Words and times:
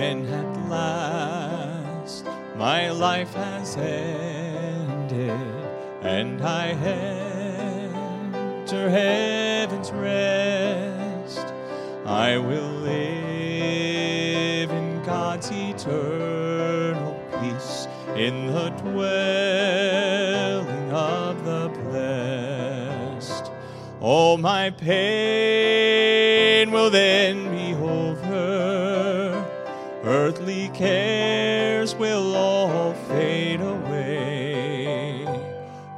when 0.00 0.24
at 0.28 0.52
last 0.70 2.24
my 2.56 2.90
life 2.90 3.34
has 3.34 3.76
ended 3.76 5.30
and 6.00 6.40
I 6.40 6.68
enter 8.62 8.88
heaven's 8.88 9.90
rest, 9.92 11.52
I 12.06 12.38
will 12.38 12.72
live 12.92 14.70
in 14.70 15.02
God's 15.02 15.50
eternal 15.52 17.20
peace 17.38 17.86
in 18.16 18.46
the 18.46 18.70
dwelling 18.70 20.12
of 20.92 21.44
the 21.44 21.68
blessed. 21.82 23.52
All 24.00 24.38
my 24.38 24.70
pain 24.70 25.79
cares 30.80 31.94
will 31.94 32.34
all 32.34 32.94
fade 33.06 33.60
away. 33.60 35.26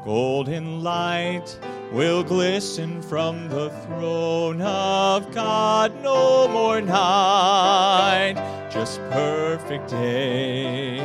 Golden 0.04 0.82
light 0.82 1.56
will 1.92 2.24
glisten 2.24 3.00
from 3.00 3.48
the 3.48 3.70
throne 3.86 4.60
of 4.60 5.32
God. 5.32 5.94
No 6.02 6.48
more 6.48 6.80
night, 6.80 8.34
just 8.72 8.98
perfect 9.12 9.88
day. 9.88 10.96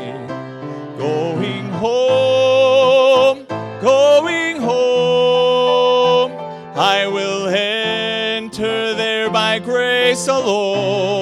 Going 0.97 1.69
home, 1.73 3.45
going 3.79 4.59
home, 4.59 6.31
I 6.75 7.05
will 7.05 7.47
enter 7.47 8.95
there 8.95 9.29
by 9.29 9.59
grace 9.59 10.27
alone. 10.27 11.16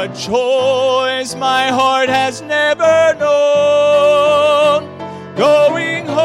What 0.00 0.14
joys 0.14 1.34
my 1.36 1.68
heart 1.68 2.08
has 2.08 2.40
never 2.40 3.14
known. 3.20 4.88
Going 5.36 6.06
home. 6.06 6.16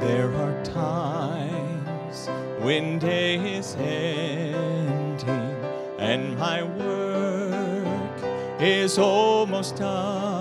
There 0.00 0.34
are 0.34 0.64
times 0.64 2.30
when 2.64 2.98
day 2.98 3.58
is 3.58 3.74
ending 3.74 5.56
and 5.98 6.38
my 6.38 6.62
work 6.62 8.22
is 8.58 8.96
almost 8.96 9.76
done. 9.76 10.35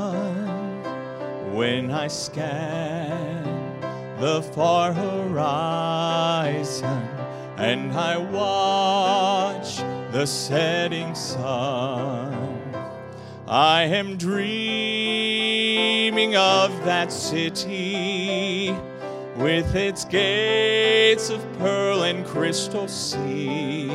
When 1.56 1.90
I 1.90 2.08
scan 2.10 3.80
the 4.20 4.42
far 4.42 4.92
horizon 4.92 6.84
and 7.56 7.94
I 7.94 8.18
watch 8.18 9.78
the 10.12 10.26
setting 10.26 11.16
sun. 11.16 12.60
I 13.48 13.84
am 13.84 14.18
dreaming 14.18 14.36
of 16.36 16.84
that 16.84 17.10
city 17.10 18.76
with 19.38 19.74
its 19.76 20.04
gates 20.04 21.30
of 21.30 21.42
pearl 21.58 22.04
and 22.04 22.26
crystal 22.26 22.90
sea. 22.90 23.90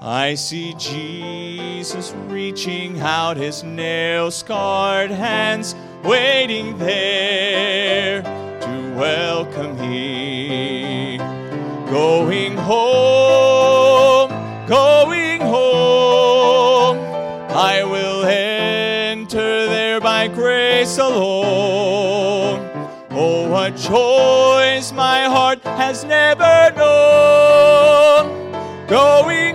I 0.00 0.36
see 0.36 0.72
Jesus 0.78 2.14
reaching 2.28 2.98
out 3.00 3.36
his 3.36 3.62
nail 3.62 4.30
scarred 4.30 5.10
hands, 5.10 5.74
waiting 6.04 6.76
there 6.76 8.22
to 8.60 8.94
welcome 8.94 9.78
me. 9.80 11.16
Going 11.90 12.56
home, 12.58 14.28
going 14.66 15.40
home. 15.40 16.98
I 17.50 17.82
will 17.84 18.24
enter 18.26 19.66
there 19.66 20.00
by 20.00 20.28
grace 20.28 20.98
alone. 20.98 22.60
Oh, 23.10 23.48
what 23.48 23.76
joys 23.76 24.92
my 24.92 25.24
heart 25.24 25.62
has 25.62 26.04
never 26.04 26.70
known. 26.76 28.52
Going 28.88 29.53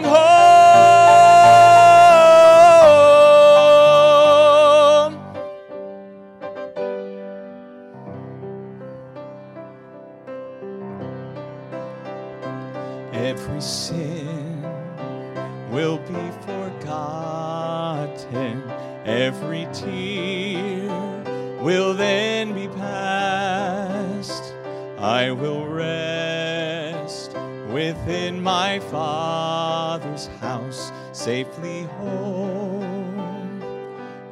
then 22.39 22.53
be 22.53 22.69
past. 22.69 24.53
I 24.97 25.31
will 25.31 25.67
rest 25.67 27.35
within 27.67 28.41
my 28.41 28.79
Father's 28.79 30.27
house, 30.39 30.94
safely 31.11 31.83
home, 32.00 33.59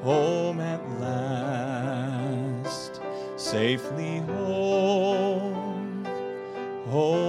home 0.03 0.61
at 0.61 0.81
last, 1.01 3.01
safely 3.35 4.19
home, 4.19 6.05
home 6.89 7.26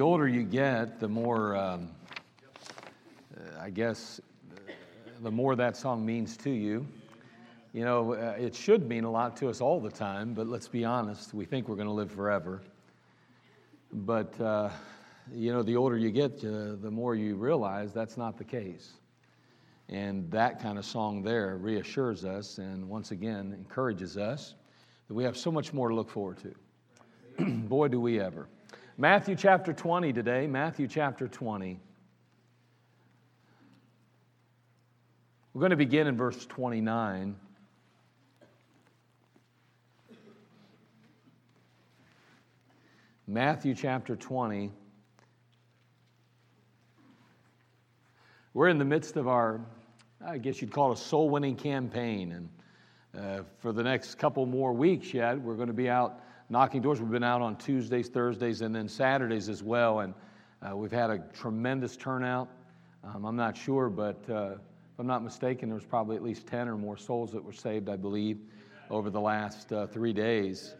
The 0.00 0.06
older 0.06 0.26
you 0.26 0.44
get, 0.44 0.98
the 0.98 1.08
more, 1.08 1.54
um, 1.54 1.90
uh, 3.36 3.60
I 3.60 3.68
guess, 3.68 4.18
the 5.20 5.30
more 5.30 5.54
that 5.56 5.76
song 5.76 6.06
means 6.06 6.38
to 6.38 6.48
you. 6.48 6.86
You 7.74 7.84
know, 7.84 8.14
uh, 8.14 8.34
it 8.38 8.54
should 8.54 8.88
mean 8.88 9.04
a 9.04 9.10
lot 9.10 9.36
to 9.36 9.50
us 9.50 9.60
all 9.60 9.78
the 9.78 9.90
time, 9.90 10.32
but 10.32 10.46
let's 10.46 10.68
be 10.68 10.86
honest, 10.86 11.34
we 11.34 11.44
think 11.44 11.68
we're 11.68 11.74
going 11.76 11.86
to 11.86 11.92
live 11.92 12.10
forever. 12.10 12.62
But, 13.92 14.40
uh, 14.40 14.70
you 15.34 15.52
know, 15.52 15.62
the 15.62 15.76
older 15.76 15.98
you 15.98 16.10
get, 16.10 16.42
uh, 16.46 16.76
the 16.80 16.90
more 16.90 17.14
you 17.14 17.36
realize 17.36 17.92
that's 17.92 18.16
not 18.16 18.38
the 18.38 18.44
case. 18.44 18.92
And 19.90 20.30
that 20.30 20.62
kind 20.62 20.78
of 20.78 20.86
song 20.86 21.22
there 21.22 21.58
reassures 21.58 22.24
us 22.24 22.56
and 22.56 22.88
once 22.88 23.10
again 23.10 23.52
encourages 23.52 24.16
us 24.16 24.54
that 25.08 25.14
we 25.14 25.24
have 25.24 25.36
so 25.36 25.52
much 25.52 25.74
more 25.74 25.90
to 25.90 25.94
look 25.94 26.08
forward 26.08 26.38
to. 26.38 27.44
Boy, 27.44 27.88
do 27.88 28.00
we 28.00 28.18
ever. 28.18 28.48
Matthew 29.00 29.34
chapter 29.34 29.72
20 29.72 30.12
today, 30.12 30.46
Matthew 30.46 30.86
chapter 30.86 31.26
20. 31.26 31.80
We're 35.54 35.58
going 35.58 35.70
to 35.70 35.76
begin 35.76 36.06
in 36.06 36.18
verse 36.18 36.44
29. 36.44 37.34
Matthew 43.26 43.74
chapter 43.74 44.16
20. 44.16 44.70
We're 48.52 48.68
in 48.68 48.76
the 48.76 48.84
midst 48.84 49.16
of 49.16 49.28
our, 49.28 49.62
I 50.22 50.36
guess 50.36 50.60
you'd 50.60 50.72
call 50.72 50.92
it 50.92 50.98
a 50.98 51.00
soul 51.00 51.30
winning 51.30 51.56
campaign. 51.56 52.32
And 52.32 52.48
uh, 53.18 53.42
for 53.60 53.72
the 53.72 53.82
next 53.82 54.16
couple 54.16 54.44
more 54.44 54.74
weeks 54.74 55.14
yet, 55.14 55.40
we're 55.40 55.56
going 55.56 55.68
to 55.68 55.72
be 55.72 55.88
out 55.88 56.20
knocking 56.50 56.82
doors. 56.82 57.00
We've 57.00 57.10
been 57.10 57.22
out 57.22 57.40
on 57.40 57.56
Tuesdays, 57.56 58.08
Thursdays, 58.08 58.60
and 58.60 58.74
then 58.74 58.88
Saturdays 58.88 59.48
as 59.48 59.62
well. 59.62 60.00
And 60.00 60.12
uh, 60.60 60.76
we've 60.76 60.90
had 60.90 61.08
a 61.08 61.18
tremendous 61.32 61.96
turnout. 61.96 62.48
Um, 63.04 63.24
I'm 63.24 63.36
not 63.36 63.56
sure, 63.56 63.88
but 63.88 64.28
uh, 64.28 64.54
if 64.54 64.98
I'm 64.98 65.06
not 65.06 65.22
mistaken, 65.22 65.68
there 65.68 65.76
was 65.76 65.84
probably 65.84 66.16
at 66.16 66.22
least 66.22 66.48
10 66.48 66.68
or 66.68 66.76
more 66.76 66.96
souls 66.96 67.30
that 67.32 67.42
were 67.42 67.52
saved, 67.52 67.88
I 67.88 67.96
believe, 67.96 68.38
over 68.90 69.10
the 69.10 69.20
last 69.20 69.72
uh, 69.72 69.86
three 69.86 70.12
days. 70.12 70.74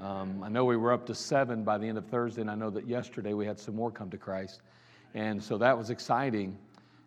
Um, 0.00 0.42
I 0.44 0.48
know 0.48 0.64
we 0.64 0.76
were 0.76 0.92
up 0.92 1.04
to 1.06 1.14
seven 1.14 1.64
by 1.64 1.76
the 1.76 1.86
end 1.88 1.98
of 1.98 2.06
Thursday, 2.06 2.42
and 2.42 2.50
I 2.50 2.54
know 2.54 2.70
that 2.70 2.86
yesterday 2.86 3.32
we 3.34 3.46
had 3.46 3.58
some 3.58 3.74
more 3.74 3.90
come 3.90 4.10
to 4.10 4.18
Christ. 4.18 4.62
And 5.14 5.42
so 5.42 5.58
that 5.58 5.76
was 5.76 5.90
exciting. 5.90 6.56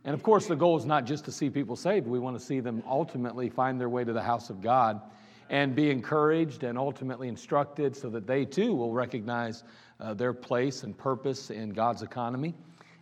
And 0.04 0.14
of 0.14 0.24
course, 0.24 0.46
the 0.46 0.56
goal 0.56 0.78
is 0.78 0.86
not 0.86 1.06
just 1.06 1.24
to 1.26 1.32
see 1.32 1.50
people 1.50 1.78
saved, 1.78 2.06
we 2.06 2.20
want 2.20 2.38
to 2.38 2.44
see 2.44 2.60
them 2.60 2.84
ultimately 2.86 3.48
find 3.50 3.80
their 3.80 3.90
way 3.90 4.04
to 4.04 4.12
the 4.12 4.22
house 4.22 4.50
of 4.50 4.62
God 4.62 5.02
and 5.50 5.76
be 5.76 5.90
encouraged 5.90 6.64
and 6.64 6.78
ultimately 6.78 7.28
instructed 7.28 7.96
so 7.96 8.10
that 8.10 8.28
they 8.28 8.46
too 8.46 8.74
will 8.74 8.94
recognize 8.94 9.64
uh, 10.00 10.14
their 10.14 10.34
place 10.34 10.84
and 10.84 10.98
purpose 10.98 11.50
in 11.50 11.72
God's 11.72 12.04
economy. 12.04 12.54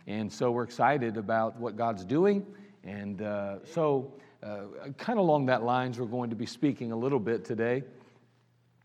And 0.06 0.32
so 0.32 0.50
we're 0.50 0.64
excited 0.64 1.16
about 1.16 1.56
what 1.56 1.76
God's 1.76 2.04
doing. 2.04 2.46
And 2.84 3.20
uh, 3.20 3.56
so, 3.64 4.14
uh, 4.42 4.90
kind 4.96 5.18
of 5.18 5.24
along 5.24 5.46
that 5.46 5.62
lines, 5.62 6.00
we're 6.00 6.06
going 6.06 6.30
to 6.30 6.36
be 6.36 6.46
speaking 6.46 6.92
a 6.92 6.96
little 6.96 7.18
bit 7.18 7.44
today. 7.44 7.82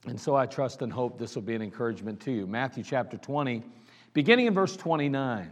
And 0.05 0.19
so 0.19 0.35
I 0.35 0.45
trust 0.45 0.81
and 0.81 0.91
hope 0.91 1.17
this 1.17 1.35
will 1.35 1.43
be 1.43 1.55
an 1.55 1.61
encouragement 1.61 2.19
to 2.21 2.31
you. 2.31 2.45
Matthew 2.45 2.83
chapter 2.83 3.15
20, 3.15 3.63
beginning 4.13 4.47
in 4.47 4.53
verse 4.53 4.75
29. 4.75 5.49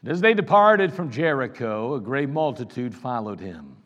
And 0.00 0.10
as 0.10 0.20
they 0.20 0.32
departed 0.32 0.94
from 0.94 1.10
Jericho, 1.10 1.94
a 1.94 2.00
great 2.00 2.30
multitude 2.30 2.94
followed 2.94 3.40
him. 3.40 3.77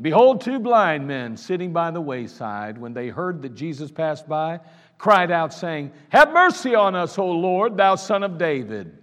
Behold, 0.00 0.40
two 0.40 0.58
blind 0.58 1.06
men 1.06 1.36
sitting 1.36 1.72
by 1.72 1.90
the 1.90 2.00
wayside, 2.00 2.78
when 2.78 2.94
they 2.94 3.08
heard 3.08 3.42
that 3.42 3.54
Jesus 3.54 3.90
passed 3.90 4.26
by, 4.26 4.60
cried 4.96 5.30
out, 5.30 5.52
saying, 5.52 5.92
Have 6.08 6.32
mercy 6.32 6.74
on 6.74 6.94
us, 6.94 7.18
O 7.18 7.26
Lord, 7.26 7.76
thou 7.76 7.96
son 7.96 8.22
of 8.22 8.38
David. 8.38 8.96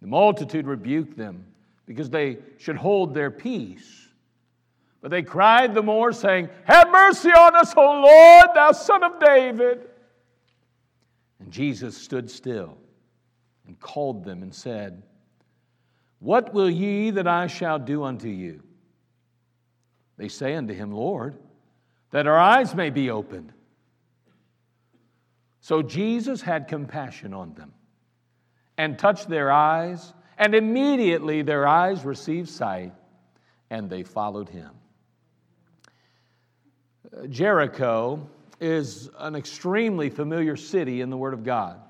The 0.00 0.06
multitude 0.06 0.66
rebuked 0.66 1.16
them 1.16 1.46
because 1.86 2.10
they 2.10 2.38
should 2.58 2.76
hold 2.76 3.14
their 3.14 3.30
peace. 3.30 4.08
But 5.00 5.10
they 5.10 5.22
cried 5.22 5.74
the 5.74 5.82
more, 5.82 6.12
saying, 6.12 6.50
Have 6.64 6.90
mercy 6.90 7.30
on 7.30 7.56
us, 7.56 7.72
O 7.76 7.82
Lord, 7.82 8.48
thou 8.54 8.72
son 8.72 9.02
of 9.02 9.18
David. 9.20 9.88
And 11.38 11.50
Jesus 11.50 11.96
stood 11.96 12.30
still 12.30 12.76
and 13.66 13.80
called 13.80 14.24
them 14.24 14.42
and 14.42 14.54
said, 14.54 15.02
What 16.18 16.52
will 16.52 16.68
ye 16.68 17.10
that 17.12 17.26
I 17.26 17.46
shall 17.46 17.78
do 17.78 18.04
unto 18.04 18.28
you? 18.28 18.62
They 20.20 20.28
say 20.28 20.54
unto 20.54 20.74
him, 20.74 20.92
Lord, 20.92 21.34
that 22.10 22.26
our 22.26 22.38
eyes 22.38 22.74
may 22.74 22.90
be 22.90 23.08
opened. 23.08 23.54
So 25.62 25.80
Jesus 25.80 26.42
had 26.42 26.68
compassion 26.68 27.32
on 27.32 27.54
them 27.54 27.72
and 28.76 28.98
touched 28.98 29.30
their 29.30 29.50
eyes, 29.50 30.12
and 30.36 30.54
immediately 30.54 31.40
their 31.40 31.66
eyes 31.66 32.04
received 32.04 32.50
sight, 32.50 32.92
and 33.70 33.88
they 33.88 34.02
followed 34.02 34.50
him. 34.50 34.68
Jericho 37.30 38.28
is 38.60 39.08
an 39.20 39.34
extremely 39.34 40.10
familiar 40.10 40.54
city 40.54 41.00
in 41.00 41.08
the 41.08 41.16
Word 41.16 41.32
of 41.32 41.44
God. 41.44 41.80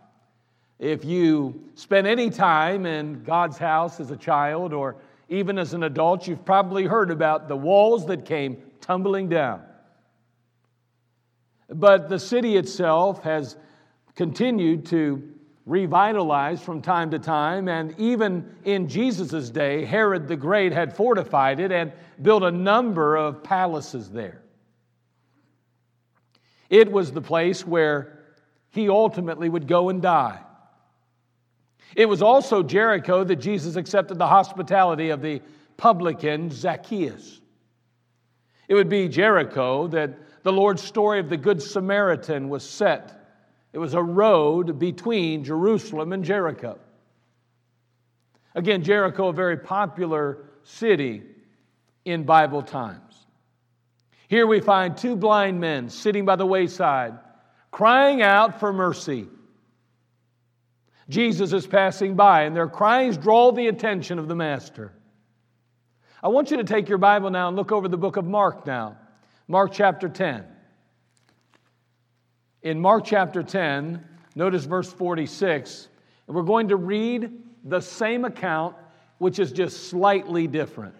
If 0.79 1.05
you 1.05 1.65
spend 1.75 2.07
any 2.07 2.31
time 2.31 2.87
in 2.87 3.25
God's 3.25 3.59
house 3.59 3.99
as 3.99 4.13
a 4.13 4.17
child 4.17 4.73
or 4.73 4.99
even 5.31 5.59
as 5.59 5.73
an 5.75 5.85
adult, 5.85 6.27
you've 6.27 6.45
probably 6.45 6.85
heard 6.85 7.11
about 7.11 7.49
the 7.49 7.57
walls 7.57 8.07
that 8.07 8.25
came 8.25 8.59
tumbling 8.81 9.29
down. 9.29 9.63
But 11.69 12.09
the 12.09 12.19
city 12.19 12.57
itself 12.57 13.23
has 13.23 13.57
continued 14.17 14.87
to 14.87 15.23
revitalize 15.67 16.61
from 16.61 16.83
time 16.83 17.13
to 17.13 17.19
time, 17.21 17.69
and 17.69 17.95
even 17.97 18.57
in 18.65 18.89
Jesus' 18.89 19.51
day, 19.51 19.85
Herod 19.85 20.27
the 20.27 20.37
Great 20.37 20.73
had 20.73 20.97
fortified 20.97 21.61
it 21.61 21.71
and 21.71 21.93
built 22.21 22.43
a 22.43 22.51
number 22.51 23.15
of 23.17 23.45
palaces 23.45 24.11
there. 24.11 24.43
It 26.69 26.91
was 26.91 27.13
the 27.13 27.23
place 27.23 27.65
where 27.65 28.19
he 28.71 28.89
ultimately 28.89 29.49
would 29.49 29.69
go 29.69 29.91
and 29.91 30.03
die. 30.03 30.41
It 31.97 32.07
was 32.07 32.23
also 32.23 32.63
Jericho 32.63 33.25
that 33.25 33.37
Jesus 33.37 33.77
accepted 33.77 34.19
the 34.19 34.27
hospitality 34.27 35.11
of 35.11 35.23
the 35.23 35.43
publican 35.77 36.51
Zacchaeus. 36.51 37.41
It 38.69 38.75
would 38.75 38.89
be 38.89 39.09
Jericho 39.09 39.89
that 39.89 40.43
the 40.43 40.53
Lord's 40.53 40.83
story 40.83 41.19
of 41.19 41.29
the 41.29 41.37
Good 41.37 41.61
Samaritan 41.61 42.49
was 42.49 42.69
set. 42.69 43.17
It 43.73 43.79
was 43.79 43.95
a 43.95 44.03
road 44.03 44.79
between 44.79 45.45
Jerusalem 45.45 46.13
and 46.13 46.25
Jericho. 46.25 46.79
Again, 48.55 48.83
Jericho, 48.83 49.29
a 49.29 49.33
very 49.33 49.57
popular 49.57 50.39
city 50.63 51.23
in 52.05 52.25
Bible 52.25 52.63
times. 52.63 53.27
Here 54.29 54.47
we 54.47 54.61
find 54.61 54.97
two 54.97 55.17
blind 55.17 55.61
men 55.61 55.89
sitting 55.89 56.25
by 56.25 56.37
the 56.37 56.47
wayside, 56.47 57.19
crying 57.71 58.23
out 58.23 58.61
for 58.61 58.73
mercy. 58.73 59.27
Jesus 61.11 61.53
is 61.53 61.67
passing 61.67 62.15
by, 62.15 62.43
and 62.43 62.55
their 62.55 62.69
cries 62.69 63.19
draw 63.19 63.51
the 63.51 63.67
attention 63.67 64.21
of 64.21 64.29
the 64.29 64.37
Master. 64.37 64.93
I 66.23 66.29
want 66.29 66.53
you 66.53 66.57
to 66.59 66.65
take 66.65 66.89
your 66.89 66.99
Bible 66.99 67.31
now 67.31 67.49
and 67.49 67.57
look 67.57 67.73
over 67.73 67.89
the 67.89 67.99
book 67.99 68.17
of 68.17 68.25
Mark 68.25 68.65
now. 68.65 68.97
Mark 69.49 69.73
chapter 69.73 70.09
10. 70.09 70.45
In 72.63 72.79
Mark 72.79 73.05
chapter 73.05 73.43
10, 73.43 74.05
notice 74.37 74.65
verse 74.65 74.93
46, 74.93 75.89
and 76.29 76.37
we're 76.37 76.43
going 76.43 76.69
to 76.69 76.77
read 76.77 77.33
the 77.65 77.81
same 77.81 78.25
account, 78.25 78.77
which 79.19 79.41
is 79.41 79.51
just 79.51 79.89
slightly 79.89 80.47
different. 80.47 80.95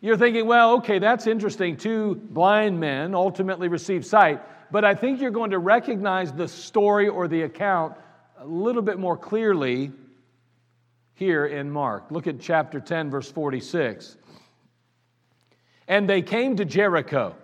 You're 0.00 0.16
thinking, 0.16 0.46
well, 0.46 0.74
okay, 0.78 0.98
that's 0.98 1.28
interesting. 1.28 1.76
Two 1.76 2.16
blind 2.16 2.80
men 2.80 3.14
ultimately 3.14 3.68
receive 3.68 4.04
sight. 4.04 4.42
But 4.72 4.84
I 4.84 4.96
think 4.96 5.20
you're 5.20 5.30
going 5.30 5.52
to 5.52 5.60
recognize 5.60 6.32
the 6.32 6.48
story 6.48 7.06
or 7.06 7.28
the 7.28 7.42
account 7.42 7.94
a 8.42 8.46
little 8.46 8.82
bit 8.82 8.98
more 8.98 9.16
clearly 9.16 9.92
here 11.14 11.46
in 11.46 11.70
Mark. 11.70 12.10
Look 12.10 12.26
at 12.26 12.40
chapter 12.40 12.80
10, 12.80 13.08
verse 13.08 13.30
46. 13.30 14.16
And 15.86 16.08
they 16.08 16.22
came 16.22 16.56
to 16.56 16.64
Jericho. 16.64 17.36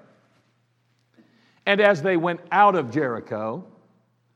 And 1.66 1.80
as 1.80 2.02
they 2.02 2.16
went 2.16 2.40
out 2.50 2.74
of 2.74 2.90
Jericho 2.90 3.64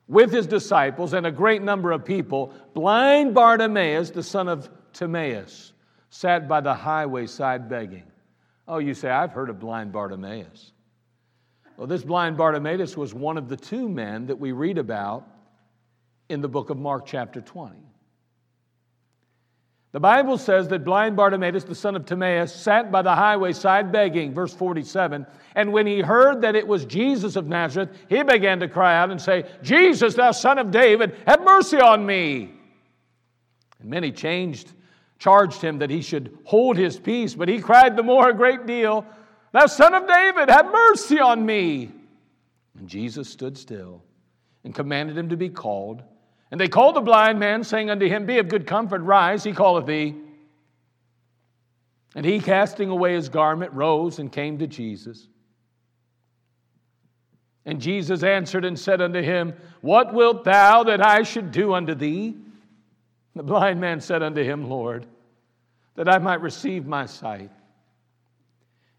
with 0.07 0.31
his 0.31 0.47
disciples 0.47 1.15
and 1.15 1.27
a 1.27 1.33
great 1.33 1.63
number 1.63 1.91
of 1.91 2.05
people, 2.05 2.55
blind 2.75 3.35
Bartimaeus, 3.35 4.11
the 4.11 4.23
son 4.23 4.47
of 4.47 4.71
Timaeus, 4.93 5.73
sat 6.11 6.47
by 6.47 6.61
the 6.61 6.75
highway 6.75 7.27
side 7.27 7.69
begging. 7.69 8.05
Oh, 8.69 8.79
you 8.79 8.95
say, 8.95 9.11
I've 9.11 9.33
heard 9.33 9.51
of 9.51 9.59
blind 9.59 9.91
Bartimaeus. 9.91 10.71
Well, 11.77 11.89
this 11.89 12.05
blind 12.05 12.37
Bartimaeus 12.37 12.97
was 12.97 13.15
one 13.15 13.37
of 13.37 13.49
the 13.49 13.57
two 13.57 13.89
men 13.89 14.27
that 14.27 14.39
we 14.39 14.53
read 14.53 14.79
about 14.79 15.27
in 16.33 16.41
the 16.41 16.49
book 16.49 16.71
of 16.71 16.79
Mark, 16.79 17.05
chapter 17.07 17.41
20. 17.41 17.77
The 19.93 20.01
Bible 20.01 20.39
says 20.39 20.69
that 20.69 20.85
blind 20.85 21.17
Bartimaeus, 21.17 21.65
the 21.65 21.75
son 21.75 21.95
of 21.95 22.07
Timaeus, 22.07 22.55
sat 22.55 22.91
by 22.91 23.03
the 23.03 23.15
highway 23.15 23.53
side 23.53 23.93
begging, 23.93 24.33
verse 24.33 24.55
47. 24.55 25.27
And 25.55 25.73
when 25.73 25.87
he 25.87 26.01
heard 26.01 26.41
that 26.41 26.57
it 26.57 26.67
was 26.67 26.87
Jesus 26.87 27.37
of 27.37 27.47
Nazareth, 27.47 27.91
he 28.09 28.23
began 28.23 28.59
to 28.61 28.69
cry 28.69 28.97
out 28.97 29.11
and 29.11 29.21
say, 29.21 29.45
Jesus, 29.63 30.15
thou 30.15 30.31
son 30.31 30.59
of 30.59 30.71
David, 30.71 31.15
have 31.27 31.45
mercy 31.45 31.79
on 31.79 32.07
me. 32.07 32.55
And 33.81 33.91
many 33.91 34.11
changed, 34.11 34.73
charged 35.19 35.61
him 35.61 35.79
that 35.81 35.91
he 35.91 36.01
should 36.01 36.39
hold 36.45 36.79
his 36.79 36.99
peace, 36.99 37.35
but 37.35 37.51
he 37.51 37.61
cried 37.61 37.95
the 37.95 38.03
more 38.03 38.31
a 38.31 38.35
great 38.35 38.65
deal, 38.67 39.05
Thou 39.53 39.67
son 39.67 39.93
of 39.93 40.09
David, 40.09 40.49
have 40.49 40.73
mercy 40.73 41.21
on 41.21 41.45
me. 41.45 41.91
And 42.79 42.89
Jesus 42.89 43.29
stood 43.29 43.59
still 43.59 44.03
and 44.65 44.75
commanded 44.75 45.19
him 45.19 45.29
to 45.29 45.37
be 45.37 45.51
called. 45.51 46.03
And 46.53 46.61
they 46.61 46.69
called 46.69 46.97
the 46.97 47.01
blind 47.01 47.41
man, 47.41 47.65
saying 47.65 47.89
unto 47.89 48.07
him, 48.07 48.27
Be 48.27 48.39
of 48.39 48.49
good 48.49 48.67
comfort, 48.67 49.01
rise, 49.01 49.43
he 49.43 49.55
calleth 49.55 49.87
thee. 49.87 50.15
And 52.15 52.27
he, 52.27 52.41
casting 52.41 52.91
away 52.91 53.15
his 53.15 53.31
garment, 53.31 53.73
rose 53.73 54.19
and 54.19 54.31
came 54.31 54.59
to 54.59 54.67
Jesus. 54.67 55.27
And 57.65 57.81
Jesus 57.81 58.23
answered 58.23 58.67
and 58.67 58.79
said 58.79 59.01
unto 59.01 59.23
him, 59.23 59.55
What 59.81 60.13
wilt 60.13 60.45
thou 60.45 60.83
that 60.85 61.05
I 61.05 61.23
should 61.23 61.53
do 61.53 61.73
unto 61.73 61.95
thee? 61.95 62.37
The 63.35 63.43
blind 63.43 63.81
man 63.81 64.03
said 64.03 64.23
unto 64.23 64.43
him, 64.43 64.69
Lord, 64.69 65.07
that 65.95 66.07
I 66.07 66.19
might 66.19 66.43
receive 66.43 66.85
my 66.85 67.07
sight. 67.07 67.51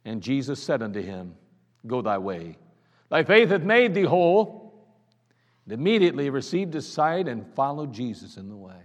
And 0.05 0.23
Jesus 0.23 0.61
said 0.61 0.81
unto 0.81 1.01
him, 1.03 1.35
Go 1.85 2.01
thy 2.01 2.17
way. 2.17 2.57
Thy 3.09 3.23
faith 3.23 3.49
hath 3.49 3.61
made 3.61 3.93
thee 3.93 4.05
whole 4.05 4.62
and 5.65 5.73
immediately 5.73 6.29
received 6.29 6.73
his 6.73 6.87
sight 6.87 7.27
and 7.27 7.45
followed 7.55 7.93
Jesus 7.93 8.37
in 8.37 8.49
the 8.49 8.55
way. 8.55 8.81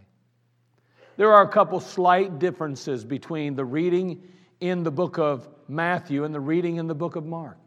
There 1.17 1.33
are 1.33 1.43
a 1.43 1.49
couple 1.49 1.81
slight 1.81 2.39
differences 2.39 3.05
between 3.05 3.57
the 3.57 3.65
reading 3.65 4.23
in 4.61 4.85
the 4.85 4.91
book 4.91 5.19
of 5.19 5.49
Matthew 5.67 6.25
and 6.25 6.35
the 6.35 6.41
reading 6.41 6.77
in 6.77 6.87
the 6.87 6.95
book 6.95 7.17
of 7.17 7.27
Mark. 7.27 7.59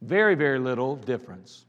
Very, 0.00 0.34
very 0.34 0.58
little 0.58 0.96
difference. 0.96 1.66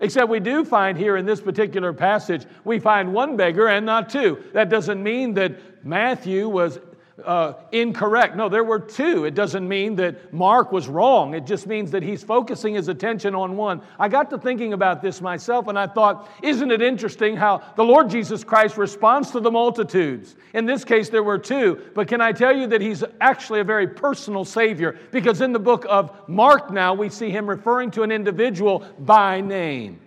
Except 0.00 0.28
we 0.28 0.40
do 0.40 0.64
find 0.64 0.98
here 0.98 1.16
in 1.16 1.26
this 1.26 1.40
particular 1.40 1.92
passage, 1.92 2.46
we 2.64 2.78
find 2.78 3.12
one 3.12 3.36
beggar 3.36 3.68
and 3.68 3.86
not 3.86 4.08
two. 4.08 4.42
That 4.52 4.68
doesn't 4.68 5.02
mean 5.02 5.34
that 5.34 5.84
Matthew 5.84 6.48
was 6.48 6.78
uh, 7.22 7.54
incorrect. 7.70 8.34
No, 8.34 8.48
there 8.48 8.64
were 8.64 8.80
two. 8.80 9.24
It 9.24 9.34
doesn't 9.34 9.68
mean 9.68 9.94
that 9.96 10.32
Mark 10.32 10.72
was 10.72 10.88
wrong. 10.88 11.34
It 11.34 11.46
just 11.46 11.66
means 11.66 11.90
that 11.92 12.02
he's 12.02 12.24
focusing 12.24 12.74
his 12.74 12.88
attention 12.88 13.34
on 13.34 13.56
one. 13.56 13.82
I 13.98 14.08
got 14.08 14.30
to 14.30 14.38
thinking 14.38 14.72
about 14.72 15.00
this 15.00 15.20
myself 15.20 15.68
and 15.68 15.78
I 15.78 15.86
thought, 15.86 16.28
isn't 16.42 16.70
it 16.70 16.82
interesting 16.82 17.36
how 17.36 17.62
the 17.76 17.84
Lord 17.84 18.10
Jesus 18.10 18.42
Christ 18.42 18.76
responds 18.76 19.30
to 19.30 19.40
the 19.40 19.50
multitudes? 19.50 20.34
In 20.54 20.66
this 20.66 20.84
case, 20.84 21.08
there 21.08 21.22
were 21.22 21.38
two. 21.38 21.80
But 21.94 22.08
can 22.08 22.20
I 22.20 22.32
tell 22.32 22.54
you 22.54 22.66
that 22.68 22.80
he's 22.80 23.04
actually 23.20 23.60
a 23.60 23.64
very 23.64 23.86
personal 23.86 24.44
Savior? 24.44 24.98
Because 25.12 25.40
in 25.40 25.52
the 25.52 25.60
book 25.60 25.86
of 25.88 26.28
Mark 26.28 26.72
now, 26.72 26.94
we 26.94 27.08
see 27.10 27.30
him 27.30 27.48
referring 27.48 27.92
to 27.92 28.02
an 28.02 28.10
individual 28.10 28.84
by 28.98 29.40
name. 29.40 30.00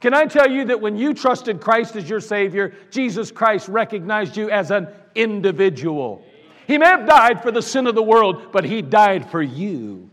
Can 0.00 0.14
I 0.14 0.24
tell 0.24 0.50
you 0.50 0.64
that 0.64 0.80
when 0.80 0.96
you 0.96 1.12
trusted 1.12 1.60
Christ 1.60 1.94
as 1.94 2.08
your 2.08 2.20
Savior, 2.20 2.72
Jesus 2.90 3.30
Christ 3.30 3.68
recognized 3.68 4.34
you 4.34 4.50
as 4.50 4.70
an 4.70 4.88
individual? 5.14 6.24
He 6.66 6.78
may 6.78 6.86
have 6.86 7.06
died 7.06 7.42
for 7.42 7.50
the 7.50 7.62
sin 7.62 7.86
of 7.86 7.94
the 7.94 8.02
world, 8.02 8.52
but 8.52 8.64
He 8.64 8.82
died 8.82 9.30
for 9.30 9.42
you. 9.42 10.10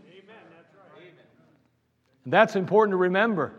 And 2.24 2.32
that's 2.32 2.56
important 2.56 2.92
to 2.92 2.96
remember. 2.96 3.54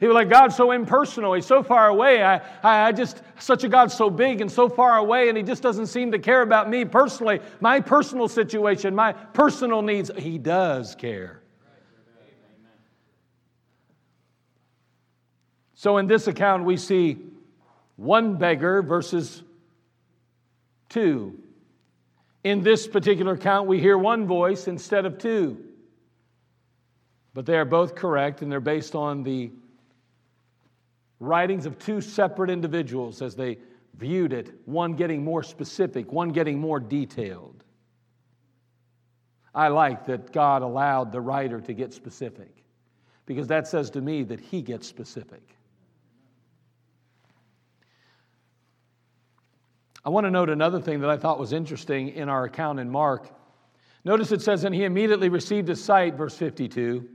Was 0.00 0.14
like, 0.14 0.28
God's 0.28 0.56
so 0.56 0.72
impersonal. 0.72 1.32
He's 1.32 1.46
so 1.46 1.62
far 1.62 1.86
away. 1.86 2.24
I, 2.24 2.38
I, 2.62 2.88
I 2.88 2.92
just, 2.92 3.22
such 3.38 3.62
a 3.62 3.68
God 3.68 3.92
so 3.92 4.10
big 4.10 4.40
and 4.40 4.50
so 4.50 4.68
far 4.68 4.96
away, 4.96 5.28
and 5.28 5.38
He 5.38 5.44
just 5.44 5.62
doesn't 5.62 5.86
seem 5.86 6.10
to 6.10 6.18
care 6.18 6.42
about 6.42 6.68
me 6.68 6.84
personally, 6.84 7.40
my 7.60 7.78
personal 7.78 8.26
situation, 8.26 8.96
my 8.96 9.12
personal 9.12 9.80
needs. 9.80 10.10
He 10.18 10.38
does 10.38 10.96
care. 10.96 11.40
So 15.74 15.98
in 15.98 16.08
this 16.08 16.26
account, 16.26 16.64
we 16.64 16.76
see 16.76 17.18
one 17.96 18.36
beggar 18.36 18.82
versus 18.82 19.42
two. 20.92 21.38
In 22.44 22.62
this 22.62 22.86
particular 22.86 23.34
account, 23.34 23.68
we 23.68 23.80
hear 23.80 23.96
one 23.96 24.26
voice 24.26 24.68
instead 24.68 25.06
of 25.06 25.18
two. 25.18 25.62
But 27.34 27.46
they 27.46 27.56
are 27.56 27.64
both 27.64 27.94
correct, 27.94 28.42
and 28.42 28.50
they're 28.50 28.60
based 28.60 28.94
on 28.94 29.22
the 29.22 29.50
writings 31.18 31.66
of 31.66 31.78
two 31.78 32.00
separate 32.00 32.50
individuals 32.50 33.22
as 33.22 33.34
they 33.36 33.58
viewed 33.96 34.32
it, 34.32 34.52
one 34.64 34.94
getting 34.94 35.22
more 35.22 35.42
specific, 35.42 36.12
one 36.12 36.30
getting 36.30 36.58
more 36.58 36.80
detailed. 36.80 37.64
I 39.54 39.68
like 39.68 40.06
that 40.06 40.32
God 40.32 40.62
allowed 40.62 41.12
the 41.12 41.20
writer 41.20 41.60
to 41.60 41.72
get 41.72 41.92
specific 41.92 42.64
because 43.26 43.46
that 43.48 43.68
says 43.68 43.90
to 43.90 44.00
me 44.00 44.24
that 44.24 44.40
he 44.40 44.62
gets 44.62 44.88
specific. 44.88 45.56
I 50.04 50.10
want 50.10 50.26
to 50.26 50.30
note 50.30 50.50
another 50.50 50.80
thing 50.80 51.00
that 51.00 51.10
I 51.10 51.16
thought 51.16 51.38
was 51.38 51.52
interesting 51.52 52.08
in 52.08 52.28
our 52.28 52.44
account 52.44 52.80
in 52.80 52.90
Mark. 52.90 53.30
Notice 54.04 54.32
it 54.32 54.42
says, 54.42 54.64
And 54.64 54.74
he 54.74 54.84
immediately 54.84 55.28
received 55.28 55.68
his 55.68 55.82
sight, 55.82 56.14
verse 56.14 56.36
52, 56.36 57.08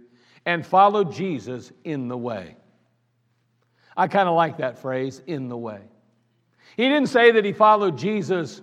and 0.45 0.65
followed 0.65 1.11
Jesus 1.11 1.73
in 1.83 2.07
the 2.07 2.17
way. 2.17 2.55
I 3.97 4.07
kind 4.07 4.29
of 4.29 4.35
like 4.35 4.57
that 4.57 4.79
phrase, 4.79 5.21
in 5.27 5.49
the 5.49 5.57
way. 5.57 5.81
He 6.77 6.83
didn't 6.83 7.09
say 7.09 7.31
that 7.31 7.43
he 7.43 7.51
followed 7.51 7.97
Jesus 7.97 8.61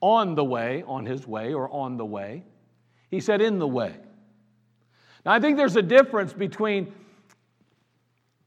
on 0.00 0.34
the 0.34 0.44
way, 0.44 0.84
on 0.86 1.04
his 1.06 1.26
way, 1.26 1.54
or 1.54 1.68
on 1.70 1.96
the 1.96 2.04
way. 2.04 2.44
He 3.10 3.20
said, 3.20 3.40
in 3.40 3.58
the 3.58 3.66
way. 3.66 3.96
Now, 5.24 5.32
I 5.32 5.40
think 5.40 5.56
there's 5.56 5.76
a 5.76 5.82
difference 5.82 6.32
between 6.32 6.92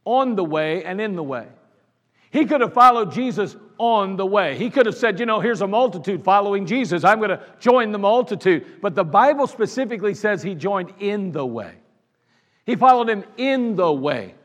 on 0.06 0.36
the 0.36 0.46
way 0.46 0.86
and 0.86 1.02
in 1.02 1.16
the 1.16 1.24
way. 1.24 1.48
He 2.32 2.46
could 2.46 2.62
have 2.62 2.74
followed 2.74 3.12
Jesus 3.12 3.56
on 3.78 4.16
the 4.16 4.26
way. 4.26 4.58
He 4.58 4.70
could 4.70 4.86
have 4.86 4.96
said, 4.96 5.20
you 5.20 5.26
know, 5.26 5.40
here's 5.40 5.62
a 5.62 5.68
multitude 5.68 6.24
following 6.24 6.66
Jesus. 6.66 7.04
I'm 7.04 7.18
going 7.18 7.32
to 7.32 7.42
join 7.60 7.92
the 7.92 7.98
multitude. 7.98 8.82
But 8.82 8.94
the 8.94 9.04
Bible 9.04 9.48
specifically 9.48 10.14
says 10.14 10.44
he 10.44 10.54
joined 10.54 10.94
in 11.00 11.32
the 11.32 11.46
way. 11.46 11.74
He 12.66 12.76
followed 12.76 13.10
him 13.10 13.24
in 13.38 13.76
the 13.76 13.92
way. 13.92 14.36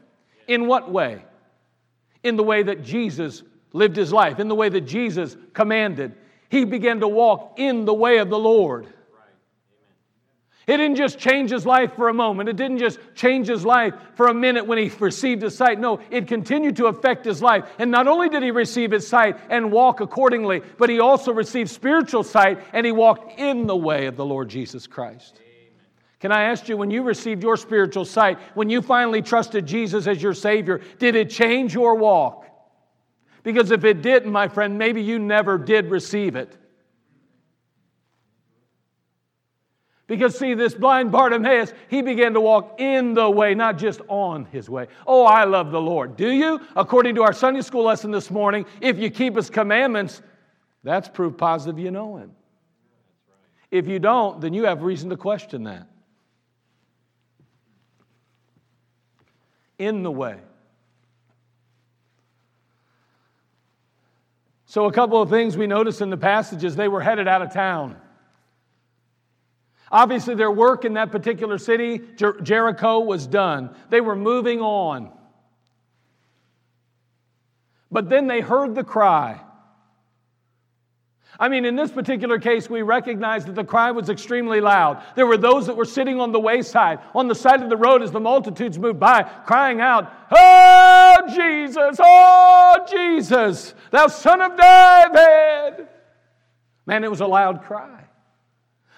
In 0.49 0.67
what 0.67 0.91
way? 0.91 1.23
in 2.25 2.37
the 2.37 2.43
way 2.43 2.63
that 2.65 2.83
Jesus 2.83 3.43
lived 3.73 3.95
his 3.95 4.13
life, 4.13 4.41
in 4.41 4.49
the 4.49 4.55
way 4.55 4.71
that 4.71 4.81
Jesus 4.81 5.37
commanded. 5.53 6.15
He 6.49 6.65
began 6.65 7.01
to 7.01 7.09
walk 7.09 7.55
in 7.59 7.85
the 7.85 7.95
way 7.95 8.19
of 8.19 8.31
the 8.31 8.39
Lord. 8.39 8.87
It 10.67 10.79
didn't 10.79 10.97
just 10.97 11.19
change 11.19 11.51
his 11.51 11.67
life 11.67 11.95
for 11.95 12.09
a 12.09 12.15
moment. 12.15 12.49
It 12.49 12.57
didn't 12.57 12.79
just 12.79 12.99
change 13.15 13.49
his 13.49 13.67
life 13.67 13.95
for 14.15 14.29
a 14.29 14.35
minute 14.35 14.67
when 14.67 14.79
he 14.79 14.91
received 14.99 15.43
his 15.43 15.55
sight. 15.55 15.79
No, 15.79 16.01
it 16.11 16.27
continued 16.27 16.77
to 16.77 16.87
affect 16.87 17.27
his 17.27 17.43
life. 17.43 17.69
And 17.79 17.91
not 17.91 18.09
only 18.09 18.31
did 18.31 18.43
he 18.43 18.51
receive 18.51 18.91
his 18.91 19.07
sight 19.07 19.39
and 19.51 19.71
walk 19.71 20.01
accordingly, 20.01 20.63
but 20.79 20.89
he 20.89 21.01
also 21.01 21.33
received 21.33 21.71
spiritual 21.71 22.23
sight 22.23 22.61
and 22.73 22.87
he 22.87 22.93
walked 22.93 23.39
in 23.39 23.67
the 23.67 23.77
way 23.77 24.07
of 24.07 24.17
the 24.17 24.25
Lord 24.25 24.49
Jesus 24.49 24.87
Christ. 24.87 25.41
Can 26.21 26.33
I 26.33 26.45
ask 26.45 26.71
you, 26.71 26.79
when 26.79 26.91
you 26.91 27.03
received 27.03 27.43
your 27.43 27.59
spiritual 27.59 28.07
sight, 28.07 28.39
when 28.55 28.71
you 28.71 28.81
finally 28.81 29.21
trusted 29.21 29.67
Jesus 29.67 30.07
as 30.07 30.23
your 30.23 30.33
Savior, 30.33 30.81
did 30.99 31.17
it 31.17 31.29
change 31.29 31.75
your 31.75 31.97
walk? 31.97 32.47
Because 33.43 33.71
if 33.71 33.85
it 33.85 34.01
didn't, 34.01 34.33
my 34.33 34.49
friend, 34.49 34.79
maybe 34.79 35.03
you 35.03 35.19
never 35.19 35.59
did 35.59 35.91
receive 35.91 36.35
it. 36.35 36.57
Because, 40.07 40.39
see, 40.39 40.53
this 40.53 40.75
blind 40.75 41.11
Bartimaeus, 41.11 41.73
he 41.89 42.03
began 42.03 42.35
to 42.35 42.41
walk 42.41 42.79
in 42.79 43.15
the 43.15 43.31
way, 43.31 43.55
not 43.55 43.79
just 43.79 44.03
on 44.09 44.45
his 44.47 44.69
way. 44.69 44.87
Oh, 45.07 45.25
I 45.25 45.45
love 45.45 45.71
the 45.71 45.81
Lord. 45.81 46.17
Do 46.17 46.31
you? 46.31 46.61
According 46.77 47.15
to 47.15 47.23
our 47.23 47.33
Sunday 47.33 47.63
school 47.63 47.85
lesson 47.85 48.11
this 48.11 48.31
morning, 48.31 48.67
if 48.83 48.99
you 48.99 49.11
keep 49.11 49.35
his 49.35 49.49
commandments, 49.49 50.21
that's 50.83 51.09
proof 51.09 51.37
positive 51.39 51.79
you 51.79 51.91
know 51.91 52.19
him. 52.19 52.33
If 53.71 53.87
you 53.87 53.99
don't, 53.99 54.41
then 54.41 54.53
you 54.53 54.65
have 54.65 54.83
reason 54.83 55.09
to 55.11 55.17
question 55.17 55.65
that. 55.65 55.89
in 59.79 60.03
the 60.03 60.11
way. 60.11 60.39
So, 64.67 64.87
a 64.87 64.93
couple 64.93 65.23
of 65.23 65.31
things 65.31 65.57
we 65.57 65.67
notice 65.67 66.01
in 66.01 66.11
the 66.11 66.17
passages 66.17 66.75
they 66.75 66.89
were 66.89 67.01
headed 67.01 67.29
out 67.29 67.43
of 67.43 67.53
town. 67.53 67.97
Obviously, 69.91 70.35
their 70.35 70.51
work 70.51 70.85
in 70.85 70.95
that 70.95 71.13
particular 71.13 71.59
city, 71.59 72.01
Jer- 72.17 72.41
Jericho, 72.41 73.01
was 73.01 73.27
done. 73.27 73.75
They 73.91 74.01
were 74.01 74.17
moving 74.17 74.61
on. 74.61 75.13
But 77.91 78.09
then 78.09 78.27
they 78.27 78.41
heard 78.41 78.75
the 78.75 78.85
cry 78.85 79.41
I 81.39 81.49
mean, 81.49 81.65
in 81.65 81.75
this 81.75 81.91
particular 81.91 82.39
case, 82.39 82.71
we 82.71 82.83
recognize 82.83 83.45
that 83.47 83.57
the 83.57 83.65
cry 83.65 83.91
was 83.91 84.09
extremely 84.09 84.61
loud. 84.61 85.03
There 85.17 85.27
were 85.27 85.37
those 85.37 85.67
that 85.67 85.77
were 85.77 85.85
sitting 85.85 86.21
on 86.21 86.31
the 86.31 86.39
wayside, 86.39 87.01
on 87.15 87.27
the 87.27 87.35
side 87.35 87.61
of 87.61 87.69
the 87.69 87.77
road 87.77 88.03
as 88.03 88.13
the 88.13 88.21
multitudes 88.21 88.79
moved 88.79 89.01
by, 89.01 89.25
crying 89.45 89.81
out, 89.81 90.13
Oh, 90.31 91.17
Jesus, 91.35 91.99
oh, 92.01 92.87
Jesus, 92.89 93.75
thou 93.91 94.07
son 94.07 94.41
of 94.43 94.57
David. 94.57 95.89
Man, 96.87 97.03
it 97.03 97.11
was 97.11 97.21
a 97.21 97.27
loud 97.27 97.63
cry. 97.63 98.04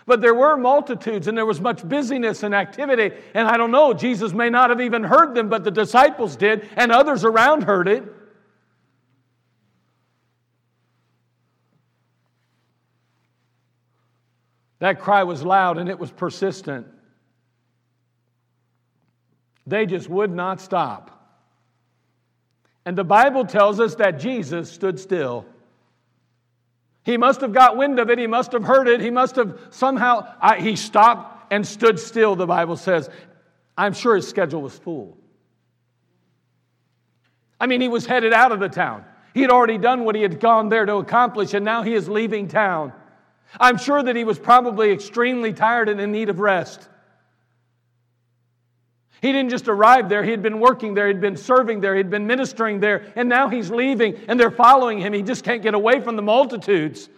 But 0.06 0.20
there 0.20 0.34
were 0.34 0.56
multitudes 0.56 1.26
and 1.26 1.36
there 1.36 1.44
was 1.44 1.60
much 1.60 1.86
busyness 1.86 2.44
and 2.44 2.54
activity. 2.54 3.14
And 3.34 3.48
I 3.48 3.56
don't 3.56 3.72
know, 3.72 3.92
Jesus 3.92 4.32
may 4.32 4.48
not 4.48 4.70
have 4.70 4.80
even 4.80 5.02
heard 5.02 5.34
them, 5.34 5.48
but 5.48 5.64
the 5.64 5.72
disciples 5.72 6.36
did, 6.36 6.68
and 6.76 6.92
others 6.92 7.24
around 7.24 7.64
heard 7.64 7.88
it. 7.88 8.04
That 14.78 15.00
cry 15.00 15.24
was 15.24 15.42
loud 15.42 15.78
and 15.78 15.88
it 15.88 15.98
was 15.98 16.12
persistent. 16.12 16.86
They 19.66 19.86
just 19.86 20.08
would 20.08 20.30
not 20.30 20.60
stop. 20.60 21.12
And 22.84 22.96
the 22.96 23.02
Bible 23.02 23.44
tells 23.44 23.80
us 23.80 23.96
that 23.96 24.20
Jesus 24.20 24.70
stood 24.70 25.00
still. 25.00 25.46
He 27.06 27.16
must 27.16 27.40
have 27.42 27.52
got 27.52 27.76
wind 27.76 28.00
of 28.00 28.10
it. 28.10 28.18
He 28.18 28.26
must 28.26 28.50
have 28.50 28.64
heard 28.64 28.88
it. 28.88 29.00
He 29.00 29.10
must 29.10 29.36
have 29.36 29.56
somehow, 29.70 30.26
I, 30.40 30.58
he 30.58 30.74
stopped 30.74 31.52
and 31.52 31.64
stood 31.64 32.00
still, 32.00 32.34
the 32.34 32.48
Bible 32.48 32.76
says. 32.76 33.08
I'm 33.78 33.92
sure 33.92 34.16
his 34.16 34.26
schedule 34.26 34.60
was 34.60 34.76
full. 34.76 35.16
I 37.60 37.68
mean, 37.68 37.80
he 37.80 37.86
was 37.86 38.06
headed 38.06 38.32
out 38.32 38.50
of 38.50 38.58
the 38.58 38.68
town. 38.68 39.04
He 39.34 39.42
had 39.42 39.50
already 39.50 39.78
done 39.78 40.04
what 40.04 40.16
he 40.16 40.22
had 40.22 40.40
gone 40.40 40.68
there 40.68 40.84
to 40.84 40.96
accomplish, 40.96 41.54
and 41.54 41.64
now 41.64 41.84
he 41.84 41.94
is 41.94 42.08
leaving 42.08 42.48
town. 42.48 42.92
I'm 43.60 43.78
sure 43.78 44.02
that 44.02 44.16
he 44.16 44.24
was 44.24 44.40
probably 44.40 44.90
extremely 44.90 45.52
tired 45.52 45.88
and 45.88 46.00
in 46.00 46.10
need 46.10 46.28
of 46.28 46.40
rest. 46.40 46.88
He 49.22 49.32
didn't 49.32 49.50
just 49.50 49.68
arrive 49.68 50.08
there, 50.08 50.22
he 50.22 50.30
had 50.30 50.42
been 50.42 50.60
working 50.60 50.94
there, 50.94 51.08
he'd 51.08 51.20
been 51.20 51.36
serving 51.36 51.80
there, 51.80 51.96
he'd 51.96 52.10
been 52.10 52.26
ministering 52.26 52.80
there, 52.80 53.12
and 53.16 53.28
now 53.28 53.48
he's 53.48 53.70
leaving 53.70 54.16
and 54.28 54.38
they're 54.38 54.50
following 54.50 54.98
him. 54.98 55.12
He 55.12 55.22
just 55.22 55.42
can't 55.42 55.62
get 55.62 55.74
away 55.74 56.00
from 56.00 56.16
the 56.16 56.22
multitudes. 56.22 57.08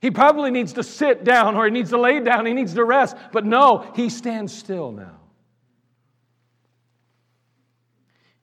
He 0.00 0.10
probably 0.10 0.50
needs 0.50 0.74
to 0.74 0.82
sit 0.82 1.24
down 1.24 1.56
or 1.56 1.64
he 1.64 1.70
needs 1.70 1.90
to 1.90 1.98
lay 1.98 2.20
down, 2.20 2.46
he 2.46 2.52
needs 2.52 2.74
to 2.74 2.84
rest, 2.84 3.16
but 3.32 3.46
no, 3.46 3.90
he 3.96 4.10
stands 4.10 4.56
still 4.56 4.92
now. 4.92 5.18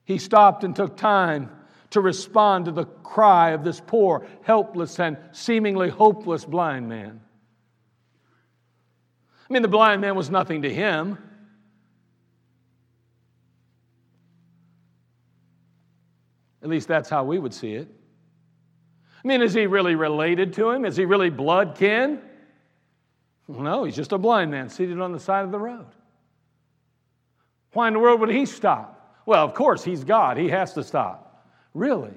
He 0.04 0.18
stopped 0.18 0.64
and 0.64 0.74
took 0.74 0.96
time 0.96 1.50
to 1.90 2.00
respond 2.00 2.64
to 2.64 2.72
the 2.72 2.84
cry 2.84 3.50
of 3.50 3.62
this 3.62 3.80
poor, 3.80 4.26
helpless, 4.42 4.98
and 4.98 5.18
seemingly 5.32 5.88
hopeless 5.88 6.44
blind 6.44 6.88
man. 6.88 7.20
I 9.48 9.52
mean, 9.52 9.62
the 9.62 9.68
blind 9.68 10.00
man 10.00 10.14
was 10.14 10.30
nothing 10.30 10.62
to 10.62 10.72
him. 10.72 11.18
At 16.62 16.68
least 16.68 16.88
that's 16.88 17.08
how 17.08 17.24
we 17.24 17.38
would 17.38 17.54
see 17.54 17.74
it. 17.74 17.88
I 19.24 19.28
mean, 19.28 19.42
is 19.42 19.54
he 19.54 19.66
really 19.66 19.94
related 19.94 20.52
to 20.54 20.70
him? 20.70 20.84
Is 20.84 20.96
he 20.96 21.04
really 21.04 21.30
blood 21.30 21.76
kin? 21.76 22.20
no, 23.48 23.84
he's 23.84 23.96
just 23.96 24.12
a 24.12 24.18
blind 24.18 24.50
man 24.50 24.68
seated 24.68 25.00
on 25.00 25.12
the 25.12 25.18
side 25.18 25.44
of 25.44 25.50
the 25.50 25.58
road. 25.58 25.86
Why 27.72 27.88
in 27.88 27.94
the 27.94 28.00
world 28.00 28.20
would 28.20 28.30
he 28.30 28.44
stop? 28.44 29.22
Well, 29.24 29.44
of 29.44 29.54
course, 29.54 29.82
he's 29.82 30.04
God. 30.04 30.36
He 30.36 30.48
has 30.48 30.74
to 30.74 30.82
stop. 30.82 31.46
Really? 31.74 32.14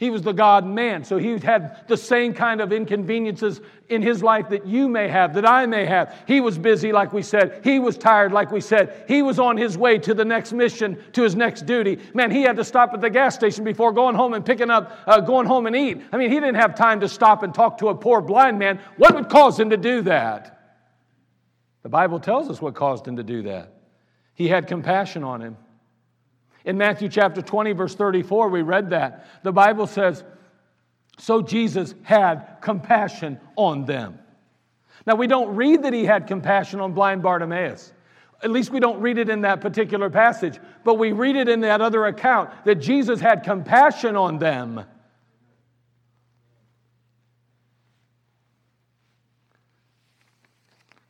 He 0.00 0.08
was 0.08 0.22
the 0.22 0.32
God 0.32 0.66
man, 0.66 1.04
so 1.04 1.18
he 1.18 1.38
had 1.38 1.86
the 1.86 1.96
same 1.98 2.32
kind 2.32 2.62
of 2.62 2.72
inconveniences 2.72 3.60
in 3.90 4.00
his 4.00 4.22
life 4.22 4.48
that 4.48 4.64
you 4.64 4.88
may 4.88 5.08
have, 5.08 5.34
that 5.34 5.46
I 5.46 5.66
may 5.66 5.84
have. 5.84 6.16
He 6.26 6.40
was 6.40 6.56
busy, 6.56 6.90
like 6.90 7.12
we 7.12 7.20
said. 7.20 7.60
He 7.62 7.78
was 7.78 7.98
tired, 7.98 8.32
like 8.32 8.50
we 8.50 8.62
said. 8.62 9.04
He 9.06 9.20
was 9.20 9.38
on 9.38 9.58
his 9.58 9.76
way 9.76 9.98
to 9.98 10.14
the 10.14 10.24
next 10.24 10.54
mission, 10.54 10.96
to 11.12 11.22
his 11.22 11.36
next 11.36 11.66
duty. 11.66 11.98
Man, 12.14 12.30
he 12.30 12.40
had 12.40 12.56
to 12.56 12.64
stop 12.64 12.94
at 12.94 13.02
the 13.02 13.10
gas 13.10 13.34
station 13.34 13.62
before 13.62 13.92
going 13.92 14.14
home 14.14 14.32
and 14.32 14.42
picking 14.42 14.70
up, 14.70 14.98
uh, 15.06 15.20
going 15.20 15.46
home 15.46 15.66
and 15.66 15.76
eat. 15.76 16.00
I 16.10 16.16
mean, 16.16 16.30
he 16.30 16.40
didn't 16.40 16.54
have 16.54 16.74
time 16.74 17.00
to 17.00 17.08
stop 17.08 17.42
and 17.42 17.54
talk 17.54 17.76
to 17.80 17.88
a 17.88 17.94
poor 17.94 18.22
blind 18.22 18.58
man. 18.58 18.80
What 18.96 19.14
would 19.14 19.28
cause 19.28 19.60
him 19.60 19.68
to 19.68 19.76
do 19.76 20.00
that? 20.04 20.78
The 21.82 21.90
Bible 21.90 22.20
tells 22.20 22.48
us 22.48 22.62
what 22.62 22.74
caused 22.74 23.06
him 23.06 23.16
to 23.16 23.22
do 23.22 23.42
that. 23.42 23.74
He 24.32 24.48
had 24.48 24.66
compassion 24.66 25.24
on 25.24 25.42
him. 25.42 25.58
In 26.70 26.78
Matthew 26.78 27.08
chapter 27.08 27.42
20, 27.42 27.72
verse 27.72 27.96
34, 27.96 28.48
we 28.48 28.62
read 28.62 28.90
that. 28.90 29.26
The 29.42 29.50
Bible 29.50 29.88
says, 29.88 30.22
So 31.18 31.42
Jesus 31.42 31.96
had 32.04 32.58
compassion 32.60 33.40
on 33.56 33.86
them. 33.86 34.20
Now, 35.04 35.16
we 35.16 35.26
don't 35.26 35.56
read 35.56 35.82
that 35.82 35.92
he 35.92 36.04
had 36.04 36.28
compassion 36.28 36.78
on 36.78 36.92
blind 36.92 37.24
Bartimaeus. 37.24 37.92
At 38.44 38.52
least 38.52 38.70
we 38.70 38.78
don't 38.78 39.00
read 39.00 39.18
it 39.18 39.28
in 39.28 39.40
that 39.40 39.60
particular 39.60 40.10
passage, 40.10 40.60
but 40.84 40.94
we 40.94 41.10
read 41.10 41.34
it 41.34 41.48
in 41.48 41.62
that 41.62 41.80
other 41.80 42.06
account 42.06 42.50
that 42.64 42.76
Jesus 42.76 43.18
had 43.18 43.42
compassion 43.42 44.14
on 44.14 44.38
them. 44.38 44.78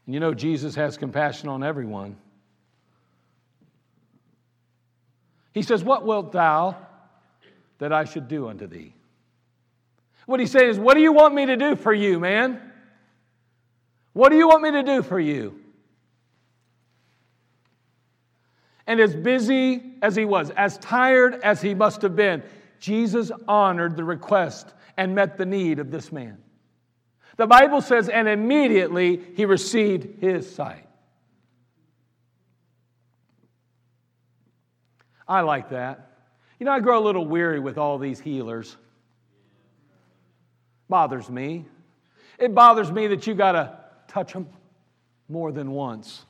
And 0.07 0.15
you 0.15 0.21
know, 0.21 0.33
Jesus 0.33 0.75
has 0.77 0.97
compassion 0.97 1.51
on 1.51 1.63
everyone. 1.63 2.17
He 5.53 5.63
says, 5.63 5.83
What 5.83 6.05
wilt 6.05 6.33
thou 6.33 6.77
that 7.79 7.93
I 7.93 8.05
should 8.05 8.29
do 8.29 8.49
unto 8.49 8.67
thee? 8.67 8.95
What 10.27 10.41
he's 10.41 10.51
saying 10.51 10.71
is, 10.71 10.79
What 10.79 10.95
do 10.95 11.01
you 11.01 11.13
want 11.13 11.35
me 11.35 11.47
to 11.47 11.57
do 11.57 11.77
for 11.77 11.93
you, 11.93 12.21
man? 12.21 12.61
What 14.13 14.31
do 14.31 14.37
you 14.37 14.49
want 14.49 14.63
me 14.63 14.73
to 14.73 14.83
do 14.83 15.03
for 15.03 15.19
you? 15.19 15.61
And 18.87 19.01
as 19.01 19.15
busy 19.15 19.95
as 20.03 20.17
he 20.17 20.25
was, 20.25 20.51
as 20.51 20.77
tired 20.79 21.41
as 21.43 21.63
he 21.63 21.75
must 21.75 22.03
have 22.03 22.17
been, 22.17 22.43
Jesus 22.81 23.31
honored 23.47 23.97
the 23.97 24.03
request 24.03 24.75
and 24.97 25.15
met 25.15 25.37
the 25.37 25.47
need 25.47 25.79
of 25.79 25.91
this 25.91 26.11
man. 26.11 26.39
The 27.37 27.47
Bible 27.47 27.81
says, 27.81 28.09
and 28.09 28.29
immediately 28.29 29.23
he 29.37 29.45
received 29.45 30.21
his 30.21 30.53
sight. 30.53 30.90
I 35.31 35.43
like 35.43 35.71
that. 35.71 36.11
You 36.59 36.67
know, 36.67 36.73
I 36.73 36.81
grow 36.81 36.99
a 36.99 37.05
little 37.05 37.25
weary 37.25 37.61
with 37.61 37.79
all 37.79 37.99
these 37.99 38.19
healers. 38.19 38.77
Bothers 40.89 41.31
me. 41.31 41.67
It 42.37 42.53
bothers 42.53 42.91
me 42.91 43.07
that 43.07 43.29
you 43.29 43.35
got 43.35 43.53
to 43.53 43.79
touch 44.09 44.33
them 44.33 44.49
more 45.29 45.53
than 45.53 45.71
once. 45.71 46.25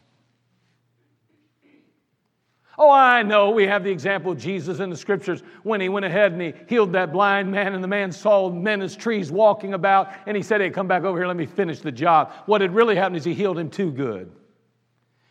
Oh, 2.78 2.90
I 2.90 3.22
know 3.22 3.50
we 3.50 3.66
have 3.66 3.84
the 3.84 3.90
example 3.90 4.32
of 4.32 4.38
Jesus 4.38 4.80
in 4.80 4.90
the 4.90 4.96
scriptures 4.96 5.42
when 5.62 5.80
he 5.80 5.88
went 5.88 6.04
ahead 6.04 6.32
and 6.32 6.40
he 6.40 6.52
healed 6.66 6.92
that 6.92 7.10
blind 7.10 7.50
man, 7.50 7.74
and 7.74 7.82
the 7.82 7.88
man 7.88 8.12
saw 8.12 8.50
men 8.50 8.82
as 8.82 8.96
trees 8.96 9.32
walking 9.32 9.72
about, 9.72 10.10
and 10.26 10.36
he 10.36 10.42
said, 10.42 10.60
Hey, 10.60 10.70
come 10.70 10.88
back 10.88 11.04
over 11.04 11.18
here, 11.18 11.26
let 11.26 11.36
me 11.36 11.46
finish 11.46 11.80
the 11.80 11.92
job. 11.92 12.32
What 12.46 12.60
had 12.60 12.74
really 12.74 12.96
happened 12.96 13.16
is 13.16 13.24
he 13.24 13.34
healed 13.34 13.58
him 13.58 13.70
too 13.70 13.90
good. 13.90 14.30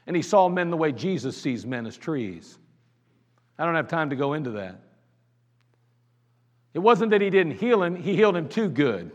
And 0.08 0.16
he 0.16 0.22
saw 0.22 0.50
men 0.50 0.72
the 0.72 0.78
way 0.78 0.92
Jesus 0.92 1.40
sees 1.40 1.66
men 1.66 1.86
as 1.86 1.98
trees. 1.98 2.59
I 3.60 3.66
don't 3.66 3.76
have 3.76 3.90
time 3.90 4.10
to 4.12 4.16
go 4.16 4.34
into 4.34 4.52
that. 4.52 4.80
It 6.74 6.80
wasn't 6.80 7.12
that 7.12 7.22
he 7.22 7.30
didn't 7.30 7.58
heal 7.60 7.84
him, 7.84 7.96
he 7.96 8.16
healed 8.16 8.38
him 8.38 8.48
too 8.48 8.70
good. 8.70 9.12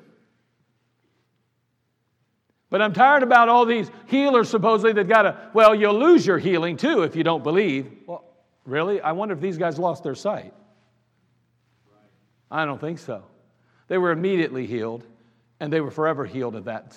But 2.69 2.83
I'm 2.83 2.93
tired 2.93 3.23
about 3.23 3.49
all 3.49 3.65
these 3.65 3.91
healers 4.07 4.51
supposedly 4.51 4.93
that 4.95 5.09
got 5.09 5.23
to, 5.23 5.51
well, 5.55 5.75
you'll 5.75 5.99
lose 5.99 6.27
your 6.27 6.39
healing 6.39 6.77
too 6.77 7.03
if 7.03 7.17
you 7.17 7.25
don't 7.25 7.43
believe. 7.43 7.91
Well, 8.07 8.25
really? 8.65 9.01
I 9.01 9.13
wonder 9.13 9.35
if 9.35 9.41
these 9.41 9.57
guys 9.57 9.79
lost 9.79 10.03
their 10.03 10.17
sight. 10.17 10.53
I 12.51 12.65
don't 12.65 12.81
think 12.81 12.99
so. 12.99 13.25
They 13.89 13.97
were 13.97 14.11
immediately 14.11 14.67
healed, 14.67 15.07
and 15.61 15.73
they 15.73 15.81
were 15.81 15.91
forever 15.91 16.25
healed 16.27 16.57
of 16.57 16.65
that 16.65 16.97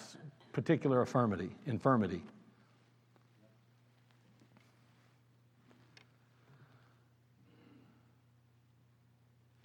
particular 0.51 1.01
infirmity. 1.01 1.55
infirmity. 1.65 2.23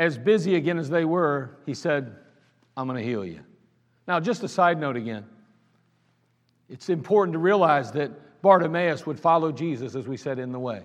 As 0.03 0.19
busy 0.19 0.57
again 0.57 0.79
as 0.79 0.91
they 0.91 1.05
were, 1.05 1.59
he 1.65 1.75
said, 1.75 2.17
I'm 2.77 2.89
going 2.89 3.01
to 3.01 3.09
heal 3.09 3.25
you. 3.25 3.41
Now, 4.09 4.19
just 4.19 4.43
a 4.43 4.49
side 4.49 4.81
note 4.81 4.97
again. 4.97 5.25
It's 6.69 6.89
important 6.89 7.35
to 7.35 7.39
realize 7.39 7.93
that 7.93 8.43
Bartimaeus 8.43 9.07
would 9.07 9.21
follow 9.21 9.53
Jesus, 9.53 9.95
as 9.95 10.09
we 10.09 10.17
said, 10.17 10.41
in 10.41 10.51
the 10.51 10.59
way. 10.59 10.83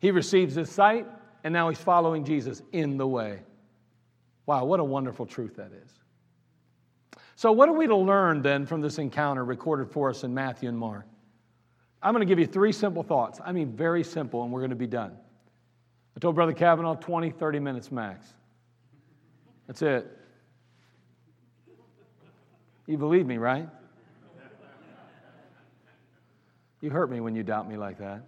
He 0.00 0.10
receives 0.10 0.54
his 0.54 0.68
sight, 0.68 1.06
and 1.44 1.54
now 1.54 1.70
he's 1.70 1.78
following 1.78 2.26
Jesus 2.26 2.60
in 2.72 2.98
the 2.98 3.06
way. 3.06 3.40
Wow, 4.44 4.66
what 4.66 4.78
a 4.78 4.84
wonderful 4.84 5.24
truth 5.24 5.56
that 5.56 5.70
is. 5.72 5.90
So, 7.36 7.52
what 7.52 7.70
are 7.70 7.74
we 7.74 7.86
to 7.86 7.96
learn 7.96 8.42
then 8.42 8.66
from 8.66 8.82
this 8.82 8.98
encounter 8.98 9.46
recorded 9.46 9.90
for 9.90 10.10
us 10.10 10.24
in 10.24 10.34
Matthew 10.34 10.68
and 10.68 10.76
Mark? 10.76 11.06
I'm 12.02 12.12
going 12.12 12.26
to 12.26 12.30
give 12.30 12.38
you 12.38 12.46
three 12.46 12.72
simple 12.72 13.02
thoughts. 13.02 13.40
I 13.42 13.52
mean, 13.52 13.74
very 13.74 14.04
simple, 14.04 14.42
and 14.42 14.52
we're 14.52 14.60
going 14.60 14.70
to 14.70 14.76
be 14.76 14.86
done. 14.86 15.16
I 16.16 16.20
told 16.20 16.34
Brother 16.34 16.52
Kavanaugh 16.52 16.94
20, 16.94 17.30
30 17.30 17.58
minutes 17.58 17.90
max. 17.90 18.26
That's 19.66 19.82
it. 19.82 20.18
You 22.86 22.98
believe 22.98 23.26
me, 23.26 23.38
right? 23.38 23.68
You 26.80 26.90
hurt 26.90 27.10
me 27.10 27.20
when 27.20 27.36
you 27.36 27.44
doubt 27.44 27.68
me 27.68 27.76
like 27.76 27.98
that. 27.98 28.22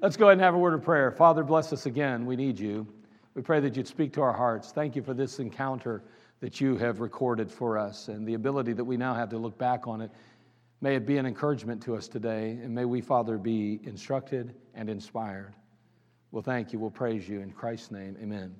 Let's 0.00 0.16
go 0.16 0.26
ahead 0.26 0.34
and 0.34 0.40
have 0.42 0.54
a 0.54 0.58
word 0.58 0.74
of 0.74 0.82
prayer. 0.82 1.10
Father, 1.10 1.44
bless 1.44 1.72
us 1.72 1.86
again. 1.86 2.26
We 2.26 2.36
need 2.36 2.58
you. 2.58 2.86
We 3.34 3.42
pray 3.42 3.60
that 3.60 3.76
you'd 3.76 3.86
speak 3.86 4.14
to 4.14 4.22
our 4.22 4.32
hearts. 4.32 4.72
Thank 4.72 4.96
you 4.96 5.02
for 5.02 5.12
this 5.12 5.38
encounter 5.38 6.02
that 6.40 6.60
you 6.60 6.76
have 6.76 7.00
recorded 7.00 7.50
for 7.50 7.78
us 7.78 8.08
and 8.08 8.26
the 8.26 8.34
ability 8.34 8.72
that 8.74 8.84
we 8.84 8.96
now 8.96 9.14
have 9.14 9.28
to 9.30 9.38
look 9.38 9.58
back 9.58 9.86
on 9.86 10.00
it. 10.00 10.10
May 10.80 10.96
it 10.96 11.06
be 11.06 11.18
an 11.18 11.26
encouragement 11.26 11.82
to 11.84 11.96
us 11.96 12.08
today, 12.08 12.50
and 12.62 12.74
may 12.74 12.84
we, 12.84 13.00
Father, 13.00 13.38
be 13.38 13.80
instructed 13.84 14.54
and 14.74 14.88
inspired. 14.90 15.54
Well, 16.36 16.42
thank 16.42 16.74
you. 16.74 16.78
We'll 16.78 16.90
praise 16.90 17.26
you 17.26 17.40
in 17.40 17.50
Christ's 17.50 17.90
name. 17.90 18.14
Amen. 18.22 18.54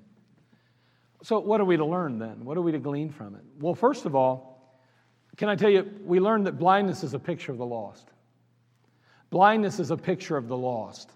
So, 1.21 1.37
what 1.37 1.61
are 1.61 1.63
we 1.63 1.77
to 1.77 1.85
learn 1.85 2.17
then? 2.17 2.43
What 2.43 2.57
are 2.57 2.63
we 2.63 2.71
to 2.71 2.79
glean 2.79 3.11
from 3.11 3.35
it? 3.35 3.43
Well, 3.59 3.75
first 3.75 4.07
of 4.07 4.15
all, 4.15 4.79
can 5.37 5.47
I 5.47 5.55
tell 5.55 5.69
you, 5.69 5.87
we 6.03 6.19
learned 6.19 6.47
that 6.47 6.57
blindness 6.57 7.03
is 7.03 7.13
a 7.13 7.19
picture 7.19 7.51
of 7.51 7.59
the 7.59 7.67
lost. 7.67 8.09
Blindness 9.29 9.79
is 9.79 9.91
a 9.91 9.95
picture 9.95 10.37
of 10.37 10.47
the 10.47 10.57
lost. 10.57 11.11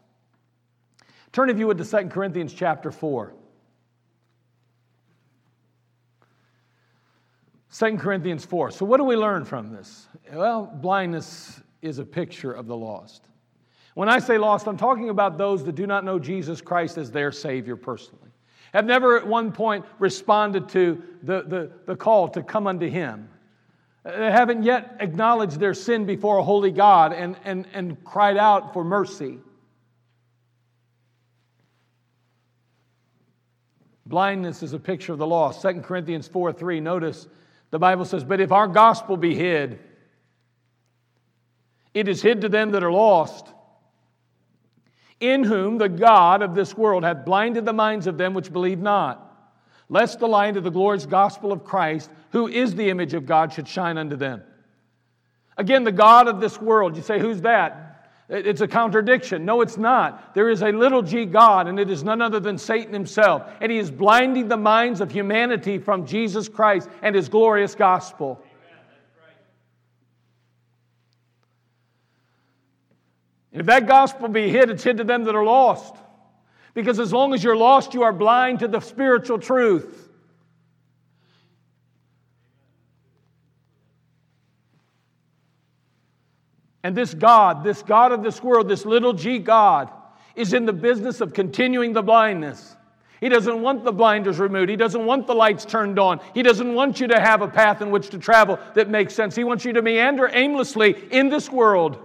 Turn, 1.32 1.50
if 1.50 1.58
you 1.58 1.66
would, 1.66 1.80
to 1.80 1.84
2 1.84 2.10
Corinthians 2.10 2.54
chapter 2.54 2.92
4. 2.92 3.34
2 7.74 7.98
Corinthians 7.98 8.46
4. 8.46 8.70
So, 8.70 8.86
what 8.86 8.98
do 8.98 9.04
we 9.04 9.16
learn 9.16 9.46
from 9.46 9.72
this? 9.72 10.08
Well, 10.32 10.68
blindness 10.68 11.60
is 11.82 11.98
a 11.98 12.06
picture 12.06 12.52
of 12.52 12.68
the 12.68 12.78
lost. 12.78 13.31
When 13.94 14.08
I 14.08 14.20
say 14.20 14.38
lost, 14.38 14.68
I'm 14.68 14.78
talking 14.78 15.10
about 15.10 15.38
those 15.38 15.64
that 15.66 15.76
do 15.76 15.86
not 15.86 16.06
know 16.06 16.18
Jesus 16.18 16.62
Christ 16.62 16.98
as 16.98 17.12
their 17.12 17.32
Savior 17.32 17.76
personally, 17.76 18.30
have 18.74 18.86
never 18.86 19.18
at 19.18 19.28
one 19.28 19.52
point 19.52 19.86
responded 20.00 20.70
to 20.70 21.04
the, 21.24 21.44
the, 21.44 21.72
the 21.86 21.96
call 21.96 22.30
to 22.30 22.42
come 22.42 22.68
unto 22.68 22.88
Him. 22.88 23.28
They 24.04 24.32
haven't 24.32 24.64
yet 24.64 24.96
acknowledged 25.00 25.60
their 25.60 25.74
sin 25.74 26.06
before 26.06 26.38
a 26.38 26.44
holy 26.44 26.72
God 26.72 27.14
and, 27.14 27.36
and, 27.44 27.68
and 27.74 28.04
cried 28.04 28.38
out 28.38 28.74
for 28.74 28.84
mercy. 28.84 29.40
Blindness 34.06 34.64
is 34.64 34.74
a 34.74 34.80
picture 34.80 35.14
of 35.14 35.20
the 35.20 35.28
lost. 35.28 35.62
2 35.62 35.82
Corinthians 35.82 36.28
4 36.28 36.52
3, 36.54 36.80
notice 36.80 37.28
the 37.70 37.80
Bible 37.80 38.06
says, 38.06 38.24
But 38.24 38.42
if 38.42 38.52
our 38.52 38.68
gospel 38.68 39.18
be 39.18 39.36
hid, 39.36 39.80
it 41.94 42.08
is 42.08 42.22
hid 42.22 42.42
to 42.42 42.50
them 42.50 42.72
that 42.72 42.84
are 42.84 42.92
lost 42.92 43.54
in 45.22 45.44
whom 45.44 45.78
the 45.78 45.88
God 45.88 46.42
of 46.42 46.56
this 46.56 46.76
world 46.76 47.04
hath 47.04 47.24
blinded 47.24 47.66
the 47.66 47.74
minds 47.74 48.08
of 48.08 48.18
them 48.18 48.34
which 48.34 48.52
believe 48.52 48.80
not, 48.80 49.32
lest 49.88 50.20
the 50.20 50.28
light 50.28 50.58
of 50.58 50.64
the 50.64 50.72
glorious 50.72 51.06
gospel 51.06 51.52
of 51.52 51.64
Christ, 51.64 52.10
who 52.32 52.48
is 52.48 52.76
the 52.76 52.90
image 52.90 53.14
of 53.14 53.26
God, 53.26 53.54
should 53.54 53.68
shine 53.68 53.98
unto 53.98 54.16
them. 54.16 54.42
Again, 55.58 55.84
the 55.84 55.92
God 55.92 56.28
of 56.28 56.42
this 56.42 56.60
world, 56.60 56.96
you 56.96 57.04
say, 57.04 57.20
who's 57.20 57.42
that? 57.42 58.10
It's 58.30 58.62
a 58.62 58.68
contradiction. 58.68 59.44
No, 59.44 59.60
it's 59.60 59.78
not. 59.78 60.34
There 60.34 60.50
is 60.50 60.62
a 60.64 60.72
little 60.72 61.02
g 61.02 61.26
God, 61.26 61.68
and 61.68 61.78
it 61.78 61.90
is 61.90 62.02
none 62.02 62.22
other 62.22 62.40
than 62.40 62.58
Satan 62.58 62.94
himself. 62.94 63.44
And 63.60 63.70
he 63.70 63.78
is 63.78 63.92
blinding 63.92 64.48
the 64.48 64.56
minds 64.56 65.02
of 65.02 65.12
humanity 65.12 65.78
from 65.78 66.06
Jesus 66.06 66.48
Christ 66.48 66.90
and 67.02 67.14
his 67.14 67.28
glorious 67.28 67.76
gospel. 67.76 68.42
If 73.52 73.66
that 73.66 73.86
gospel 73.86 74.30
be 74.30 74.50
hid, 74.50 74.70
it's 74.70 74.84
hid 74.84 74.98
to 74.98 75.04
them 75.04 75.26
that 75.26 75.36
are 75.36 75.44
lost. 75.44 75.96
Because 76.74 77.00
as 77.00 77.12
long 77.12 77.34
as 77.34 77.44
you're 77.44 77.58
lost, 77.58 77.94
you 77.94 78.04
are 78.04 78.14
blind 78.14 78.60
to 78.60 78.68
the 78.68 78.80
spiritual 78.80 79.40
truth. 79.40 80.10
And 86.84 86.96
this 86.96 87.14
God, 87.14 87.64
this 87.64 87.84
God 87.84 88.12
of 88.12 88.24
this 88.24 88.42
world, 88.42 88.68
this 88.68 88.86
little 88.86 89.14
g 89.14 89.38
God, 89.38 89.92
is 90.36 90.54
in 90.54 90.66
the 90.66 90.74
business 90.74 91.22
of 91.22 91.34
continuing 91.34 91.94
the 91.94 92.02
blindness. 92.02 92.76
He 93.20 93.30
doesn't 93.30 93.62
want 93.62 93.84
the 93.84 93.92
blinders 93.92 94.40
removed. 94.40 94.70
He 94.70 94.76
doesn't 94.76 95.06
want 95.06 95.28
the 95.28 95.36
lights 95.36 95.64
turned 95.64 96.00
on. 96.00 96.20
He 96.34 96.42
doesn't 96.42 96.74
want 96.74 97.00
you 97.00 97.08
to 97.10 97.20
have 97.20 97.44
a 97.44 97.48
path 97.48 97.82
in 97.82 97.92
which 97.92 98.10
to 98.10 98.18
travel 98.18 98.58
that 98.74 98.90
makes 98.90 99.14
sense. 99.14 99.36
He 99.36 99.44
wants 99.44 99.64
you 99.64 99.74
to 99.74 99.82
meander 99.84 100.28
aimlessly 100.34 100.96
in 101.12 101.30
this 101.30 101.52
world. 101.52 102.00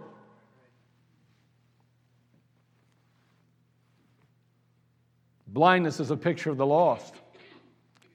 Blindness 5.57 6.01
is 6.01 6.11
a 6.11 6.19
picture 6.19 6.51
of 6.51 6.59
the 6.59 6.67
lost. 6.67 7.15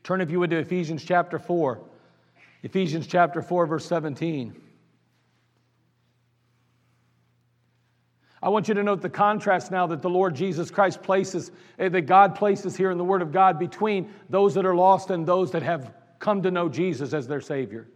Turn, 0.03 0.21
if 0.21 0.29
you 0.29 0.39
would, 0.39 0.51
to 0.51 0.57
Ephesians 0.57 1.03
chapter 1.03 1.39
4. 1.39 1.81
Ephesians 2.61 3.07
chapter 3.07 3.41
4, 3.41 3.65
verse 3.65 3.83
17. 3.87 4.55
I 8.43 8.49
want 8.49 8.67
you 8.67 8.75
to 8.75 8.83
note 8.83 9.01
the 9.01 9.09
contrast 9.09 9.71
now 9.71 9.87
that 9.87 10.03
the 10.03 10.09
Lord 10.09 10.35
Jesus 10.35 10.69
Christ 10.69 11.01
places, 11.01 11.51
eh, 11.79 11.89
that 11.89 12.01
God 12.03 12.35
places 12.35 12.77
here 12.77 12.91
in 12.91 12.99
the 12.99 13.03
Word 13.03 13.23
of 13.23 13.31
God 13.31 13.57
between 13.57 14.11
those 14.29 14.53
that 14.53 14.63
are 14.63 14.75
lost 14.75 15.09
and 15.09 15.25
those 15.25 15.49
that 15.53 15.63
have 15.63 15.95
come 16.19 16.43
to 16.43 16.51
know 16.51 16.69
Jesus 16.69 17.11
as 17.11 17.27
their 17.27 17.41
Savior. 17.41 17.87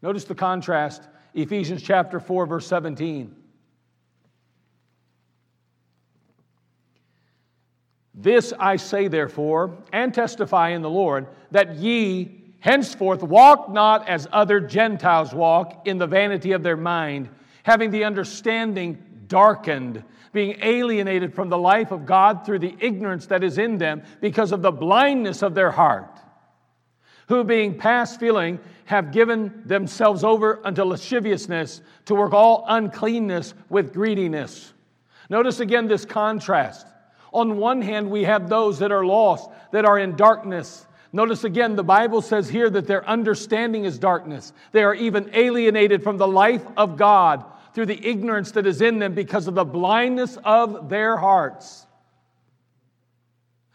Notice 0.00 0.22
the 0.22 0.36
contrast, 0.36 1.02
Ephesians 1.34 1.82
chapter 1.82 2.20
4, 2.20 2.46
verse 2.46 2.68
17. 2.68 3.34
This 8.20 8.52
I 8.58 8.76
say, 8.76 9.06
therefore, 9.06 9.78
and 9.92 10.12
testify 10.12 10.70
in 10.70 10.82
the 10.82 10.90
Lord, 10.90 11.28
that 11.52 11.76
ye 11.76 12.52
henceforth 12.58 13.22
walk 13.22 13.70
not 13.70 14.08
as 14.08 14.26
other 14.32 14.58
Gentiles 14.58 15.32
walk 15.32 15.86
in 15.86 15.98
the 15.98 16.06
vanity 16.08 16.50
of 16.50 16.64
their 16.64 16.76
mind, 16.76 17.28
having 17.62 17.92
the 17.92 18.02
understanding 18.02 18.98
darkened, 19.28 20.02
being 20.32 20.58
alienated 20.62 21.32
from 21.32 21.48
the 21.48 21.58
life 21.58 21.92
of 21.92 22.06
God 22.06 22.44
through 22.44 22.58
the 22.58 22.74
ignorance 22.80 23.26
that 23.26 23.44
is 23.44 23.56
in 23.56 23.78
them 23.78 24.02
because 24.20 24.50
of 24.50 24.62
the 24.62 24.72
blindness 24.72 25.42
of 25.42 25.54
their 25.54 25.70
heart, 25.70 26.18
who 27.28 27.44
being 27.44 27.78
past 27.78 28.18
feeling 28.18 28.58
have 28.86 29.12
given 29.12 29.62
themselves 29.64 30.24
over 30.24 30.60
unto 30.66 30.82
lasciviousness 30.82 31.82
to 32.06 32.16
work 32.16 32.32
all 32.32 32.64
uncleanness 32.66 33.54
with 33.68 33.92
greediness. 33.92 34.72
Notice 35.30 35.60
again 35.60 35.86
this 35.86 36.04
contrast. 36.04 36.88
On 37.38 37.56
one 37.56 37.82
hand, 37.82 38.10
we 38.10 38.24
have 38.24 38.48
those 38.48 38.80
that 38.80 38.90
are 38.90 39.06
lost, 39.06 39.48
that 39.70 39.84
are 39.84 39.96
in 39.96 40.16
darkness. 40.16 40.84
Notice 41.12 41.44
again, 41.44 41.76
the 41.76 41.84
Bible 41.84 42.20
says 42.20 42.48
here 42.48 42.68
that 42.68 42.88
their 42.88 43.08
understanding 43.08 43.84
is 43.84 43.96
darkness. 43.96 44.52
They 44.72 44.82
are 44.82 44.92
even 44.92 45.30
alienated 45.32 46.02
from 46.02 46.16
the 46.16 46.26
life 46.26 46.64
of 46.76 46.96
God 46.96 47.44
through 47.74 47.86
the 47.86 48.08
ignorance 48.08 48.50
that 48.52 48.66
is 48.66 48.82
in 48.82 48.98
them 48.98 49.14
because 49.14 49.46
of 49.46 49.54
the 49.54 49.64
blindness 49.64 50.36
of 50.42 50.88
their 50.88 51.16
hearts. 51.16 51.86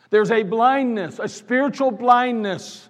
There's 0.10 0.32
a 0.32 0.44
blindness, 0.44 1.20
a 1.20 1.30
spiritual 1.30 1.92
blindness. 1.92 2.90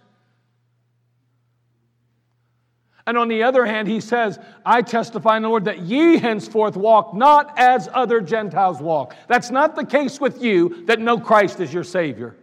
And 3.05 3.17
on 3.17 3.27
the 3.27 3.43
other 3.43 3.65
hand, 3.65 3.87
he 3.87 3.99
says, 3.99 4.39
I 4.65 4.81
testify 4.81 5.35
in 5.35 5.43
the 5.43 5.49
Lord 5.49 5.65
that 5.65 5.79
ye 5.79 6.17
henceforth 6.17 6.77
walk 6.77 7.13
not 7.13 7.57
as 7.59 7.89
other 7.93 8.21
Gentiles 8.21 8.79
walk. 8.79 9.15
That's 9.27 9.51
not 9.51 9.75
the 9.75 9.85
case 9.85 10.21
with 10.21 10.41
you 10.41 10.85
that 10.85 10.99
know 10.99 11.19
Christ 11.19 11.59
as 11.59 11.73
your 11.73 11.83
Savior. 11.83 12.35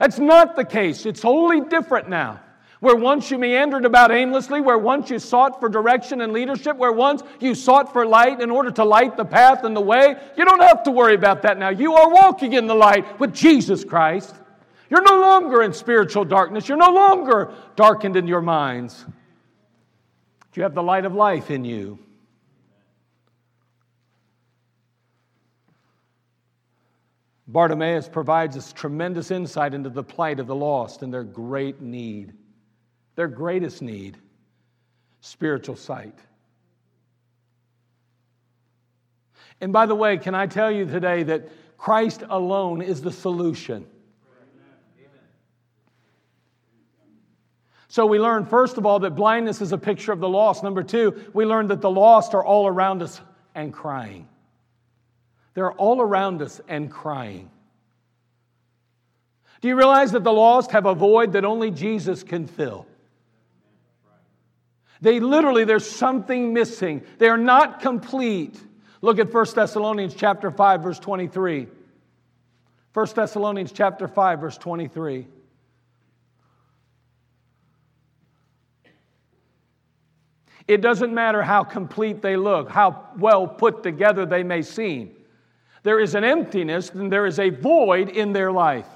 That's 0.00 0.18
not 0.18 0.56
the 0.56 0.64
case. 0.64 1.06
It's 1.06 1.22
wholly 1.22 1.60
different 1.60 2.08
now. 2.08 2.40
Where 2.80 2.96
once 2.96 3.30
you 3.30 3.38
meandered 3.38 3.84
about 3.84 4.10
aimlessly, 4.10 4.60
where 4.60 4.76
once 4.76 5.08
you 5.08 5.20
sought 5.20 5.60
for 5.60 5.68
direction 5.68 6.20
and 6.22 6.32
leadership, 6.32 6.76
where 6.76 6.90
once 6.90 7.22
you 7.38 7.54
sought 7.54 7.92
for 7.92 8.04
light 8.04 8.40
in 8.40 8.50
order 8.50 8.72
to 8.72 8.84
light 8.84 9.16
the 9.16 9.24
path 9.24 9.62
and 9.62 9.76
the 9.76 9.80
way, 9.80 10.16
you 10.36 10.44
don't 10.44 10.62
have 10.62 10.82
to 10.82 10.90
worry 10.90 11.14
about 11.14 11.42
that 11.42 11.56
now. 11.56 11.68
You 11.68 11.94
are 11.94 12.10
walking 12.10 12.54
in 12.54 12.66
the 12.66 12.74
light 12.74 13.20
with 13.20 13.32
Jesus 13.32 13.84
Christ. 13.84 14.34
You're 14.90 15.02
no 15.02 15.20
longer 15.20 15.62
in 15.62 15.72
spiritual 15.72 16.24
darkness. 16.24 16.68
You're 16.68 16.76
no 16.76 16.90
longer 16.90 17.54
darkened 17.76 18.16
in 18.16 18.26
your 18.26 18.42
minds. 18.42 19.06
You 20.54 20.62
have 20.64 20.74
the 20.74 20.82
light 20.82 21.04
of 21.04 21.14
life 21.14 21.50
in 21.50 21.64
you. 21.64 21.98
Bartimaeus 27.48 28.08
provides 28.08 28.56
us 28.56 28.72
tremendous 28.72 29.30
insight 29.30 29.74
into 29.74 29.90
the 29.90 30.02
plight 30.02 30.40
of 30.40 30.46
the 30.46 30.54
lost 30.54 31.02
and 31.02 31.12
their 31.12 31.24
great 31.24 31.80
need 31.80 32.34
their 33.14 33.28
greatest 33.28 33.82
need 33.82 34.16
spiritual 35.20 35.76
sight. 35.76 36.18
And 39.60 39.72
by 39.72 39.86
the 39.86 39.94
way, 39.94 40.16
can 40.16 40.34
I 40.34 40.46
tell 40.46 40.70
you 40.70 40.86
today 40.86 41.22
that 41.24 41.48
Christ 41.78 42.24
alone 42.28 42.82
is 42.82 43.02
the 43.02 43.12
solution? 43.12 43.86
So 47.92 48.06
we 48.06 48.18
learn, 48.18 48.46
first 48.46 48.78
of 48.78 48.86
all, 48.86 49.00
that 49.00 49.10
blindness 49.10 49.60
is 49.60 49.72
a 49.72 49.76
picture 49.76 50.12
of 50.12 50.20
the 50.20 50.28
lost. 50.28 50.62
Number 50.62 50.82
two, 50.82 51.28
we 51.34 51.44
learn 51.44 51.66
that 51.66 51.82
the 51.82 51.90
lost 51.90 52.32
are 52.32 52.42
all 52.42 52.66
around 52.66 53.02
us 53.02 53.20
and 53.54 53.70
crying. 53.70 54.26
They're 55.52 55.72
all 55.72 56.00
around 56.00 56.40
us 56.40 56.58
and 56.68 56.90
crying. 56.90 57.50
Do 59.60 59.68
you 59.68 59.76
realize 59.76 60.12
that 60.12 60.24
the 60.24 60.32
lost 60.32 60.70
have 60.70 60.86
a 60.86 60.94
void 60.94 61.34
that 61.34 61.44
only 61.44 61.70
Jesus 61.70 62.22
can 62.22 62.46
fill? 62.46 62.86
They 65.02 65.20
literally, 65.20 65.64
there's 65.64 65.84
something 65.84 66.54
missing. 66.54 67.02
They 67.18 67.28
are 67.28 67.36
not 67.36 67.80
complete. 67.80 68.58
Look 69.02 69.18
at 69.18 69.30
1 69.30 69.46
Thessalonians 69.54 70.14
chapter 70.14 70.50
5, 70.50 70.82
verse 70.82 70.98
23. 70.98 71.66
1 72.94 73.06
Thessalonians 73.14 73.70
chapter 73.70 74.08
5, 74.08 74.40
verse 74.40 74.56
23. 74.56 75.26
It 80.68 80.80
doesn't 80.80 81.12
matter 81.12 81.42
how 81.42 81.64
complete 81.64 82.22
they 82.22 82.36
look, 82.36 82.70
how 82.70 83.08
well 83.18 83.46
put 83.46 83.82
together 83.82 84.26
they 84.26 84.42
may 84.42 84.62
seem. 84.62 85.10
There 85.82 85.98
is 85.98 86.14
an 86.14 86.24
emptiness 86.24 86.90
and 86.90 87.10
there 87.10 87.26
is 87.26 87.38
a 87.38 87.50
void 87.50 88.08
in 88.08 88.32
their 88.32 88.52
life. 88.52 88.86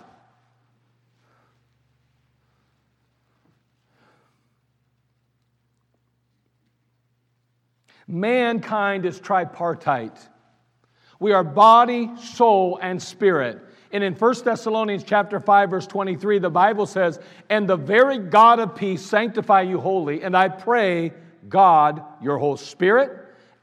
Mankind 8.08 9.04
is 9.04 9.18
tripartite. 9.18 10.28
We 11.18 11.32
are 11.32 11.42
body, 11.42 12.10
soul, 12.16 12.78
and 12.80 13.02
spirit. 13.02 13.60
And 13.90 14.04
in 14.04 14.14
1 14.14 14.44
Thessalonians 14.44 15.02
chapter 15.02 15.40
5 15.40 15.70
verse 15.70 15.86
23 15.88 16.38
the 16.38 16.50
Bible 16.50 16.86
says, 16.86 17.18
"And 17.50 17.68
the 17.68 17.76
very 17.76 18.18
God 18.18 18.60
of 18.60 18.76
peace 18.76 19.04
sanctify 19.04 19.62
you 19.62 19.80
wholly, 19.80 20.22
and 20.22 20.36
I 20.36 20.48
pray 20.48 21.12
God 21.48 22.02
your 22.22 22.38
whole 22.38 22.56
spirit 22.56 23.10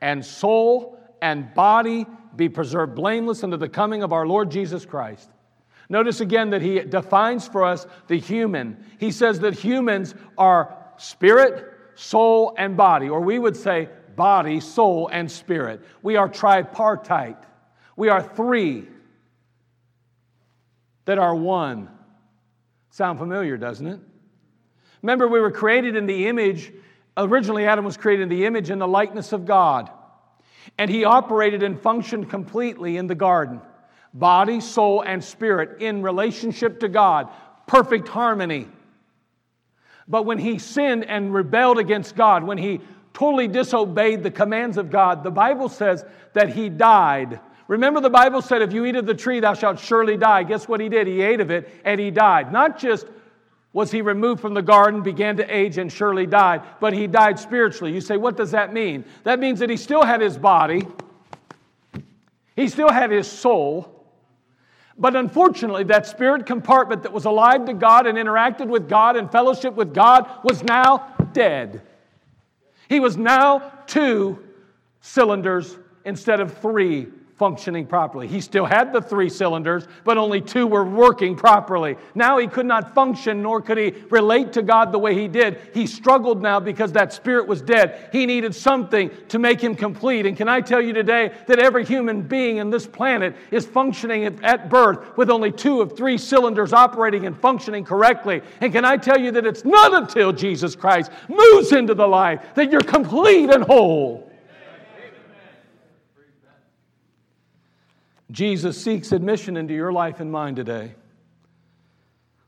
and 0.01 0.23
soul 0.23 0.99
and 1.21 1.53
body 1.53 2.05
be 2.35 2.49
preserved 2.49 2.95
blameless 2.95 3.43
unto 3.43 3.57
the 3.57 3.69
coming 3.69 4.03
of 4.03 4.11
our 4.11 4.25
Lord 4.25 4.49
Jesus 4.49 4.85
Christ." 4.85 5.29
Notice 5.89 6.21
again 6.21 6.49
that 6.51 6.61
he 6.61 6.79
defines 6.79 7.47
for 7.47 7.63
us 7.63 7.85
the 8.07 8.17
human. 8.17 8.83
He 8.99 9.11
says 9.11 9.41
that 9.41 9.53
humans 9.53 10.15
are 10.37 10.75
spirit, 10.97 11.71
soul, 11.95 12.55
and 12.57 12.75
body, 12.75 13.09
or 13.09 13.21
we 13.21 13.37
would 13.37 13.55
say 13.55 13.89
body, 14.15 14.59
soul, 14.59 15.09
and 15.11 15.29
spirit. 15.29 15.81
We 16.01 16.15
are 16.15 16.29
tripartite. 16.29 17.37
We 17.95 18.09
are 18.09 18.23
three 18.23 18.87
that 21.05 21.19
are 21.19 21.35
one. 21.35 21.89
Sound 22.89 23.19
familiar, 23.19 23.57
doesn't 23.57 23.87
it? 23.87 23.99
Remember, 25.01 25.27
we 25.27 25.39
were 25.39 25.51
created 25.51 25.95
in 25.95 26.05
the 26.05 26.27
image, 26.27 26.71
originally, 27.17 27.65
Adam 27.65 27.85
was 27.85 27.97
created 27.97 28.23
in 28.23 28.29
the 28.29 28.45
image 28.45 28.69
and 28.69 28.81
the 28.81 28.87
likeness 28.87 29.33
of 29.33 29.45
God. 29.45 29.89
And 30.77 30.89
he 30.89 31.03
operated 31.03 31.63
and 31.63 31.79
functioned 31.79 32.29
completely 32.29 32.97
in 32.97 33.07
the 33.07 33.15
garden 33.15 33.61
body, 34.13 34.61
soul, 34.61 35.01
and 35.01 35.23
spirit 35.23 35.81
in 35.81 36.03
relationship 36.03 36.81
to 36.81 36.87
God, 36.87 37.29
perfect 37.65 38.07
harmony. 38.07 38.67
But 40.07 40.25
when 40.27 40.37
he 40.37 40.59
sinned 40.59 41.05
and 41.05 41.33
rebelled 41.33 41.79
against 41.79 42.15
God, 42.15 42.43
when 42.43 42.59
he 42.59 42.81
totally 43.13 43.47
disobeyed 43.47 44.21
the 44.21 44.29
commands 44.29 44.77
of 44.77 44.91
God, 44.91 45.23
the 45.23 45.31
Bible 45.31 45.69
says 45.69 46.05
that 46.33 46.53
he 46.53 46.69
died. 46.69 47.39
Remember, 47.67 48.01
the 48.01 48.09
Bible 48.09 48.41
said, 48.41 48.61
If 48.61 48.73
you 48.73 48.85
eat 48.85 48.95
of 48.95 49.05
the 49.05 49.13
tree, 49.13 49.39
thou 49.39 49.53
shalt 49.53 49.79
surely 49.79 50.17
die. 50.17 50.43
Guess 50.43 50.67
what 50.67 50.79
he 50.79 50.89
did? 50.89 51.07
He 51.07 51.21
ate 51.21 51.39
of 51.39 51.49
it 51.49 51.69
and 51.85 51.99
he 51.99 52.11
died. 52.11 52.51
Not 52.51 52.77
just 52.77 53.07
was 53.73 53.89
he 53.89 54.01
removed 54.01 54.39
from 54.39 54.53
the 54.53 54.61
garden, 54.61 55.01
began 55.01 55.35
to 55.37 55.55
age, 55.55 55.79
and 55.79 55.91
surely 55.91 56.27
died, 56.27 56.61
but 56.79 56.93
he 56.93 57.07
died 57.07 57.39
spiritually. 57.39 57.91
You 57.91 58.01
say, 58.01 58.17
What 58.17 58.37
does 58.37 58.51
that 58.51 58.71
mean? 58.71 59.03
That 59.23 59.39
means 59.39 59.59
that 59.59 59.69
he 59.69 59.77
still 59.77 60.03
had 60.03 60.21
his 60.21 60.37
body, 60.37 60.85
he 62.55 62.67
still 62.69 62.91
had 62.91 63.09
his 63.09 63.27
soul, 63.27 64.05
But 64.95 65.15
unfortunately, 65.15 65.85
that 65.85 66.05
spirit 66.05 66.45
compartment 66.45 67.01
that 67.01 67.11
was 67.11 67.25
alive 67.25 67.65
to 67.65 67.73
God 67.73 68.05
and 68.05 68.15
interacted 68.15 68.67
with 68.67 68.87
God 68.87 69.17
and 69.17 69.31
fellowship 69.31 69.73
with 69.73 69.93
God 69.93 70.29
was 70.43 70.63
now 70.63 71.15
dead. 71.33 71.81
He 72.87 72.99
was 72.99 73.17
now 73.17 73.71
two 73.87 74.37
cylinders 75.01 75.77
instead 76.05 76.39
of 76.39 76.55
three 76.59 77.07
functioning 77.37 77.87
properly. 77.87 78.27
He 78.27 78.41
still 78.41 78.65
had 78.65 78.93
the 78.93 79.01
three 79.01 79.29
cylinders, 79.29 79.87
but 80.03 80.17
only 80.17 80.39
two 80.39 80.67
were 80.67 80.85
working 80.85 81.35
properly. 81.35 81.97
Now 82.13 82.37
he 82.37 82.47
could 82.47 82.65
not 82.65 82.93
function, 82.93 83.41
nor 83.41 83.61
could 83.61 83.77
he 83.77 83.91
relate 84.09 84.53
to 84.53 84.61
God 84.61 84.91
the 84.91 84.99
way 84.99 85.15
he 85.15 85.27
did. 85.27 85.59
He 85.73 85.87
struggled 85.87 86.41
now 86.41 86.59
because 86.59 86.91
that 86.91 87.11
spirit 87.11 87.47
was 87.47 87.61
dead. 87.61 88.09
He 88.11 88.25
needed 88.25 88.53
something 88.53 89.09
to 89.29 89.39
make 89.39 89.59
him 89.59 89.75
complete. 89.75 90.25
And 90.25 90.37
can 90.37 90.47
I 90.47 90.61
tell 90.61 90.81
you 90.81 90.93
today 90.93 91.31
that 91.47 91.59
every 91.59 91.85
human 91.85 92.21
being 92.21 92.57
in 92.57 92.69
this 92.69 92.85
planet 92.85 93.35
is 93.49 93.65
functioning 93.65 94.39
at 94.43 94.69
birth 94.69 95.17
with 95.17 95.29
only 95.29 95.51
two 95.51 95.81
of 95.81 95.97
three 95.97 96.17
cylinders 96.17 96.71
operating 96.71 97.25
and 97.25 97.37
functioning 97.39 97.83
correctly? 97.83 98.41
And 98.61 98.71
can 98.71 98.85
I 98.85 98.97
tell 98.97 99.19
you 99.19 99.31
that 99.31 99.45
it's 99.45 99.65
not 99.65 99.93
until 99.93 100.31
Jesus 100.31 100.75
Christ 100.75 101.11
moves 101.27 101.71
into 101.71 101.95
the 101.95 102.07
life 102.07 102.41
that 102.55 102.71
you're 102.71 102.81
complete 102.81 103.49
and 103.49 103.63
whole? 103.63 104.29
Jesus 108.33 108.83
seeks 108.83 109.11
admission 109.11 109.57
into 109.57 109.75
your 109.75 109.93
life 109.93 110.19
and 110.19 110.31
mine 110.31 110.55
today. 110.55 110.95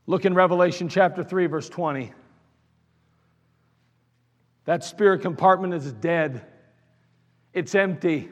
Look 0.08 0.24
in 0.24 0.34
Revelation 0.34 0.88
chapter 0.88 1.22
3, 1.22 1.46
verse 1.46 1.68
20. 1.68 2.12
That 4.64 4.82
spirit 4.82 5.22
compartment 5.22 5.74
is 5.74 5.92
dead, 5.92 6.44
it's 7.52 7.74
empty. 7.76 8.28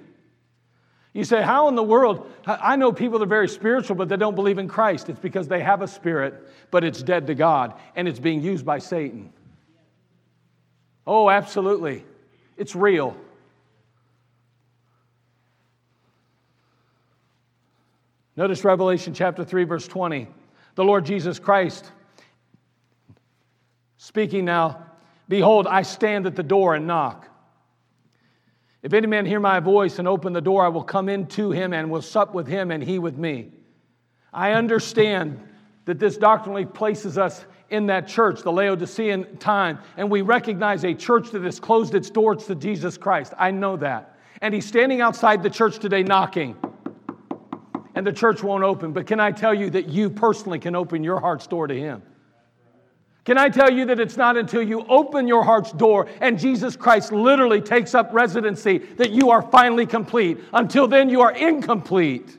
You 1.13 1.23
say, 1.23 1.43
How 1.43 1.69
in 1.69 1.77
the 1.77 1.83
world? 1.83 2.29
I 2.45 2.75
know 2.75 2.93
people 2.93 3.21
that 3.21 3.27
are 3.27 3.29
very 3.29 3.49
spiritual, 3.49 3.95
but 3.95 4.09
they 4.09 4.17
don't 4.17 4.35
believe 4.35 4.59
in 4.59 4.67
Christ. 4.67 5.09
It's 5.09 5.21
because 5.21 5.47
they 5.47 5.61
have 5.61 5.81
a 5.81 5.87
spirit, 5.87 6.35
but 6.73 6.83
it's 6.83 7.05
dead 7.05 7.29
to 7.29 7.37
God, 7.37 7.75
and 7.95 8.09
it's 8.09 8.19
being 8.19 8.43
used 8.43 8.67
by 8.67 8.81
Satan. 8.81 9.33
Oh, 11.07 11.31
absolutely. 11.31 12.05
It's 12.57 12.75
real. 12.75 13.17
Notice 18.37 18.65
Revelation 18.65 19.15
chapter 19.15 19.45
3, 19.45 19.65
verse 19.65 19.87
20. 19.87 20.27
The 20.75 20.85
Lord 20.85 21.05
Jesus 21.07 21.39
Christ 21.39 21.91
speaking 23.97 24.45
now, 24.45 24.87
Behold, 25.29 25.67
I 25.67 25.83
stand 25.83 26.27
at 26.27 26.37
the 26.37 26.43
door 26.43 26.75
and 26.75 26.87
knock. 26.87 27.29
If 28.83 28.93
any 28.93 29.07
man 29.07 29.25
hear 29.25 29.41
my 29.41 29.61
voice 29.61 29.99
and 29.99 30.07
open 30.07 30.35
the 30.35 30.43
door, 30.43 30.65
I 30.65 30.69
will 30.69 30.83
come 30.83 31.09
into 31.09 31.53
him 31.53 31.73
and 31.73 31.91
will 31.91 32.03
sup 32.03 32.35
with 32.35 32.47
him 32.47 32.71
and 32.71 32.83
he 32.83 32.99
with 32.99 33.17
me. 33.17 33.53
I 34.33 34.53
understand 34.53 35.41
that 35.87 35.99
this 35.99 36.19
doctrinally 36.19 36.67
places 36.67 37.17
us 37.17 37.47
in 37.71 37.87
that 37.87 38.07
church, 38.07 38.43
the 38.43 38.53
Laodicean 38.53 39.39
time, 39.39 39.79
and 39.97 40.11
we 40.11 40.21
recognize 40.21 40.85
a 40.85 40.93
church 40.93 41.31
that 41.31 41.43
has 41.43 41.59
closed 41.59 41.95
its 41.95 42.11
doors 42.11 42.45
to 42.47 42.55
Jesus 42.55 42.99
Christ. 42.99 43.33
I 43.39 43.53
know 43.53 43.77
that. 43.79 44.19
And 44.43 44.53
he's 44.53 44.67
standing 44.67 45.01
outside 45.01 45.43
the 45.43 45.51
church 45.51 45.79
today 45.79 46.03
knocking 46.03 46.57
and 47.95 48.07
the 48.07 48.13
church 48.13 48.43
won't 48.43 48.65
open. 48.65 48.93
But 48.93 49.07
can 49.07 49.21
I 49.21 49.31
tell 49.31 49.55
you 49.55 49.71
that 49.71 49.89
you 49.89 50.11
personally 50.11 50.59
can 50.59 50.75
open 50.75 51.05
your 51.05 51.21
heart's 51.21 51.47
door 51.47 51.67
to 51.67 51.75
Him? 51.75 52.03
Can 53.25 53.39
I 53.39 53.49
tell 53.49 53.73
you 53.73 53.87
that 53.87 53.99
it's 53.99 54.19
not 54.19 54.37
until 54.37 54.63
you 54.63 54.85
open 54.87 55.27
your 55.27 55.45
heart's 55.45 55.73
door 55.73 56.09
and 56.21 56.39
Jesus 56.39 56.77
Christ 56.77 57.11
literally 57.11 57.63
takes 57.63 57.95
up 57.95 58.11
residency 58.13 58.79
that 58.79 59.13
you 59.13 59.31
are 59.31 59.41
finally 59.41 59.87
complete? 59.87 60.39
Until 60.53 60.87
then, 60.87 61.09
you 61.09 61.23
are 61.23 61.33
incomplete. 61.33 62.37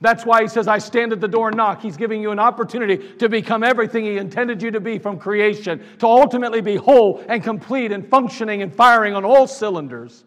That's 0.00 0.26
why 0.26 0.42
he 0.42 0.48
says, 0.48 0.66
I 0.66 0.78
stand 0.78 1.12
at 1.12 1.20
the 1.20 1.28
door 1.28 1.48
and 1.48 1.56
knock. 1.56 1.80
He's 1.80 1.96
giving 1.96 2.20
you 2.20 2.32
an 2.32 2.40
opportunity 2.40 3.14
to 3.18 3.28
become 3.28 3.62
everything 3.62 4.04
he 4.04 4.18
intended 4.18 4.60
you 4.60 4.72
to 4.72 4.80
be 4.80 4.98
from 4.98 5.20
creation, 5.20 5.80
to 6.00 6.06
ultimately 6.06 6.60
be 6.60 6.74
whole 6.74 7.24
and 7.28 7.40
complete 7.40 7.92
and 7.92 8.04
functioning 8.08 8.62
and 8.62 8.74
firing 8.74 9.14
on 9.14 9.24
all 9.24 9.46
cylinders. 9.46 10.24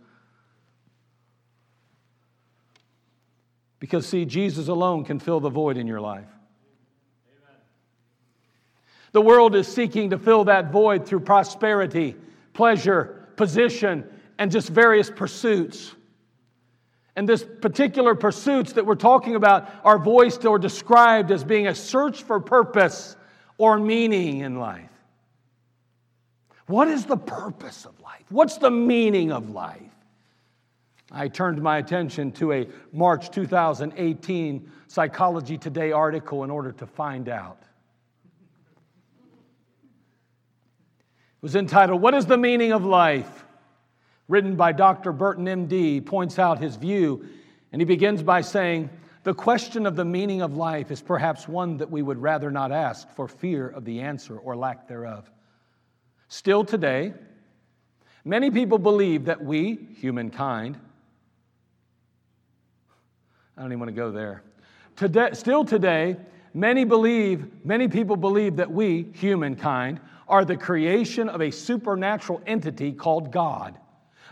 Because, 3.79 4.07
see, 4.07 4.25
Jesus 4.25 4.67
alone 4.67 5.05
can 5.05 5.19
fill 5.19 5.39
the 5.39 5.49
void 5.49 5.77
in 5.77 5.87
your 5.87 6.01
life. 6.01 6.27
Amen. 7.27 7.59
The 9.11 9.21
world 9.21 9.55
is 9.55 9.67
seeking 9.67 10.11
to 10.11 10.17
fill 10.17 10.45
that 10.45 10.71
void 10.71 11.05
through 11.05 11.21
prosperity, 11.21 12.15
pleasure, 12.53 13.27
position, 13.35 14.05
and 14.37 14.51
just 14.51 14.69
various 14.69 15.09
pursuits. 15.09 15.93
And 17.15 17.29
this 17.29 17.45
particular 17.61 18.15
pursuits 18.15 18.73
that 18.73 18.85
we're 18.85 18.95
talking 18.95 19.35
about 19.35 19.69
are 19.83 19.97
voiced 19.97 20.45
or 20.45 20.59
described 20.59 21.31
as 21.31 21.43
being 21.43 21.67
a 21.67 21.75
search 21.75 22.23
for 22.23 22.39
purpose 22.39 23.15
or 23.57 23.79
meaning 23.79 24.39
in 24.39 24.59
life. 24.59 24.89
What 26.67 26.87
is 26.87 27.05
the 27.05 27.17
purpose 27.17 27.85
of 27.85 27.97
life? 28.01 28.23
What's 28.29 28.57
the 28.57 28.71
meaning 28.71 29.31
of 29.31 29.49
life? 29.51 29.81
I 31.11 31.27
turned 31.27 31.61
my 31.61 31.77
attention 31.77 32.31
to 32.33 32.51
a 32.51 32.67
March 32.91 33.29
2018 33.29 34.71
Psychology 34.87 35.57
Today 35.57 35.91
article 35.91 36.43
in 36.43 36.49
order 36.49 36.71
to 36.73 36.87
find 36.87 37.29
out. 37.29 37.59
It 41.37 41.41
was 41.41 41.55
entitled, 41.55 42.01
What 42.01 42.15
is 42.15 42.25
the 42.25 42.37
Meaning 42.37 42.71
of 42.71 42.83
Life? 42.83 43.45
Written 44.27 44.55
by 44.55 44.71
Dr. 44.71 45.11
Burton, 45.11 45.45
MD, 45.45 46.03
points 46.03 46.39
out 46.39 46.57
his 46.57 46.75
view, 46.75 47.27
and 47.71 47.79
he 47.79 47.85
begins 47.85 48.23
by 48.23 48.41
saying, 48.41 48.89
The 49.23 49.35
question 49.35 49.85
of 49.85 49.95
the 49.95 50.05
meaning 50.05 50.41
of 50.41 50.57
life 50.57 50.89
is 50.89 51.03
perhaps 51.03 51.47
one 51.47 51.77
that 51.77 51.91
we 51.91 52.01
would 52.01 52.17
rather 52.17 52.49
not 52.49 52.71
ask 52.71 53.07
for 53.11 53.27
fear 53.27 53.67
of 53.67 53.85
the 53.85 54.01
answer 54.01 54.35
or 54.35 54.55
lack 54.55 54.87
thereof. 54.87 55.29
Still 56.27 56.65
today, 56.65 57.13
many 58.23 58.49
people 58.49 58.79
believe 58.79 59.25
that 59.25 59.43
we, 59.43 59.75
humankind, 59.99 60.79
I 63.57 63.61
don't 63.61 63.71
even 63.71 63.79
want 63.79 63.89
to 63.89 63.95
go 63.95 64.11
there. 64.11 64.43
Today, 64.95 65.29
still 65.33 65.63
today, 65.63 66.17
many 66.53 66.83
believe, 66.83 67.47
many 67.65 67.87
people 67.87 68.17
believe 68.17 68.57
that 68.57 68.71
we, 68.71 69.07
humankind, 69.13 69.99
are 70.27 70.43
the 70.43 70.57
creation 70.57 71.29
of 71.29 71.41
a 71.41 71.51
supernatural 71.51 72.41
entity 72.45 72.91
called 72.91 73.31
God. 73.31 73.77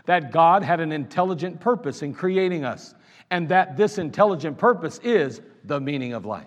That 0.06 0.32
God 0.32 0.62
had 0.62 0.80
an 0.80 0.92
intelligent 0.92 1.60
purpose 1.60 2.02
in 2.02 2.12
creating 2.12 2.64
us, 2.64 2.94
and 3.30 3.48
that 3.48 3.76
this 3.76 3.96
intelligent 3.96 4.58
purpose 4.58 5.00
is 5.02 5.40
the 5.64 5.80
meaning 5.80 6.12
of 6.12 6.26
life. 6.26 6.46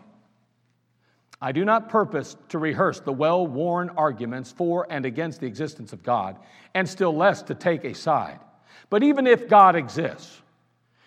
I 1.41 1.51
do 1.51 1.65
not 1.65 1.89
purpose 1.89 2.35
to 2.49 2.59
rehearse 2.59 2.99
the 2.99 3.13
well 3.13 3.45
worn 3.45 3.89
arguments 3.91 4.51
for 4.51 4.87
and 4.89 5.05
against 5.05 5.39
the 5.39 5.47
existence 5.47 5.93
of 5.93 6.03
God, 6.03 6.37
and 6.73 6.87
still 6.87 7.15
less 7.15 7.41
to 7.43 7.55
take 7.55 7.83
a 7.83 7.93
side. 7.93 8.39
But 8.89 9.03
even 9.03 9.25
if 9.27 9.47
God 9.47 9.75
exists, 9.75 10.41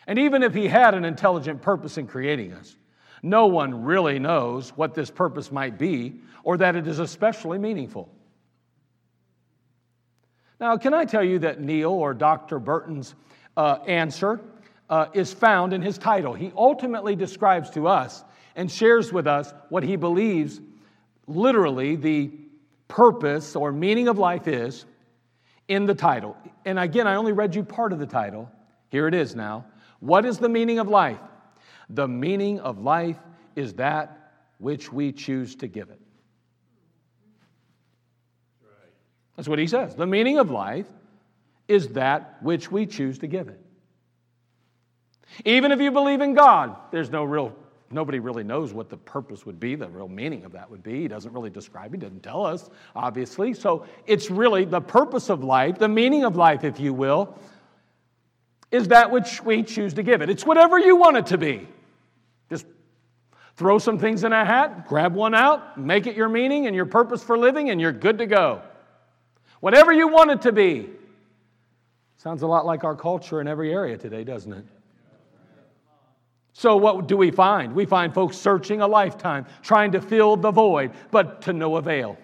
and 0.06 0.18
even 0.18 0.42
if 0.42 0.54
he 0.54 0.66
had 0.66 0.94
an 0.94 1.04
intelligent 1.04 1.62
purpose 1.62 1.98
in 1.98 2.06
creating 2.06 2.52
us, 2.52 2.76
no 3.22 3.46
one 3.46 3.84
really 3.84 4.18
knows 4.18 4.70
what 4.70 4.94
this 4.94 5.10
purpose 5.10 5.52
might 5.52 5.78
be 5.78 6.20
or 6.42 6.56
that 6.56 6.76
it 6.76 6.86
is 6.86 6.98
especially 6.98 7.58
meaningful. 7.58 8.08
Now, 10.58 10.76
can 10.76 10.94
I 10.94 11.04
tell 11.04 11.24
you 11.24 11.38
that 11.40 11.60
Neel 11.60 11.90
or 11.90 12.14
Dr. 12.14 12.58
Burton's 12.58 13.14
uh, 13.56 13.78
answer 13.86 14.40
uh, 14.88 15.06
is 15.14 15.32
found 15.32 15.72
in 15.72 15.82
his 15.82 15.96
title? 15.98 16.34
He 16.34 16.52
ultimately 16.56 17.16
describes 17.16 17.70
to 17.70 17.88
us 17.88 18.24
and 18.56 18.70
shares 18.70 19.12
with 19.12 19.26
us 19.26 19.54
what 19.68 19.82
he 19.82 19.96
believes 19.96 20.60
literally 21.26 21.96
the 21.96 22.30
purpose 22.88 23.56
or 23.56 23.72
meaning 23.72 24.08
of 24.08 24.18
life 24.18 24.48
is 24.48 24.84
in 25.68 25.86
the 25.86 25.94
title. 25.94 26.36
And 26.64 26.78
again, 26.78 27.06
I 27.06 27.14
only 27.14 27.32
read 27.32 27.54
you 27.54 27.62
part 27.62 27.92
of 27.92 27.98
the 27.98 28.06
title. 28.06 28.50
Here 28.88 29.06
it 29.06 29.14
is 29.14 29.34
now. 29.36 29.64
What 30.00 30.24
is 30.24 30.38
the 30.38 30.48
meaning 30.48 30.78
of 30.78 30.88
life? 30.88 31.20
The 31.88 32.08
meaning 32.08 32.60
of 32.60 32.80
life 32.80 33.18
is 33.56 33.74
that 33.74 34.32
which 34.58 34.92
we 34.92 35.12
choose 35.12 35.54
to 35.56 35.66
give 35.66 35.90
it. 35.90 36.00
That's 39.36 39.48
what 39.48 39.58
he 39.58 39.66
says. 39.66 39.94
The 39.94 40.06
meaning 40.06 40.38
of 40.38 40.50
life 40.50 40.86
is 41.66 41.88
that 41.88 42.42
which 42.42 42.70
we 42.70 42.84
choose 42.84 43.18
to 43.20 43.26
give 43.26 43.48
it. 43.48 43.60
Even 45.44 45.72
if 45.72 45.80
you 45.80 45.90
believe 45.90 46.20
in 46.20 46.34
God, 46.34 46.76
there's 46.90 47.10
no 47.10 47.24
real 47.24 47.56
nobody 47.90 48.20
really 48.20 48.44
knows 48.44 48.72
what 48.72 48.88
the 48.88 48.96
purpose 48.96 49.44
would 49.44 49.58
be, 49.58 49.74
the 49.74 49.88
real 49.88 50.08
meaning 50.08 50.44
of 50.44 50.52
that 50.52 50.70
would 50.70 50.82
be. 50.82 51.02
He 51.02 51.08
doesn't 51.08 51.32
really 51.32 51.50
describe, 51.50 51.92
he 51.92 51.98
doesn't 51.98 52.22
tell 52.22 52.46
us, 52.46 52.70
obviously. 52.94 53.52
So 53.52 53.86
it's 54.06 54.30
really 54.30 54.64
the 54.64 54.80
purpose 54.80 55.28
of 55.28 55.42
life, 55.42 55.78
the 55.78 55.88
meaning 55.88 56.24
of 56.24 56.36
life, 56.36 56.64
if 56.64 56.78
you 56.78 56.94
will, 56.94 57.36
is 58.70 58.88
that 58.88 59.11
which 59.11 59.42
we 59.42 59.62
choose 59.62 59.94
to 59.94 60.02
give 60.02 60.22
it. 60.22 60.30
It's 60.30 60.46
whatever 60.46 60.78
you 60.78 60.96
want 60.96 61.16
it 61.16 61.26
to 61.26 61.38
be. 61.38 61.66
Just 62.48 62.66
throw 63.56 63.78
some 63.78 63.98
things 63.98 64.24
in 64.24 64.33
a 64.33 64.44
hat, 64.44 64.87
grab 64.87 65.14
one 65.14 65.35
out, 65.35 65.78
make 65.78 66.06
it 66.06 66.16
your 66.16 66.28
meaning 66.28 66.66
and 66.66 66.76
your 66.76 66.87
purpose 66.87 67.22
for 67.22 67.37
living, 67.37 67.70
and 67.70 67.80
you're 67.80 67.92
good 67.92 68.18
to 68.18 68.26
go. 68.26 68.62
Whatever 69.61 69.92
you 69.92 70.09
want 70.09 70.30
it 70.30 70.42
to 70.42 70.52
be. 70.52 70.88
Sounds 72.16 72.42
a 72.42 72.46
lot 72.46 72.66
like 72.66 72.85
our 72.85 72.94
culture 72.94 73.40
in 73.40 73.48
every 73.48 73.72
area 73.72 73.96
today, 73.96 74.24
doesn't 74.24 74.52
it? 74.52 74.64
So, 76.52 76.76
what 76.76 77.09
do 77.09 77.16
we 77.16 77.30
find? 77.30 77.74
We 77.74 77.87
find 77.87 78.12
folks 78.12 78.37
searching 78.37 78.83
a 78.83 78.87
lifetime, 78.87 79.46
trying 79.62 79.92
to 79.92 80.00
fill 80.00 80.37
the 80.37 80.50
void, 80.50 80.92
but 81.11 81.42
to 81.42 81.54
no 81.54 81.76
avail. 81.76 82.18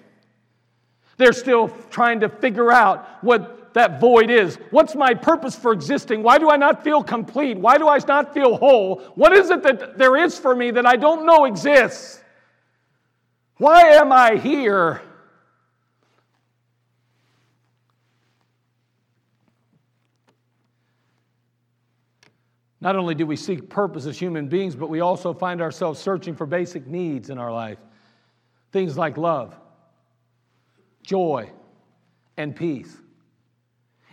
They're 1.17 1.33
still 1.33 1.69
trying 1.91 2.21
to 2.21 2.29
figure 2.29 2.71
out 2.71 3.07
what 3.23 3.66
that 3.77 4.01
void 4.01 4.31
is. 4.31 4.57
What's 4.71 4.95
my 4.95 5.13
purpose 5.13 5.55
for 5.55 5.71
existing? 5.71 6.23
Why 6.23 6.39
do 6.39 6.49
I 6.49 6.57
not 6.57 6.83
feel 6.83 7.03
complete? 7.03 7.59
Why 7.59 7.77
do 7.77 7.87
I 7.87 7.99
not 8.09 8.33
feel 8.33 8.57
whole? 8.57 9.01
What 9.17 9.35
is 9.35 9.51
it 9.51 9.63
that 9.65 9.99
there 9.99 10.17
is 10.17 10.39
for 10.39 10.57
me 10.57 10.71
that 10.71 10.87
I 10.87 10.97
don't 10.97 11.27
know 11.27 11.45
exists? 11.45 12.23
Why 13.59 13.83
am 13.83 14.13
I 14.13 14.37
here? 14.37 15.03
Not 22.81 22.97
only 22.97 23.15
do 23.15 23.27
we 23.27 23.37
seek 23.37 23.69
purpose 23.69 24.07
as 24.07 24.19
human 24.19 24.49
beings, 24.49 24.75
but 24.75 24.89
we 24.89 25.01
also 25.01 25.35
find 25.35 25.61
ourselves 25.61 26.01
searching 26.01 26.35
for 26.35 26.47
basic 26.47 26.87
needs 26.87 27.29
in 27.29 27.37
our 27.37 27.53
life. 27.53 27.79
Things 28.73 28.97
like 28.97 29.19
love, 29.19 29.55
joy, 31.03 31.51
and 32.39 32.57
peace. 32.57 33.03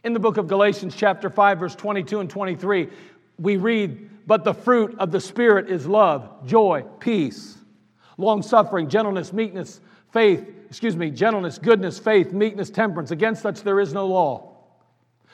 In 0.04 0.12
the 0.12 0.20
book 0.20 0.38
of 0.38 0.48
Galatians, 0.48 0.96
chapter 0.96 1.30
5, 1.30 1.60
verse 1.60 1.76
22 1.76 2.20
and 2.20 2.30
23, 2.30 2.90
we 3.40 3.56
read, 3.56 4.10
But 4.28 4.44
the 4.44 4.54
fruit 4.54 4.96
of 5.00 5.12
the 5.12 5.22
Spirit 5.22 5.70
is 5.70 5.88
love, 5.88 6.46
joy, 6.46 6.84
peace, 7.00 7.58
long 8.18 8.42
suffering, 8.42 8.90
gentleness, 8.90 9.32
meekness, 9.32 9.80
faith, 10.12 10.46
excuse 10.68 10.98
me, 10.98 11.10
gentleness, 11.10 11.58
goodness, 11.58 12.00
faith, 12.00 12.34
meekness, 12.34 12.70
temperance. 12.70 13.12
Against 13.12 13.42
such 13.42 13.62
there 13.62 13.80
is 13.80 13.94
no 13.94 14.08
law. 14.08 14.50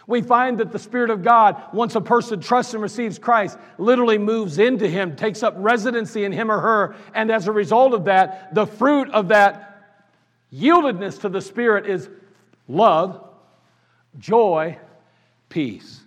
We 0.06 0.22
find 0.22 0.60
that 0.60 0.72
the 0.72 0.80
Spirit 0.80 1.10
of 1.10 1.24
God, 1.24 1.62
once 1.74 1.96
a 1.96 2.02
person 2.02 2.40
trusts 2.40 2.74
and 2.74 2.82
receives 2.82 3.18
Christ, 3.18 3.58
literally 3.80 4.18
moves 4.18 4.60
into 4.60 4.88
him, 4.88 5.16
takes 5.16 5.42
up 5.42 5.56
residency 5.58 6.26
in 6.26 6.32
him 6.32 6.52
or 6.52 6.60
her, 6.60 6.96
and 7.16 7.32
as 7.32 7.48
a 7.48 7.52
result 7.52 7.94
of 7.94 8.06
that, 8.06 8.54
the 8.54 8.66
fruit 8.66 9.10
of 9.12 9.30
that 9.30 10.06
yieldedness 10.54 11.22
to 11.22 11.30
the 11.30 11.42
Spirit 11.42 11.88
is 11.88 12.10
love, 12.68 13.29
joy, 14.18 14.78
peace. 15.50 16.02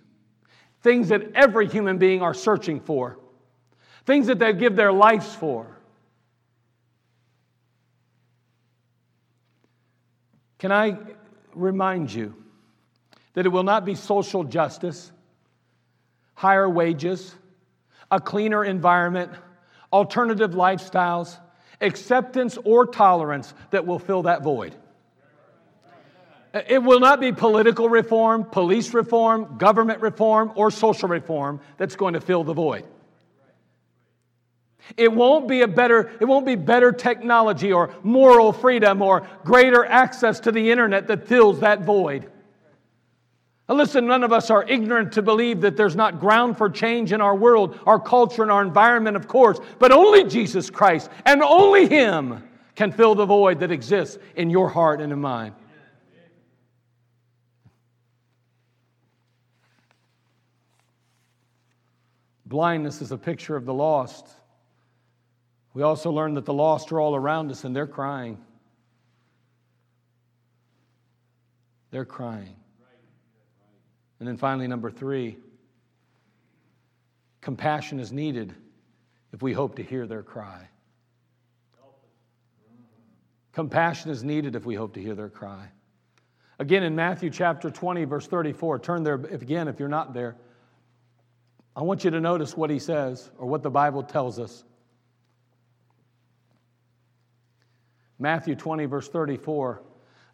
Things 0.81 1.09
that 1.09 1.33
every 1.33 1.67
human 1.67 1.97
being 1.97 2.21
are 2.21 2.33
searching 2.33 2.79
for, 2.79 3.17
things 4.05 4.27
that 4.27 4.39
they 4.39 4.53
give 4.53 4.75
their 4.75 4.91
lives 4.91 5.33
for. 5.35 5.67
Can 10.59 10.71
I 10.71 10.97
remind 11.53 12.13
you 12.13 12.35
that 13.33 13.45
it 13.45 13.49
will 13.49 13.63
not 13.63 13.85
be 13.85 13.95
social 13.95 14.43
justice, 14.43 15.11
higher 16.35 16.69
wages, 16.69 17.35
a 18.11 18.19
cleaner 18.19 18.63
environment, 18.63 19.31
alternative 19.91 20.51
lifestyles, 20.51 21.37
acceptance, 21.81 22.57
or 22.63 22.85
tolerance 22.85 23.53
that 23.71 23.85
will 23.85 23.99
fill 23.99 24.23
that 24.23 24.43
void. 24.43 24.75
It 26.53 26.83
will 26.83 26.99
not 26.99 27.19
be 27.19 27.31
political 27.31 27.89
reform, 27.89 28.45
police 28.45 28.93
reform, 28.93 29.57
government 29.57 30.01
reform, 30.01 30.51
or 30.55 30.69
social 30.69 31.09
reform 31.09 31.59
that's 31.77 31.95
going 31.95 32.13
to 32.13 32.21
fill 32.21 32.43
the 32.43 32.53
void. 32.53 32.85
It 34.97 35.11
won't 35.11 35.47
be 35.47 35.61
a 35.61 35.67
better, 35.67 36.11
it 36.19 36.25
won't 36.25 36.45
be 36.45 36.55
better 36.55 36.91
technology 36.91 37.71
or 37.71 37.95
moral 38.03 38.53
freedom 38.53 39.01
or 39.01 39.27
greater 39.43 39.83
access 39.83 40.41
to 40.41 40.51
the 40.51 40.71
internet 40.71 41.07
that 41.07 41.27
fills 41.27 41.61
that 41.61 41.85
void. 41.85 42.29
Now 43.67 43.75
listen, 43.75 44.05
none 44.05 44.23
of 44.23 44.33
us 44.33 44.49
are 44.49 44.63
ignorant 44.67 45.13
to 45.13 45.21
believe 45.21 45.61
that 45.61 45.77
there's 45.77 45.95
not 45.95 46.19
ground 46.19 46.57
for 46.57 46.69
change 46.69 47.13
in 47.13 47.21
our 47.21 47.35
world, 47.35 47.79
our 47.85 47.99
culture, 47.99 48.43
and 48.43 48.51
our 48.51 48.61
environment, 48.61 49.15
of 49.15 49.27
course, 49.27 49.57
but 49.79 49.91
only 49.91 50.25
Jesus 50.25 50.69
Christ 50.69 51.09
and 51.25 51.41
only 51.41 51.87
Him 51.87 52.43
can 52.75 52.91
fill 52.91 53.15
the 53.15 53.25
void 53.25 53.61
that 53.61 53.71
exists 53.71 54.19
in 54.35 54.49
your 54.49 54.69
heart 54.69 54.99
and 54.99 55.13
in 55.13 55.21
mine. 55.21 55.55
Blindness 62.45 63.01
is 63.01 63.11
a 63.11 63.17
picture 63.17 63.55
of 63.55 63.65
the 63.65 63.73
lost. 63.73 64.27
We 65.73 65.81
also 65.81 66.11
learn 66.11 66.33
that 66.35 66.45
the 66.45 66.53
lost 66.53 66.91
are 66.91 66.99
all 66.99 67.15
around 67.15 67.51
us 67.51 67.63
and 67.63 67.75
they're 67.75 67.87
crying. 67.87 68.37
They're 71.91 72.05
crying. 72.05 72.55
And 74.19 74.27
then 74.27 74.37
finally, 74.37 74.67
number 74.67 74.89
three, 74.89 75.37
compassion 77.41 77.99
is 77.99 78.11
needed 78.11 78.53
if 79.31 79.41
we 79.41 79.53
hope 79.53 79.75
to 79.75 79.83
hear 79.83 80.07
their 80.07 80.23
cry. 80.23 80.67
Compassion 83.51 84.09
is 84.09 84.23
needed 84.23 84.55
if 84.55 84.65
we 84.65 84.75
hope 84.75 84.93
to 84.95 85.01
hear 85.01 85.13
their 85.13 85.29
cry. 85.29 85.67
Again, 86.59 86.83
in 86.83 86.95
Matthew 86.95 87.29
chapter 87.29 87.69
20, 87.69 88.05
verse 88.05 88.27
34, 88.27 88.79
turn 88.79 89.03
there 89.03 89.15
again 89.15 89.67
if 89.67 89.79
you're 89.79 89.89
not 89.89 90.13
there. 90.13 90.35
I 91.75 91.81
want 91.81 92.03
you 92.03 92.11
to 92.11 92.21
notice 92.21 92.55
what 92.55 92.69
he 92.69 92.79
says 92.79 93.29
or 93.37 93.47
what 93.47 93.63
the 93.63 93.71
Bible 93.71 94.03
tells 94.03 94.39
us. 94.39 94.63
Matthew 98.19 98.55
20, 98.55 98.85
verse 98.85 99.09
34. 99.09 99.81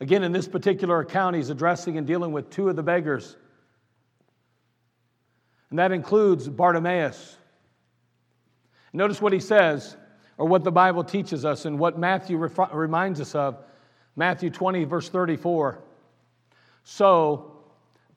Again, 0.01 0.23
in 0.23 0.31
this 0.31 0.47
particular 0.47 0.99
account, 0.99 1.35
he's 1.35 1.49
addressing 1.49 1.97
and 1.97 2.05
dealing 2.05 2.31
with 2.31 2.49
two 2.49 2.69
of 2.69 2.75
the 2.75 2.83
beggars 2.83 3.35
and 5.69 5.79
that 5.79 5.91
includes 5.91 6.47
Bartimaeus. 6.47 7.37
Notice 8.91 9.21
what 9.21 9.33
he 9.33 9.39
says, 9.39 9.95
or 10.37 10.47
what 10.47 10.63
the 10.63 10.71
Bible 10.71 11.03
teaches 11.03 11.45
us, 11.45 11.65
and 11.65 11.77
what 11.77 11.99
Matthew 11.99 12.37
reminds 12.37 13.21
us 13.21 13.35
of. 13.35 13.57
Matthew 14.15 14.49
20, 14.49 14.85
verse 14.85 15.09
34. 15.09 15.79
So 16.83 17.51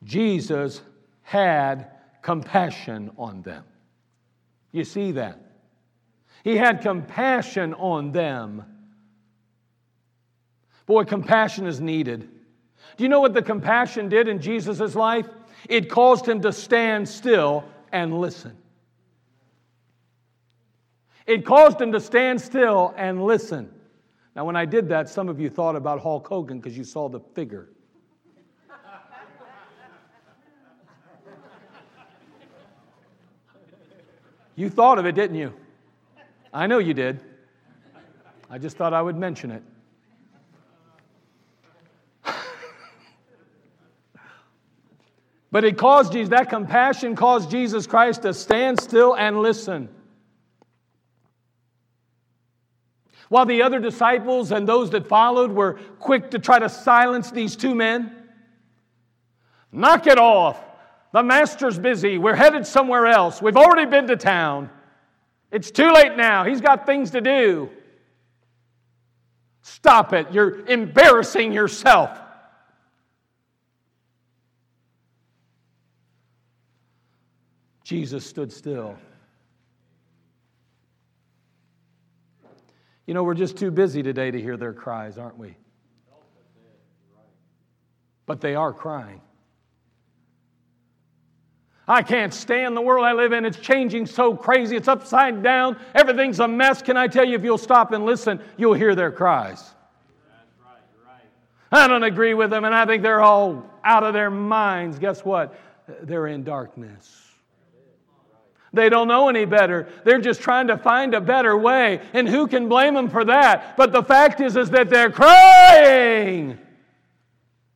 Jesus 0.03 0.81
had 1.21 1.91
compassion 2.23 3.11
on 3.17 3.43
them. 3.43 3.63
You 4.71 4.83
see 4.83 5.11
that? 5.11 5.39
He 6.43 6.57
had 6.57 6.81
compassion 6.81 7.73
on 7.75 8.11
them. 8.11 8.65
Boy, 10.87 11.03
compassion 11.03 11.67
is 11.67 11.79
needed. 11.79 12.27
Do 12.97 13.03
you 13.03 13.09
know 13.09 13.21
what 13.21 13.33
the 13.33 13.41
compassion 13.41 14.09
did 14.09 14.27
in 14.27 14.41
Jesus' 14.41 14.95
life? 14.95 15.27
It 15.69 15.89
caused 15.89 16.27
him 16.27 16.41
to 16.41 16.51
stand 16.51 17.07
still 17.07 17.63
and 17.91 18.19
listen. 18.19 18.57
It 21.25 21.45
caused 21.45 21.79
him 21.79 21.91
to 21.93 22.01
stand 22.01 22.41
still 22.41 22.93
and 22.97 23.23
listen. 23.23 23.69
Now, 24.35 24.45
when 24.45 24.55
I 24.55 24.65
did 24.65 24.89
that, 24.89 25.07
some 25.07 25.29
of 25.29 25.39
you 25.39 25.49
thought 25.49 25.75
about 25.75 26.01
Hulk 26.01 26.27
Hogan 26.27 26.59
because 26.59 26.77
you 26.77 26.83
saw 26.83 27.07
the 27.07 27.19
figure. 27.19 27.69
You 34.55 34.69
thought 34.69 34.99
of 34.99 35.05
it, 35.05 35.15
didn't 35.15 35.37
you? 35.37 35.53
I 36.53 36.67
know 36.67 36.77
you 36.77 36.93
did. 36.93 37.19
I 38.49 38.59
just 38.59 38.77
thought 38.77 38.93
I 38.93 39.01
would 39.01 39.15
mention 39.15 39.51
it. 39.51 39.63
But 45.51 45.63
it 45.63 45.77
caused 45.77 46.13
Jesus, 46.13 46.29
that 46.29 46.49
compassion 46.49 47.15
caused 47.15 47.51
Jesus 47.51 47.85
Christ 47.85 48.23
to 48.23 48.33
stand 48.33 48.81
still 48.81 49.15
and 49.15 49.39
listen. 49.39 49.87
While 53.29 53.45
the 53.45 53.61
other 53.61 53.79
disciples 53.79 54.51
and 54.51 54.67
those 54.67 54.89
that 54.91 55.07
followed 55.07 55.51
were 55.51 55.73
quick 55.99 56.31
to 56.31 56.39
try 56.39 56.57
to 56.57 56.69
silence 56.69 57.29
these 57.29 57.55
two 57.55 57.75
men, 57.75 58.15
knock 59.71 60.07
it 60.07 60.17
off. 60.17 60.59
The 61.13 61.21
master's 61.21 61.77
busy. 61.77 62.17
We're 62.17 62.35
headed 62.35 62.65
somewhere 62.65 63.05
else. 63.05 63.41
We've 63.41 63.55
already 63.55 63.89
been 63.89 64.07
to 64.07 64.17
town. 64.17 64.69
It's 65.51 65.69
too 65.69 65.91
late 65.91 66.17
now. 66.17 66.43
He's 66.43 66.59
got 66.59 66.87
things 66.87 67.11
to 67.11 67.21
do. 67.21 67.69
Stop 69.61 70.13
it. 70.13 70.31
You're 70.31 70.65
embarrassing 70.65 71.53
yourself. 71.53 72.19
Jesus 77.83 78.25
stood 78.25 78.51
still. 78.51 78.97
You 83.05 83.13
know, 83.13 83.23
we're 83.23 83.35
just 83.35 83.55
too 83.55 83.69
busy 83.69 84.01
today 84.01 84.31
to 84.31 84.41
hear 84.41 84.57
their 84.57 84.73
cries, 84.73 85.19
aren't 85.19 85.37
we? 85.37 85.57
But 88.25 88.41
they 88.41 88.55
are 88.55 88.73
crying. 88.73 89.21
I 91.87 92.01
can't 92.01 92.33
stand 92.33 92.77
the 92.77 92.81
world 92.81 93.05
I 93.05 93.11
live 93.13 93.33
in. 93.33 93.43
It's 93.45 93.57
changing 93.57 94.05
so 94.05 94.35
crazy. 94.35 94.77
It's 94.77 94.87
upside 94.87 95.43
down. 95.43 95.77
Everything's 95.93 96.39
a 96.39 96.47
mess. 96.47 96.81
Can 96.81 96.95
I 96.95 97.07
tell 97.07 97.25
you, 97.25 97.35
if 97.35 97.43
you'll 97.43 97.57
stop 97.57 97.91
and 97.91 98.05
listen, 98.05 98.39
you'll 98.57 98.73
hear 98.73 98.95
their 98.95 99.11
cries. 99.11 99.73
I 101.71 101.87
don't 101.87 102.03
agree 102.03 102.35
with 102.35 102.51
them, 102.51 102.65
and 102.65 102.73
I 102.73 102.85
think 102.85 103.01
they're 103.03 103.21
all 103.21 103.65
out 103.83 104.03
of 104.03 104.13
their 104.13 104.29
minds. 104.29 104.99
Guess 104.99 105.25
what? 105.25 105.59
They're 106.03 106.27
in 106.27 106.43
darkness. 106.43 107.19
They 108.71 108.89
don't 108.89 109.07
know 109.07 109.27
any 109.27 109.45
better. 109.45 109.87
They're 110.03 110.21
just 110.21 110.41
trying 110.41 110.67
to 110.67 110.77
find 110.77 111.13
a 111.13 111.21
better 111.21 111.57
way. 111.57 112.01
And 112.13 112.27
who 112.27 112.47
can 112.47 112.69
blame 112.69 112.93
them 112.93 113.09
for 113.09 113.25
that? 113.25 113.75
But 113.75 113.91
the 113.91 114.03
fact 114.03 114.39
is, 114.39 114.55
is 114.55 114.69
that 114.71 114.89
they're 114.89 115.11
crying. 115.11 116.57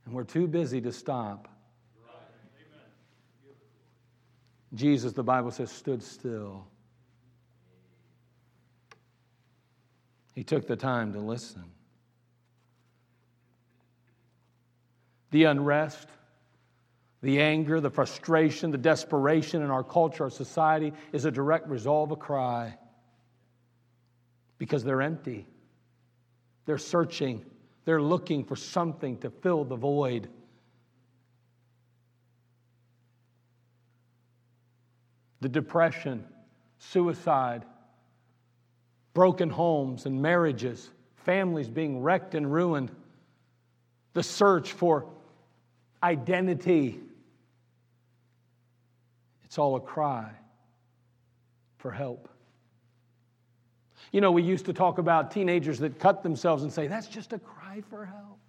And 0.05 0.13
we're 0.13 0.23
too 0.23 0.47
busy 0.47 0.79
to 0.81 0.91
stop. 0.91 1.47
Jesus, 4.73 5.13
the 5.13 5.23
Bible 5.23 5.51
says, 5.51 5.71
stood 5.71 6.03
still. 6.03 6.67
He 10.35 10.43
took 10.43 10.67
the 10.67 10.75
time 10.75 11.13
to 11.13 11.19
listen. 11.19 11.63
The 15.31 15.45
unrest, 15.45 16.07
the 17.21 17.41
anger, 17.41 17.81
the 17.81 17.89
frustration, 17.89 18.71
the 18.71 18.77
desperation 18.77 19.61
in 19.61 19.71
our 19.71 19.83
culture, 19.83 20.25
our 20.25 20.29
society 20.29 20.93
is 21.11 21.25
a 21.25 21.31
direct 21.31 21.67
result 21.67 22.09
of 22.09 22.11
a 22.11 22.15
cry 22.15 22.77
because 24.57 24.83
they're 24.83 25.01
empty. 25.01 25.47
They're 26.65 26.77
searching, 26.77 27.45
they're 27.85 28.01
looking 28.01 28.43
for 28.43 28.55
something 28.55 29.17
to 29.19 29.29
fill 29.29 29.63
the 29.63 29.75
void. 29.75 30.29
The 35.41 35.49
depression, 35.49 36.25
suicide, 36.79 37.63
broken 39.13 39.49
homes 39.49 40.05
and 40.05 40.21
marriages, 40.21 40.89
families 41.15 41.67
being 41.67 42.01
wrecked 42.01 42.35
and 42.35 42.51
ruined, 42.51 42.91
the 44.13 44.23
search 44.23 44.71
for 44.71 45.05
identity. 46.01 46.99
It's 49.45 49.57
all 49.57 49.75
a 49.75 49.79
cry 49.79 50.29
for 51.77 51.91
help. 51.91 52.29
You 54.11 54.21
know, 54.21 54.31
we 54.31 54.41
used 54.41 54.65
to 54.65 54.73
talk 54.73 54.97
about 54.97 55.31
teenagers 55.31 55.79
that 55.79 55.99
cut 55.99 56.23
themselves 56.23 56.63
and 56.63 56.71
say, 56.71 56.87
that's 56.87 57.07
just 57.07 57.33
a 57.33 57.39
cry 57.39 57.81
for 57.89 58.05
help. 58.05 58.39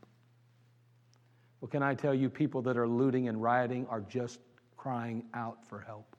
Well, 1.60 1.68
can 1.68 1.82
I 1.82 1.94
tell 1.94 2.14
you, 2.14 2.30
people 2.30 2.62
that 2.62 2.76
are 2.76 2.86
looting 2.86 3.28
and 3.28 3.42
rioting 3.42 3.86
are 3.88 4.00
just 4.00 4.38
crying 4.76 5.24
out 5.34 5.66
for 5.66 5.80
help. 5.80 6.16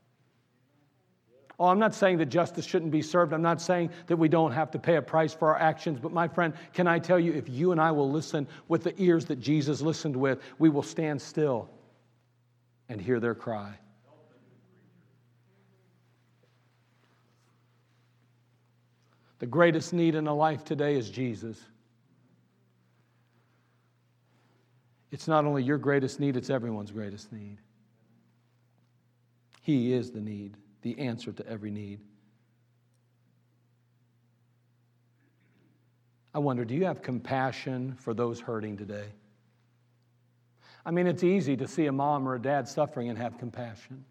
Oh, 1.59 1.65
I'm 1.65 1.79
not 1.79 1.93
saying 1.93 2.19
that 2.19 2.27
justice 2.27 2.65
shouldn't 2.65 2.91
be 2.91 3.01
served. 3.01 3.33
I'm 3.33 3.41
not 3.41 3.61
saying 3.61 3.89
that 4.07 4.15
we 4.15 4.29
don't 4.29 4.53
have 4.53 4.71
to 4.71 4.79
pay 4.79 4.95
a 4.95 5.01
price 5.01 5.33
for 5.33 5.49
our 5.49 5.59
actions. 5.59 5.99
But 5.99 6.13
my 6.13 6.27
friend, 6.27 6.53
can 6.73 6.87
I 6.87 6.99
tell 6.99 7.19
you, 7.19 7.33
if 7.33 7.49
you 7.49 7.73
and 7.73 7.81
I 7.81 7.91
will 7.91 8.09
listen 8.09 8.47
with 8.69 8.83
the 8.83 8.93
ears 9.01 9.25
that 9.25 9.41
Jesus 9.41 9.81
listened 9.81 10.15
with, 10.15 10.39
we 10.57 10.69
will 10.69 10.83
stand 10.83 11.21
still 11.21 11.69
and 12.87 13.01
hear 13.01 13.19
their 13.19 13.35
cry. 13.35 13.73
The 19.39 19.47
greatest 19.47 19.93
need 19.93 20.15
in 20.15 20.27
a 20.27 20.33
life 20.33 20.63
today 20.63 20.95
is 20.95 21.09
Jesus. 21.09 21.59
It's 25.11 25.27
not 25.27 25.43
only 25.43 25.63
your 25.63 25.77
greatest 25.77 26.21
need, 26.21 26.37
it's 26.37 26.49
everyone's 26.49 26.91
greatest 26.91 27.33
need. 27.33 27.57
He 29.61 29.91
is 29.91 30.11
the 30.11 30.21
need 30.21 30.55
the 30.81 30.99
answer 30.99 31.31
to 31.31 31.47
every 31.47 31.71
need. 31.71 31.99
I 36.33 36.39
wonder, 36.39 36.63
do 36.63 36.75
you 36.75 36.85
have 36.85 37.01
compassion 37.01 37.95
for 37.99 38.13
those 38.13 38.39
hurting 38.39 38.77
today? 38.77 39.07
I 40.85 40.91
mean, 40.91 41.07
it's 41.07 41.23
easy 41.23 41.57
to 41.57 41.67
see 41.67 41.87
a 41.87 41.91
mom 41.91 42.27
or 42.27 42.35
a 42.35 42.41
dad 42.41 42.67
suffering 42.67 43.09
and 43.09 43.17
have 43.17 43.37
compassion. 43.37 44.05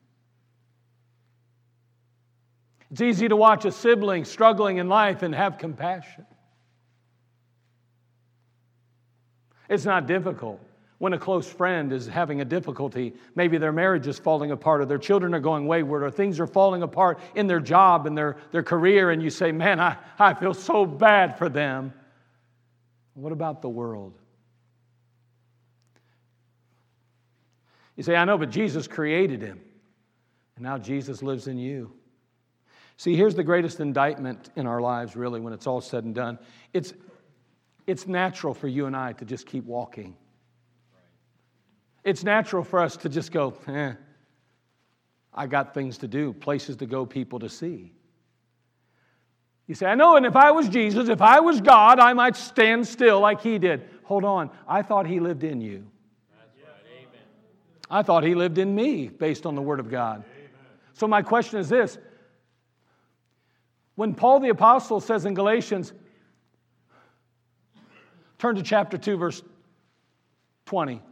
It's 2.90 3.00
easy 3.00 3.28
to 3.28 3.36
watch 3.36 3.64
a 3.64 3.72
sibling 3.72 4.24
struggling 4.24 4.78
in 4.78 4.88
life 4.88 5.22
and 5.22 5.34
have 5.34 5.58
compassion. 5.58 6.26
It's 9.68 9.84
not 9.84 10.06
difficult 10.06 10.60
when 10.98 11.12
a 11.12 11.18
close 11.18 11.46
friend 11.46 11.92
is 11.92 12.06
having 12.06 12.40
a 12.40 12.44
difficulty, 12.44 13.14
maybe 13.36 13.56
their 13.56 13.72
marriage 13.72 14.08
is 14.08 14.18
falling 14.18 14.50
apart, 14.50 14.80
or 14.80 14.84
their 14.84 14.98
children 14.98 15.32
are 15.32 15.40
going 15.40 15.66
wayward, 15.66 16.02
or 16.02 16.10
things 16.10 16.40
are 16.40 16.46
falling 16.46 16.82
apart 16.82 17.20
in 17.36 17.46
their 17.46 17.60
job 17.60 18.06
and 18.06 18.18
their, 18.18 18.36
their 18.50 18.64
career, 18.64 19.10
and 19.10 19.22
you 19.22 19.30
say, 19.30 19.52
Man, 19.52 19.78
I, 19.78 19.96
I 20.18 20.34
feel 20.34 20.54
so 20.54 20.84
bad 20.84 21.38
for 21.38 21.48
them. 21.48 21.92
What 23.14 23.32
about 23.32 23.62
the 23.62 23.68
world? 23.68 24.18
You 27.96 28.02
say, 28.02 28.14
I 28.14 28.24
know, 28.24 28.38
but 28.38 28.50
Jesus 28.50 28.86
created 28.86 29.40
him, 29.40 29.60
and 30.56 30.64
now 30.64 30.78
Jesus 30.78 31.22
lives 31.22 31.46
in 31.46 31.58
you. 31.58 31.92
See, 32.96 33.14
here's 33.14 33.36
the 33.36 33.44
greatest 33.44 33.78
indictment 33.78 34.50
in 34.56 34.66
our 34.66 34.80
lives, 34.80 35.14
really, 35.14 35.38
when 35.38 35.52
it's 35.52 35.68
all 35.68 35.80
said 35.80 36.02
and 36.02 36.14
done. 36.14 36.40
It's, 36.72 36.92
it's 37.86 38.08
natural 38.08 38.54
for 38.54 38.66
you 38.66 38.86
and 38.86 38.96
I 38.96 39.12
to 39.12 39.24
just 39.24 39.46
keep 39.46 39.64
walking 39.64 40.16
it's 42.08 42.24
natural 42.24 42.64
for 42.64 42.80
us 42.80 42.96
to 42.96 43.10
just 43.10 43.32
go, 43.32 43.54
eh, 43.66 43.92
I 45.34 45.46
got 45.46 45.74
things 45.74 45.98
to 45.98 46.08
do, 46.08 46.32
places 46.32 46.76
to 46.76 46.86
go, 46.86 47.04
people 47.04 47.38
to 47.40 47.50
see. 47.50 47.92
You 49.66 49.74
say, 49.74 49.84
I 49.84 49.94
know, 49.94 50.16
and 50.16 50.24
if 50.24 50.34
I 50.34 50.50
was 50.50 50.70
Jesus, 50.70 51.10
if 51.10 51.20
I 51.20 51.40
was 51.40 51.60
God, 51.60 51.98
I 52.00 52.14
might 52.14 52.34
stand 52.34 52.86
still 52.86 53.20
like 53.20 53.42
he 53.42 53.58
did. 53.58 53.86
Hold 54.04 54.24
on, 54.24 54.50
I 54.66 54.80
thought 54.80 55.06
he 55.06 55.20
lived 55.20 55.44
in 55.44 55.60
you. 55.60 55.86
I 57.90 58.02
thought 58.02 58.24
he 58.24 58.34
lived 58.34 58.56
in 58.56 58.74
me 58.74 59.08
based 59.08 59.44
on 59.44 59.54
the 59.54 59.62
Word 59.62 59.78
of 59.78 59.90
God. 59.90 60.24
So, 60.94 61.06
my 61.06 61.20
question 61.20 61.60
is 61.60 61.68
this 61.68 61.98
When 63.96 64.14
Paul 64.14 64.40
the 64.40 64.48
Apostle 64.48 65.00
says 65.00 65.26
in 65.26 65.34
Galatians, 65.34 65.92
turn 68.38 68.56
to 68.56 68.62
chapter 68.62 68.96
2, 68.96 69.18
verse 69.18 69.42
20. 70.64 71.02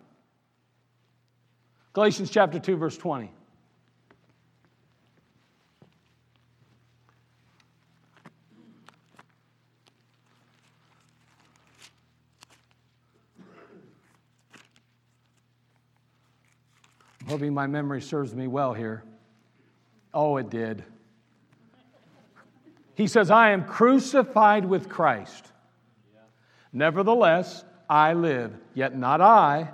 Galatians 1.96 2.28
chapter 2.28 2.58
2, 2.58 2.76
verse 2.76 2.98
20. 2.98 3.30
I'm 17.18 17.26
hoping 17.26 17.54
my 17.54 17.66
memory 17.66 18.02
serves 18.02 18.34
me 18.34 18.46
well 18.46 18.74
here. 18.74 19.02
Oh, 20.12 20.36
it 20.36 20.50
did. 20.50 20.84
He 22.94 23.06
says, 23.06 23.30
I 23.30 23.52
am 23.52 23.64
crucified 23.64 24.66
with 24.66 24.90
Christ. 24.90 25.50
Nevertheless, 26.74 27.64
I 27.88 28.12
live, 28.12 28.52
yet 28.74 28.94
not 28.94 29.22
I, 29.22 29.70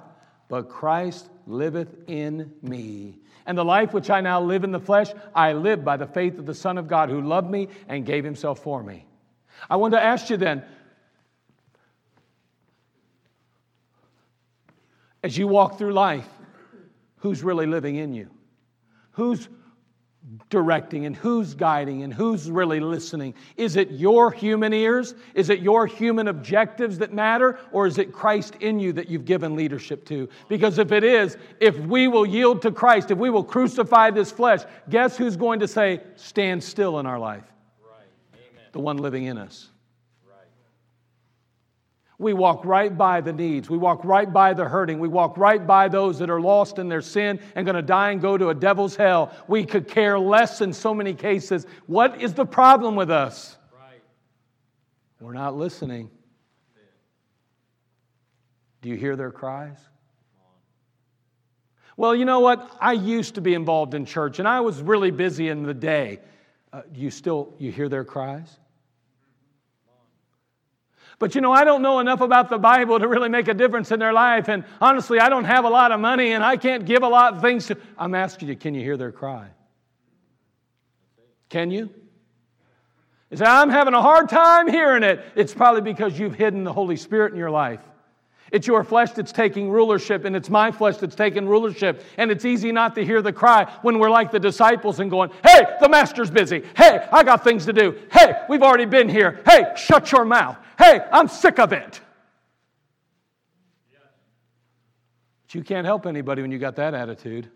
but 0.49 0.69
Christ 0.69 1.29
liveth 1.47 1.95
in 2.09 2.53
me. 2.63 3.19
And 3.47 3.59
the 3.59 3.65
life 3.65 3.93
which 3.93 4.11
I 4.11 4.21
now 4.21 4.41
live 4.41 4.65
in 4.65 4.71
the 4.71 4.81
flesh, 4.81 5.09
I 5.35 5.53
live 5.53 5.85
by 5.85 5.97
the 5.97 6.07
faith 6.07 6.39
of 6.39 6.47
the 6.47 6.55
Son 6.55 6.79
of 6.79 6.87
God 6.87 7.09
who 7.09 7.21
loved 7.21 7.51
me 7.51 7.69
and 7.89 8.07
gave 8.07 8.25
himself 8.25 8.63
for 8.63 8.83
me. 8.83 9.05
I 9.69 9.77
want 9.77 9.95
to 9.95 10.03
ask 10.03 10.31
you 10.31 10.37
then, 10.37 10.65
as 15.23 15.37
you 15.37 15.47
walk 15.49 15.79
through 15.79 15.93
life, 15.93 16.29
who's 17.17 17.43
really 17.43 17.67
living 17.67 17.97
in 17.97 18.13
you? 18.15 18.29
Who's 19.13 19.49
directing 20.49 21.07
and 21.07 21.17
who's 21.17 21.55
guiding 21.55 22.03
and 22.03 22.15
who's 22.15 22.51
really 22.51 22.81
listening? 22.81 23.35
Is 23.57 23.77
it 23.77 23.91
your 23.91 24.31
human 24.31 24.73
ears? 24.73 25.15
Is 25.35 25.51
it 25.51 25.61
your 25.61 25.87
human 25.87 26.29
objectives 26.29 26.99
that 26.99 27.13
matter? 27.13 27.59
Or 27.73 27.87
is 27.87 27.99
it 27.99 28.13
Christ 28.13 28.57
in 28.61 28.79
you 28.79 28.93
that 28.93 29.09
you've 29.09 29.25
given 29.25 29.57
leadership 29.57 30.05
to? 30.07 30.29
Because 30.49 30.79
if 30.79 30.93
it 30.93 31.03
is, 31.03 31.37
if 31.61 31.77
we 31.79 32.07
will 32.07 32.27
yield 32.27 32.63
to 32.63 32.71
Christ, 32.71 33.11
if 33.11 33.19
we 33.19 33.31
will 33.31 33.45
crucify 33.45 34.11
this 34.11 34.31
flesh, 34.31 34.61
guess 34.89 35.17
who's 35.17 35.37
going 35.37 35.61
to 35.61 35.69
say, 35.69 36.01
stand 36.17 36.63
still 36.63 37.01
in 37.01 37.07
our 37.07 37.19
life? 37.19 37.45
Right. 37.83 38.43
The 38.73 38.81
one 38.81 38.99
living 38.99 39.25
in 39.25 39.39
us. 39.39 39.72
We 42.19 42.35
walk 42.35 42.65
right 42.65 42.97
by 42.97 43.21
the 43.21 43.33
needs. 43.33 43.69
We 43.69 43.79
walk 43.79 44.05
right 44.05 44.33
by 44.33 44.55
the 44.55 44.65
hurting. 44.65 45.01
We 45.01 45.09
walk 45.09 45.37
right 45.37 45.67
by 45.67 45.89
those 45.89 46.19
that 46.21 46.31
are 46.31 46.41
lost 46.41 46.79
in 46.79 46.89
their 46.89 47.01
sin 47.01 47.41
and 47.55 47.67
going 47.67 47.77
to 47.77 47.83
die 47.83 48.11
and 48.11 48.21
go 48.21 48.39
to 48.39 48.51
a 48.51 48.55
devil's 48.55 48.95
hell. 48.95 49.33
We 49.49 49.65
could 49.65 49.89
care 49.89 50.19
less 50.19 50.61
in 50.61 50.73
so 50.73 50.95
many 50.95 51.15
cases. 51.15 51.67
What 51.87 52.21
is 52.21 52.35
the 52.35 52.47
problem 52.47 52.95
with 52.95 53.11
us? 53.11 53.57
Right. 53.73 54.03
We're 55.21 55.33
not 55.33 55.57
listening. 55.57 56.11
Do 58.83 58.89
you 58.89 58.97
hear 58.97 59.17
their 59.17 59.31
cries? 59.31 59.79
Well, 61.97 62.17
you 62.17 62.25
know 62.25 62.41
what? 62.41 62.77
I 62.81 62.93
used 62.93 63.37
to 63.37 63.41
be 63.41 63.55
involved 63.55 63.95
in 63.95 64.07
church 64.07 64.39
and 64.39 64.49
I 64.49 64.61
was 64.61 64.83
really 64.83 65.11
busy 65.11 65.49
in 65.49 65.63
the 65.63 65.75
day. 65.75 66.21
Uh, 66.73 66.83
you 66.95 67.11
still 67.11 67.55
you 67.59 67.71
hear 67.71 67.89
their 67.89 68.05
cries? 68.05 68.59
But 71.23 71.37
you 71.37 71.41
know, 71.41 71.53
I 71.53 71.63
don't 71.63 71.83
know 71.83 72.01
enough 72.01 72.21
about 72.21 72.51
the 72.51 72.59
Bible 72.59 72.99
to 72.99 73.07
really 73.07 73.29
make 73.29 73.47
a 73.47 73.55
difference 73.55 73.93
in 73.93 74.01
their 74.01 74.13
life. 74.13 74.49
And 74.49 74.65
honestly, 74.81 75.21
I 75.21 75.29
don't 75.29 75.45
have 75.45 75.65
a 75.65 75.69
lot 75.69 75.93
of 75.93 76.01
money 76.01 76.33
and 76.33 76.43
I 76.43 76.57
can't 76.57 76.85
give 76.85 77.05
a 77.05 77.09
lot 77.09 77.35
of 77.35 77.41
things 77.41 77.69
to. 77.69 77.79
I'm 77.97 78.17
asking 78.17 78.49
you, 78.49 78.57
can 78.57 78.75
you 78.75 78.81
hear 78.81 78.97
their 78.97 79.13
cry? 79.13 79.47
Can 81.49 81.71
you? 81.71 81.91
You 83.31 83.37
say, 83.37 83.45
I'm 83.45 83.71
having 83.71 83.95
a 83.95 84.03
hard 84.03 84.31
time 84.31 84.67
hearing 84.67 85.05
it. 85.05 85.25
It's 85.37 85.55
probably 85.55 85.83
because 85.83 86.19
you've 86.19 86.35
hidden 86.35 86.65
the 86.65 86.73
Holy 86.73 86.97
Spirit 86.97 87.31
in 87.31 87.39
your 87.39 87.53
life. 87.53 87.79
It's 88.53 88.67
your 88.67 88.85
flesh 88.85 89.13
that's 89.13 89.33
taking 89.33 89.71
rulership, 89.71 90.27
and 90.27 90.37
it's 90.37 90.51
my 90.51 90.71
flesh 90.71 90.99
that's 90.99 91.15
taking 91.15 91.49
rulership. 91.49 92.05
And 92.19 92.31
it's 92.31 92.45
easy 92.45 92.71
not 92.71 92.95
to 92.97 93.05
hear 93.05 93.23
the 93.23 93.33
cry 93.33 93.65
when 93.81 93.99
we're 93.99 94.11
like 94.11 94.31
the 94.31 94.39
disciples 94.39 95.01
and 95.01 95.11
going, 95.11 95.31
Hey, 95.43 95.63
the 95.81 95.89
master's 95.89 96.31
busy. 96.31 96.63
Hey, 96.77 97.09
I 97.11 97.25
got 97.25 97.43
things 97.43 97.65
to 97.65 97.73
do. 97.73 97.99
Hey, 98.13 98.35
we've 98.51 98.63
already 98.63 98.85
been 98.85 99.09
here. 99.09 99.41
Hey, 99.47 99.73
shut 99.75 100.13
your 100.13 100.27
mouth. 100.27 100.59
Hey, 100.79 101.01
I'm 101.11 101.29
sick 101.29 101.59
of 101.59 101.73
it. 101.73 102.01
But 105.47 105.55
you 105.55 105.63
can't 105.63 105.87
help 105.87 106.07
anybody 106.07 106.43
when 106.43 106.53
you 106.53 106.59
got 106.59 106.77
that 106.77 106.93
attitude. 106.93 107.51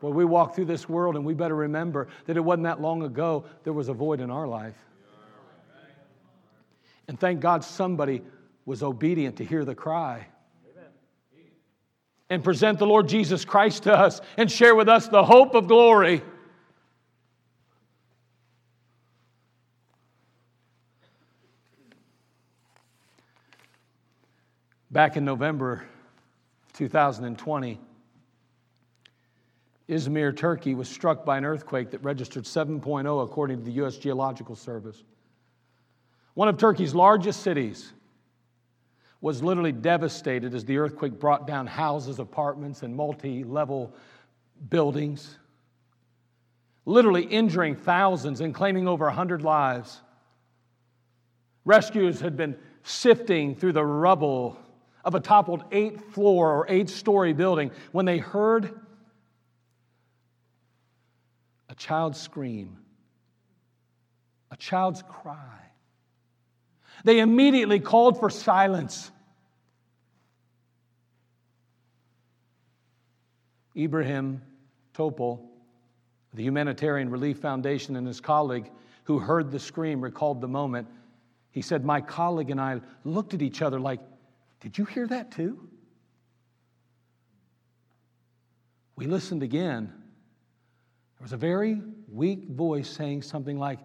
Well, 0.00 0.12
we 0.12 0.24
walk 0.24 0.56
through 0.56 0.64
this 0.64 0.88
world, 0.88 1.14
and 1.14 1.24
we 1.24 1.34
better 1.34 1.54
remember 1.54 2.08
that 2.26 2.36
it 2.36 2.40
wasn't 2.40 2.64
that 2.64 2.80
long 2.80 3.04
ago 3.04 3.44
there 3.62 3.72
was 3.72 3.88
a 3.88 3.94
void 3.94 4.20
in 4.20 4.30
our 4.30 4.48
life. 4.48 4.76
And 7.06 7.18
thank 7.18 7.40
God 7.40 7.62
somebody 7.62 8.22
was 8.70 8.84
obedient 8.84 9.34
to 9.38 9.44
hear 9.44 9.64
the 9.64 9.74
cry 9.74 10.24
and 12.30 12.44
present 12.44 12.78
the 12.78 12.86
Lord 12.86 13.08
Jesus 13.08 13.44
Christ 13.44 13.82
to 13.82 13.92
us 13.92 14.20
and 14.36 14.48
share 14.48 14.76
with 14.76 14.88
us 14.88 15.08
the 15.08 15.24
hope 15.24 15.56
of 15.56 15.66
glory. 15.66 16.22
Back 24.92 25.16
in 25.16 25.24
November 25.24 25.84
2020, 26.74 27.80
Izmir, 29.88 30.36
Turkey 30.36 30.76
was 30.76 30.88
struck 30.88 31.24
by 31.24 31.38
an 31.38 31.44
earthquake 31.44 31.90
that 31.90 32.04
registered 32.04 32.44
7.0 32.44 33.24
according 33.24 33.58
to 33.58 33.64
the 33.64 33.72
U.S. 33.72 33.98
Geological 33.98 34.54
Service. 34.54 35.02
One 36.34 36.46
of 36.46 36.56
Turkey's 36.56 36.94
largest 36.94 37.42
cities 37.42 37.94
was 39.20 39.42
literally 39.42 39.72
devastated 39.72 40.54
as 40.54 40.64
the 40.64 40.78
earthquake 40.78 41.18
brought 41.18 41.46
down 41.46 41.66
houses, 41.66 42.18
apartments, 42.18 42.82
and 42.82 42.96
multi 42.96 43.44
level 43.44 43.94
buildings, 44.68 45.38
literally 46.86 47.24
injuring 47.24 47.76
thousands 47.76 48.40
and 48.40 48.54
claiming 48.54 48.88
over 48.88 49.04
100 49.06 49.42
lives. 49.42 50.00
Rescuers 51.64 52.20
had 52.20 52.36
been 52.36 52.56
sifting 52.82 53.54
through 53.54 53.72
the 53.72 53.84
rubble 53.84 54.56
of 55.04 55.14
a 55.14 55.20
toppled 55.20 55.64
eight 55.72 56.00
floor 56.12 56.52
or 56.52 56.66
eight 56.68 56.88
story 56.88 57.32
building 57.32 57.70
when 57.92 58.06
they 58.06 58.18
heard 58.18 58.78
a 61.68 61.74
child's 61.74 62.20
scream, 62.20 62.78
a 64.50 64.56
child's 64.56 65.02
cry. 65.02 65.69
They 67.04 67.20
immediately 67.20 67.80
called 67.80 68.18
for 68.18 68.30
silence. 68.30 69.10
Ibrahim 73.76 74.42
Topol, 74.94 75.40
the 76.34 76.42
Humanitarian 76.42 77.10
Relief 77.10 77.38
Foundation, 77.38 77.96
and 77.96 78.06
his 78.06 78.20
colleague 78.20 78.70
who 79.04 79.18
heard 79.18 79.50
the 79.50 79.58
scream 79.58 80.00
recalled 80.00 80.40
the 80.40 80.48
moment. 80.48 80.88
He 81.50 81.62
said, 81.62 81.84
My 81.84 82.00
colleague 82.00 82.50
and 82.50 82.60
I 82.60 82.80
looked 83.04 83.34
at 83.34 83.42
each 83.42 83.62
other 83.62 83.80
like, 83.80 84.00
Did 84.60 84.76
you 84.76 84.84
hear 84.84 85.06
that 85.06 85.32
too? 85.32 85.68
We 88.96 89.06
listened 89.06 89.42
again. 89.42 89.86
There 89.86 91.24
was 91.24 91.32
a 91.32 91.38
very 91.38 91.80
weak 92.08 92.48
voice 92.48 92.88
saying 92.88 93.22
something 93.22 93.58
like, 93.58 93.78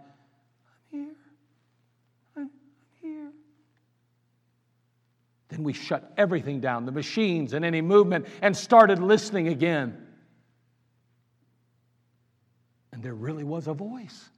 Then 5.55 5.63
we 5.63 5.71
shut 5.71 6.11
everything 6.17 6.59
down, 6.59 6.85
the 6.85 6.91
machines 6.91 7.53
and 7.53 7.63
any 7.63 7.79
movement, 7.79 8.27
and 8.41 8.55
started 8.55 8.99
listening 8.99 9.47
again. 9.47 10.05
And 12.91 13.01
there 13.01 13.13
really 13.13 13.45
was 13.45 13.67
a 13.67 13.73
voice. 13.73 14.29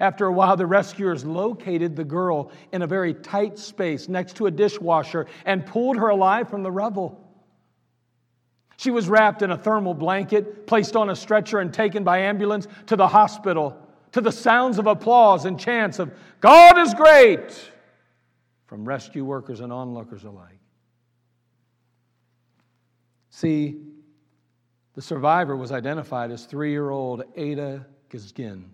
After 0.00 0.24
a 0.24 0.32
while, 0.32 0.56
the 0.56 0.64
rescuers 0.64 1.22
located 1.22 1.96
the 1.96 2.04
girl 2.04 2.50
in 2.72 2.80
a 2.80 2.86
very 2.86 3.12
tight 3.12 3.58
space 3.58 4.08
next 4.08 4.36
to 4.36 4.46
a 4.46 4.50
dishwasher 4.50 5.26
and 5.44 5.66
pulled 5.66 5.98
her 5.98 6.08
alive 6.08 6.48
from 6.48 6.62
the 6.62 6.70
rubble. 6.70 7.20
She 8.78 8.90
was 8.90 9.06
wrapped 9.06 9.42
in 9.42 9.50
a 9.50 9.58
thermal 9.58 9.92
blanket, 9.92 10.66
placed 10.66 10.96
on 10.96 11.10
a 11.10 11.14
stretcher, 11.14 11.58
and 11.58 11.74
taken 11.74 12.04
by 12.04 12.20
ambulance 12.20 12.66
to 12.86 12.96
the 12.96 13.08
hospital 13.08 13.76
to 14.12 14.22
the 14.22 14.32
sounds 14.32 14.78
of 14.78 14.86
applause 14.86 15.44
and 15.44 15.60
chants 15.60 15.98
of, 15.98 16.10
God 16.40 16.78
is 16.78 16.94
great! 16.94 17.71
From 18.72 18.86
rescue 18.86 19.22
workers 19.22 19.60
and 19.60 19.70
onlookers 19.70 20.24
alike. 20.24 20.58
See, 23.28 23.82
the 24.94 25.02
survivor 25.02 25.54
was 25.54 25.70
identified 25.70 26.30
as 26.30 26.46
three 26.46 26.70
year 26.70 26.88
old 26.88 27.22
Ada 27.36 27.84
Gizgin. 28.08 28.64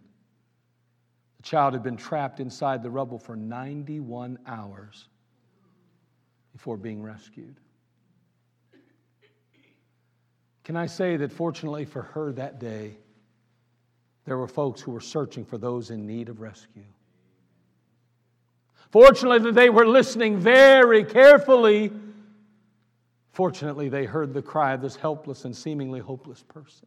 The 1.38 1.42
child 1.42 1.72
had 1.72 1.82
been 1.82 1.96
trapped 1.96 2.38
inside 2.38 2.80
the 2.80 2.90
rubble 2.90 3.18
for 3.18 3.34
91 3.34 4.38
hours 4.46 5.08
before 6.52 6.76
being 6.76 7.02
rescued. 7.02 7.56
Can 10.62 10.76
I 10.76 10.86
say 10.86 11.16
that 11.16 11.32
fortunately 11.32 11.84
for 11.84 12.02
her 12.02 12.30
that 12.34 12.60
day, 12.60 12.98
there 14.26 14.38
were 14.38 14.46
folks 14.46 14.80
who 14.80 14.92
were 14.92 15.00
searching 15.00 15.44
for 15.44 15.58
those 15.58 15.90
in 15.90 16.06
need 16.06 16.28
of 16.28 16.40
rescue? 16.40 16.84
Fortunately, 18.90 19.50
they 19.50 19.68
were 19.68 19.86
listening 19.86 20.38
very 20.38 21.04
carefully. 21.04 21.92
Fortunately, 23.32 23.88
they 23.88 24.04
heard 24.04 24.32
the 24.32 24.42
cry 24.42 24.72
of 24.72 24.80
this 24.80 24.96
helpless 24.96 25.44
and 25.44 25.54
seemingly 25.54 26.00
hopeless 26.00 26.42
person. 26.42 26.86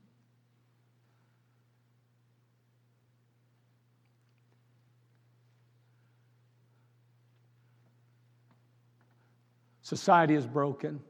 Society 9.82 10.36
is 10.36 10.48
broken. 10.48 11.02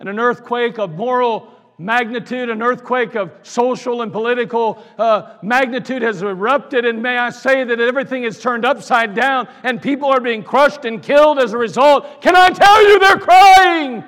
And 0.00 0.08
an 0.08 0.18
earthquake 0.18 0.78
of 0.78 0.92
moral 0.92 1.52
magnitude, 1.78 2.50
an 2.50 2.62
earthquake 2.62 3.14
of 3.14 3.32
social 3.42 4.02
and 4.02 4.12
political 4.12 4.82
uh, 4.98 5.34
magnitude 5.42 6.02
has 6.02 6.22
erupted, 6.22 6.84
and 6.84 7.02
may 7.02 7.18
I 7.18 7.30
say 7.30 7.64
that 7.64 7.80
everything 7.80 8.24
is 8.24 8.40
turned 8.40 8.64
upside 8.64 9.14
down 9.14 9.48
and 9.62 9.82
people 9.82 10.08
are 10.08 10.20
being 10.20 10.42
crushed 10.42 10.84
and 10.84 11.02
killed 11.02 11.38
as 11.38 11.52
a 11.52 11.58
result. 11.58 12.22
Can 12.22 12.36
I 12.36 12.50
tell 12.50 12.88
you 12.88 12.98
they're 12.98 13.18
crying? 13.18 14.04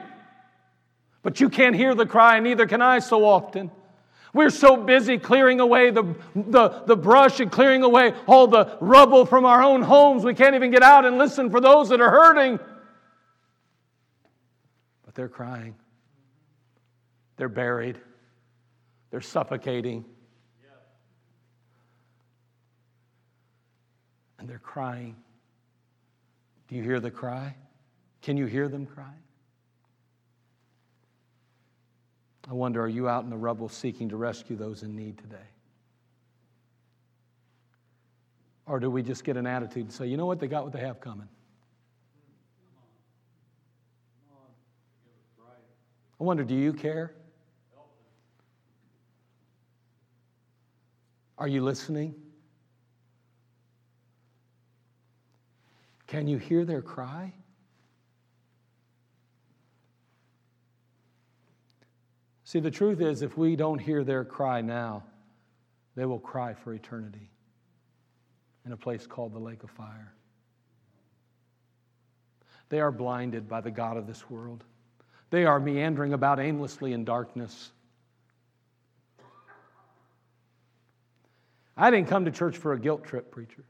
But 1.23 1.41
you 1.41 1.49
can't 1.49 1.75
hear 1.75 1.95
the 1.95 2.07
cry, 2.07 2.39
neither 2.39 2.67
can 2.67 2.81
I 2.81 3.01
so 3.01 3.25
often. 3.25 3.71
We're 4.33 4.51
so 4.51 4.77
busy 4.77 5.19
clearing 5.19 5.61
away 5.61 5.91
the, 5.91 6.15
the, 6.35 6.83
the 6.87 6.97
brush 6.97 7.41
and 7.41 7.51
clearing 7.51 7.83
away 7.83 8.13
all 8.27 8.47
the 8.47 8.77
rubble 8.81 9.25
from 9.25 9.45
our 9.45 9.63
own 9.63 9.83
homes, 9.83 10.25
we 10.25 10.35
can't 10.35 10.55
even 10.55 10.71
get 10.71 10.83
out 10.83 11.05
and 11.05 11.19
listen 11.19 11.51
for 11.51 11.61
those 11.61 11.89
that 11.89 12.01
are 12.01 12.11
hurting. 12.11 12.61
But 15.05 15.15
they're 15.15 15.29
crying. 15.29 15.75
They're 17.37 17.49
buried, 17.49 18.01
they're 19.11 19.21
suffocating, 19.21 20.05
and 24.39 24.49
they're 24.49 24.59
crying. 24.59 25.17
Do 26.69 26.77
you 26.77 26.83
hear 26.83 27.01
the 27.01 27.11
cry? 27.11 27.55
Can 28.23 28.37
you 28.37 28.47
hear 28.47 28.69
them 28.69 28.87
cry? 28.87 29.13
I 32.49 32.53
wonder, 32.53 32.81
are 32.83 32.89
you 32.89 33.09
out 33.09 33.25
in 33.25 33.31
the 33.31 33.37
rubble 33.37 33.69
seeking 33.69 34.09
to 34.11 34.17
rescue 34.17 34.57
those 34.57 34.83
in 34.83 34.95
need 34.95 35.19
today? 35.19 35.37
Or 38.67 38.79
do 38.81 38.91
we 38.91 39.03
just 39.03 39.25
get 39.25 39.37
an 39.37 39.47
attitude 39.47 39.83
and 39.85 39.93
say, 39.93 40.07
you 40.07 40.17
know 40.17 40.27
what, 40.27 40.39
they 40.39 40.47
got 40.47 40.65
what 40.65 40.73
they 40.73 40.81
have 40.81 41.01
coming? 41.01 41.29
I 46.19 46.25
wonder, 46.25 46.45
do 46.45 46.55
you 46.55 46.73
care? 46.73 47.13
Are 51.39 51.49
you 51.49 51.63
listening? 51.63 52.15
Can 56.07 56.29
you 56.29 56.39
hear 56.39 56.65
their 56.65 56.83
cry? 56.83 57.33
See, 62.45 62.61
the 62.61 62.71
truth 62.71 63.01
is, 63.01 63.23
if 63.23 63.37
we 63.37 63.57
don't 63.57 63.81
hear 63.81 64.05
their 64.05 64.25
cry 64.25 64.61
now, 64.61 65.03
they 65.97 66.05
will 66.05 66.21
cry 66.21 66.55
for 66.55 66.73
eternity 66.73 67.31
in 68.65 68.73
a 68.73 68.77
place 68.77 69.07
called 69.07 69.33
the 69.33 69.39
lake 69.39 69.63
of 69.65 69.71
fire. 69.71 70.13
They 72.69 72.81
are 72.81 72.93
blinded 72.93 73.49
by 73.49 73.61
the 73.61 73.71
God 73.71 73.97
of 73.97 74.07
this 74.07 74.31
world. 74.31 74.65
They 75.31 75.45
are 75.45 75.59
meandering 75.59 76.13
about 76.13 76.39
aimlessly 76.39 76.93
in 76.93 77.05
darkness. 77.05 77.73
I 81.77 81.91
didn't 81.91 82.09
come 82.09 82.25
to 82.25 82.31
church 82.31 82.57
for 82.57 82.73
a 82.73 82.79
guilt 82.79 83.05
trip, 83.05 83.31
preacher. 83.31 83.65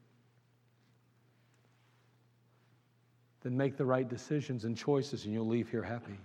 Then 3.42 3.56
make 3.56 3.76
the 3.76 3.84
right 3.84 4.08
decisions 4.08 4.64
and 4.64 4.76
choices, 4.76 5.24
and 5.24 5.34
you'll 5.34 5.48
leave 5.48 5.68
here 5.68 5.82
happy. 5.82 6.18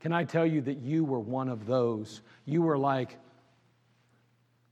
Can 0.00 0.12
I 0.12 0.22
tell 0.22 0.46
you 0.46 0.60
that 0.62 0.78
you 0.78 1.04
were 1.04 1.18
one 1.18 1.48
of 1.48 1.66
those? 1.66 2.20
You 2.44 2.62
were 2.62 2.78
like 2.78 3.18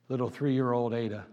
little 0.08 0.28
three 0.28 0.54
year 0.54 0.72
old 0.72 0.94
Ada. 0.94 1.24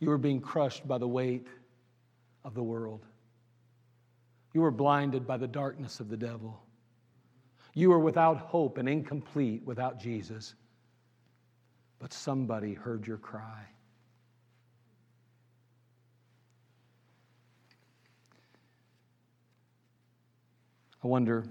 You 0.00 0.08
were 0.08 0.18
being 0.18 0.40
crushed 0.40 0.88
by 0.88 0.98
the 0.98 1.06
weight 1.06 1.46
of 2.44 2.54
the 2.54 2.62
world. 2.62 3.06
You 4.52 4.62
were 4.62 4.72
blinded 4.72 5.26
by 5.26 5.36
the 5.36 5.46
darkness 5.46 6.00
of 6.00 6.08
the 6.08 6.16
devil. 6.16 6.63
You 7.74 7.90
were 7.90 7.98
without 7.98 8.38
hope 8.38 8.78
and 8.78 8.88
incomplete 8.88 9.62
without 9.64 9.98
Jesus. 10.00 10.54
But 11.98 12.12
somebody 12.12 12.74
heard 12.74 13.06
your 13.06 13.18
cry. 13.18 13.66
I 21.02 21.06
wonder 21.06 21.44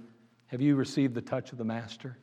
have 0.47 0.61
you 0.61 0.75
received 0.75 1.15
the 1.15 1.21
touch 1.21 1.51
of 1.51 1.57
the 1.57 1.63
Master? 1.63 2.15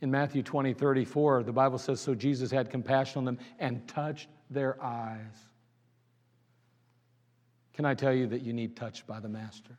In 0.00 0.10
Matthew 0.10 0.42
20, 0.42 0.74
34, 0.74 1.44
the 1.44 1.52
Bible 1.52 1.78
says, 1.78 2.00
So 2.00 2.16
Jesus 2.16 2.50
had 2.50 2.68
compassion 2.68 3.18
on 3.18 3.24
them 3.24 3.38
and 3.60 3.86
touched 3.86 4.28
their 4.50 4.82
eyes. 4.82 5.36
Can 7.74 7.84
I 7.84 7.94
tell 7.94 8.12
you 8.12 8.26
that 8.28 8.42
you 8.42 8.52
need 8.52 8.76
touched 8.76 9.06
by 9.06 9.20
the 9.20 9.28
Master? 9.28 9.76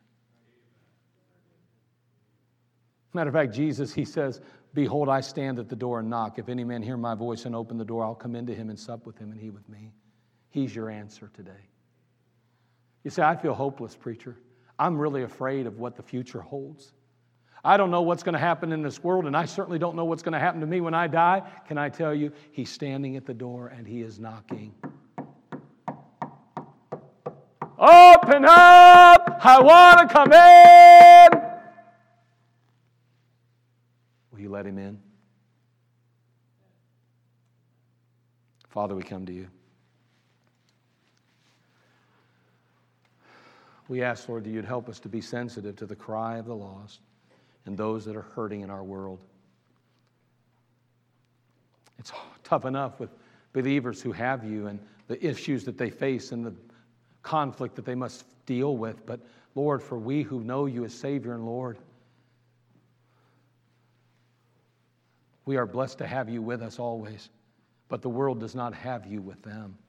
Matter 3.13 3.29
of 3.29 3.33
fact, 3.33 3.53
Jesus, 3.53 3.93
he 3.93 4.05
says, 4.05 4.41
Behold, 4.73 5.09
I 5.09 5.21
stand 5.21 5.57
at 5.57 5.67
the 5.67 5.75
door 5.75 5.99
and 5.99 6.09
knock. 6.09 6.37
If 6.37 6.47
any 6.47 6.63
man 6.63 6.83
hear 6.83 6.97
my 6.97 7.15
voice 7.15 7.45
and 7.45 7.55
open 7.55 7.77
the 7.77 7.85
door, 7.85 8.03
I'll 8.03 8.13
come 8.13 8.35
into 8.35 8.53
him 8.53 8.69
and 8.69 8.79
sup 8.79 9.05
with 9.05 9.17
him 9.17 9.31
and 9.31 9.39
he 9.39 9.49
with 9.49 9.67
me. 9.67 9.91
He's 10.49 10.75
your 10.75 10.89
answer 10.89 11.31
today. 11.33 11.69
You 13.03 13.09
say, 13.09 13.23
I 13.23 13.35
feel 13.35 13.53
hopeless, 13.53 13.95
preacher. 13.95 14.37
I'm 14.77 14.97
really 14.97 15.23
afraid 15.23 15.65
of 15.65 15.79
what 15.79 15.95
the 15.95 16.03
future 16.03 16.41
holds. 16.41 16.93
I 17.63 17.77
don't 17.77 17.91
know 17.91 18.01
what's 18.01 18.23
going 18.23 18.33
to 18.33 18.39
happen 18.39 18.71
in 18.71 18.81
this 18.81 19.03
world, 19.03 19.25
and 19.25 19.35
I 19.35 19.45
certainly 19.45 19.79
don't 19.79 19.95
know 19.95 20.05
what's 20.05 20.23
going 20.23 20.33
to 20.33 20.39
happen 20.39 20.61
to 20.61 20.67
me 20.67 20.79
when 20.79 20.93
I 20.93 21.07
die. 21.07 21.41
Can 21.67 21.77
I 21.77 21.89
tell 21.89 22.13
you, 22.13 22.31
He's 22.51 22.69
standing 22.69 23.17
at 23.17 23.25
the 23.25 23.33
door 23.33 23.67
and 23.67 23.87
He 23.87 24.01
is 24.01 24.19
knocking. 24.19 24.73
Open 27.77 28.45
up! 28.45 29.39
I 29.41 29.61
want 29.61 30.09
to 30.09 30.13
come 30.13 30.33
in! 30.33 30.88
Let 34.59 34.65
Him 34.65 34.77
in? 34.77 34.99
Father, 38.67 38.93
we 38.93 39.03
come 39.03 39.25
to 39.25 39.31
you. 39.31 39.47
We 43.87 44.03
ask, 44.03 44.27
Lord, 44.27 44.43
that 44.43 44.49
you'd 44.49 44.65
help 44.65 44.89
us 44.89 44.99
to 44.99 45.07
be 45.07 45.21
sensitive 45.21 45.77
to 45.77 45.85
the 45.85 45.95
cry 45.95 46.39
of 46.39 46.45
the 46.45 46.55
lost 46.55 46.99
and 47.65 47.77
those 47.77 48.03
that 48.03 48.17
are 48.17 48.21
hurting 48.35 48.59
in 48.59 48.69
our 48.69 48.83
world. 48.83 49.21
It's 51.97 52.11
tough 52.43 52.65
enough 52.65 52.99
with 52.99 53.11
believers 53.53 54.01
who 54.01 54.11
have 54.11 54.43
you 54.43 54.67
and 54.67 54.77
the 55.07 55.25
issues 55.25 55.63
that 55.63 55.77
they 55.77 55.89
face 55.89 56.33
and 56.33 56.45
the 56.45 56.53
conflict 57.23 57.77
that 57.77 57.85
they 57.85 57.95
must 57.95 58.25
deal 58.45 58.75
with. 58.75 59.05
But 59.05 59.21
Lord, 59.55 59.81
for 59.81 59.97
we 59.97 60.21
who 60.21 60.41
know 60.41 60.65
you 60.65 60.83
as 60.83 60.93
Savior 60.93 61.33
and 61.33 61.45
Lord, 61.45 61.77
we 65.49 65.57
are 65.57 65.65
blessed 65.65 65.97
to 65.97 66.05
have 66.05 66.29
you 66.29 66.43
with 66.43 66.61
us 66.61 66.77
always. 66.77 67.27
But 67.87 68.03
the 68.03 68.09
world 68.09 68.39
does 68.39 68.53
not 68.53 68.75
have 68.75 69.07
you 69.07 69.19
with 69.19 69.41
them. 69.41 69.79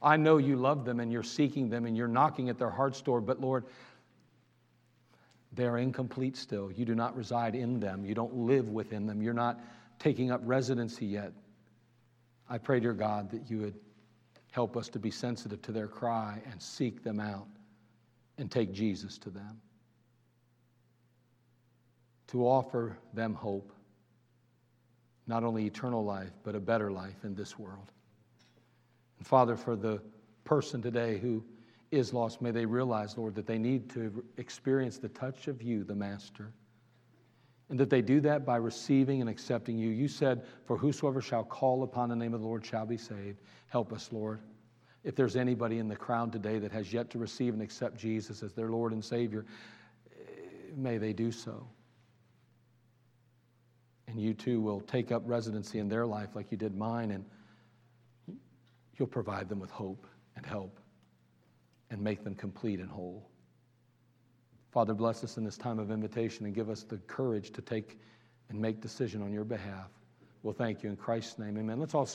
I 0.00 0.16
know 0.16 0.36
you 0.36 0.54
love 0.54 0.84
them 0.84 1.00
and 1.00 1.10
you're 1.10 1.24
seeking 1.24 1.68
them 1.68 1.84
and 1.84 1.96
you're 1.96 2.06
knocking 2.06 2.48
at 2.48 2.60
their 2.60 2.70
heart's 2.70 3.02
door, 3.02 3.20
but 3.20 3.40
Lord, 3.40 3.64
they're 5.52 5.78
incomplete 5.78 6.36
still. 6.36 6.70
You 6.70 6.84
do 6.84 6.94
not 6.94 7.16
reside 7.16 7.56
in 7.56 7.80
them. 7.80 8.04
You 8.04 8.14
don't 8.14 8.36
live 8.36 8.68
within 8.68 9.04
them. 9.04 9.20
You're 9.20 9.34
not 9.34 9.58
taking 9.98 10.30
up 10.30 10.42
residency 10.44 11.06
yet. 11.06 11.32
I 12.48 12.58
pray, 12.58 12.78
dear 12.78 12.92
God, 12.92 13.32
that 13.32 13.50
you 13.50 13.62
would 13.62 13.74
help 14.52 14.76
us 14.76 14.88
to 14.90 15.00
be 15.00 15.10
sensitive 15.10 15.60
to 15.62 15.72
their 15.72 15.88
cry 15.88 16.40
and 16.48 16.62
seek 16.62 17.02
them 17.02 17.18
out 17.18 17.48
and 18.38 18.48
take 18.48 18.72
Jesus 18.72 19.18
to 19.18 19.30
them. 19.30 19.60
To 22.28 22.46
offer 22.46 22.96
them 23.12 23.34
hope, 23.34 23.72
not 25.26 25.44
only 25.44 25.66
eternal 25.66 26.04
life, 26.04 26.32
but 26.42 26.54
a 26.54 26.60
better 26.60 26.90
life 26.90 27.24
in 27.24 27.34
this 27.34 27.58
world. 27.58 27.90
And 29.18 29.26
Father, 29.26 29.56
for 29.56 29.76
the 29.76 30.00
person 30.44 30.82
today 30.82 31.18
who 31.18 31.42
is 31.90 32.12
lost, 32.12 32.42
may 32.42 32.50
they 32.50 32.66
realize, 32.66 33.16
Lord, 33.16 33.34
that 33.36 33.46
they 33.46 33.58
need 33.58 33.88
to 33.90 34.24
experience 34.36 34.98
the 34.98 35.08
touch 35.08 35.48
of 35.48 35.62
you, 35.62 35.84
the 35.84 35.94
Master. 35.94 36.52
And 37.70 37.78
that 37.80 37.88
they 37.88 38.02
do 38.02 38.20
that 38.20 38.44
by 38.44 38.56
receiving 38.56 39.20
and 39.20 39.30
accepting 39.30 39.78
you. 39.78 39.88
You 39.88 40.08
said, 40.08 40.44
For 40.66 40.76
whosoever 40.76 41.22
shall 41.22 41.44
call 41.44 41.82
upon 41.82 42.10
the 42.10 42.16
name 42.16 42.34
of 42.34 42.40
the 42.40 42.46
Lord 42.46 42.64
shall 42.64 42.84
be 42.84 42.98
saved. 42.98 43.40
Help 43.68 43.92
us, 43.92 44.10
Lord. 44.12 44.40
If 45.02 45.14
there's 45.14 45.36
anybody 45.36 45.78
in 45.78 45.88
the 45.88 45.96
crowd 45.96 46.32
today 46.32 46.58
that 46.58 46.72
has 46.72 46.92
yet 46.92 47.10
to 47.10 47.18
receive 47.18 47.54
and 47.54 47.62
accept 47.62 47.96
Jesus 47.96 48.42
as 48.42 48.52
their 48.52 48.70
Lord 48.70 48.92
and 48.92 49.04
Savior, 49.04 49.46
eh, 50.10 50.40
may 50.76 50.98
they 50.98 51.12
do 51.12 51.30
so. 51.30 51.66
And 54.14 54.22
you 54.22 54.32
too 54.32 54.60
will 54.60 54.80
take 54.80 55.10
up 55.10 55.22
residency 55.26 55.80
in 55.80 55.88
their 55.88 56.06
life 56.06 56.36
like 56.36 56.52
you 56.52 56.56
did 56.56 56.76
mine 56.76 57.10
and 57.10 57.24
you'll 58.96 59.08
provide 59.08 59.48
them 59.48 59.58
with 59.58 59.72
hope 59.72 60.06
and 60.36 60.46
help 60.46 60.78
and 61.90 62.00
make 62.00 62.22
them 62.22 62.36
complete 62.36 62.78
and 62.78 62.88
whole. 62.88 63.28
Father, 64.70 64.94
bless 64.94 65.24
us 65.24 65.36
in 65.36 65.42
this 65.42 65.58
time 65.58 65.80
of 65.80 65.90
invitation 65.90 66.46
and 66.46 66.54
give 66.54 66.70
us 66.70 66.84
the 66.84 66.98
courage 66.98 67.50
to 67.54 67.60
take 67.60 67.98
and 68.50 68.60
make 68.60 68.80
decision 68.80 69.20
on 69.20 69.32
your 69.32 69.42
behalf. 69.42 69.90
We'll 70.44 70.54
thank 70.54 70.84
you 70.84 70.90
in 70.90 70.96
Christ's 70.96 71.40
name. 71.40 71.58
Amen. 71.58 71.80
Let's 71.80 71.96
all 71.96 72.06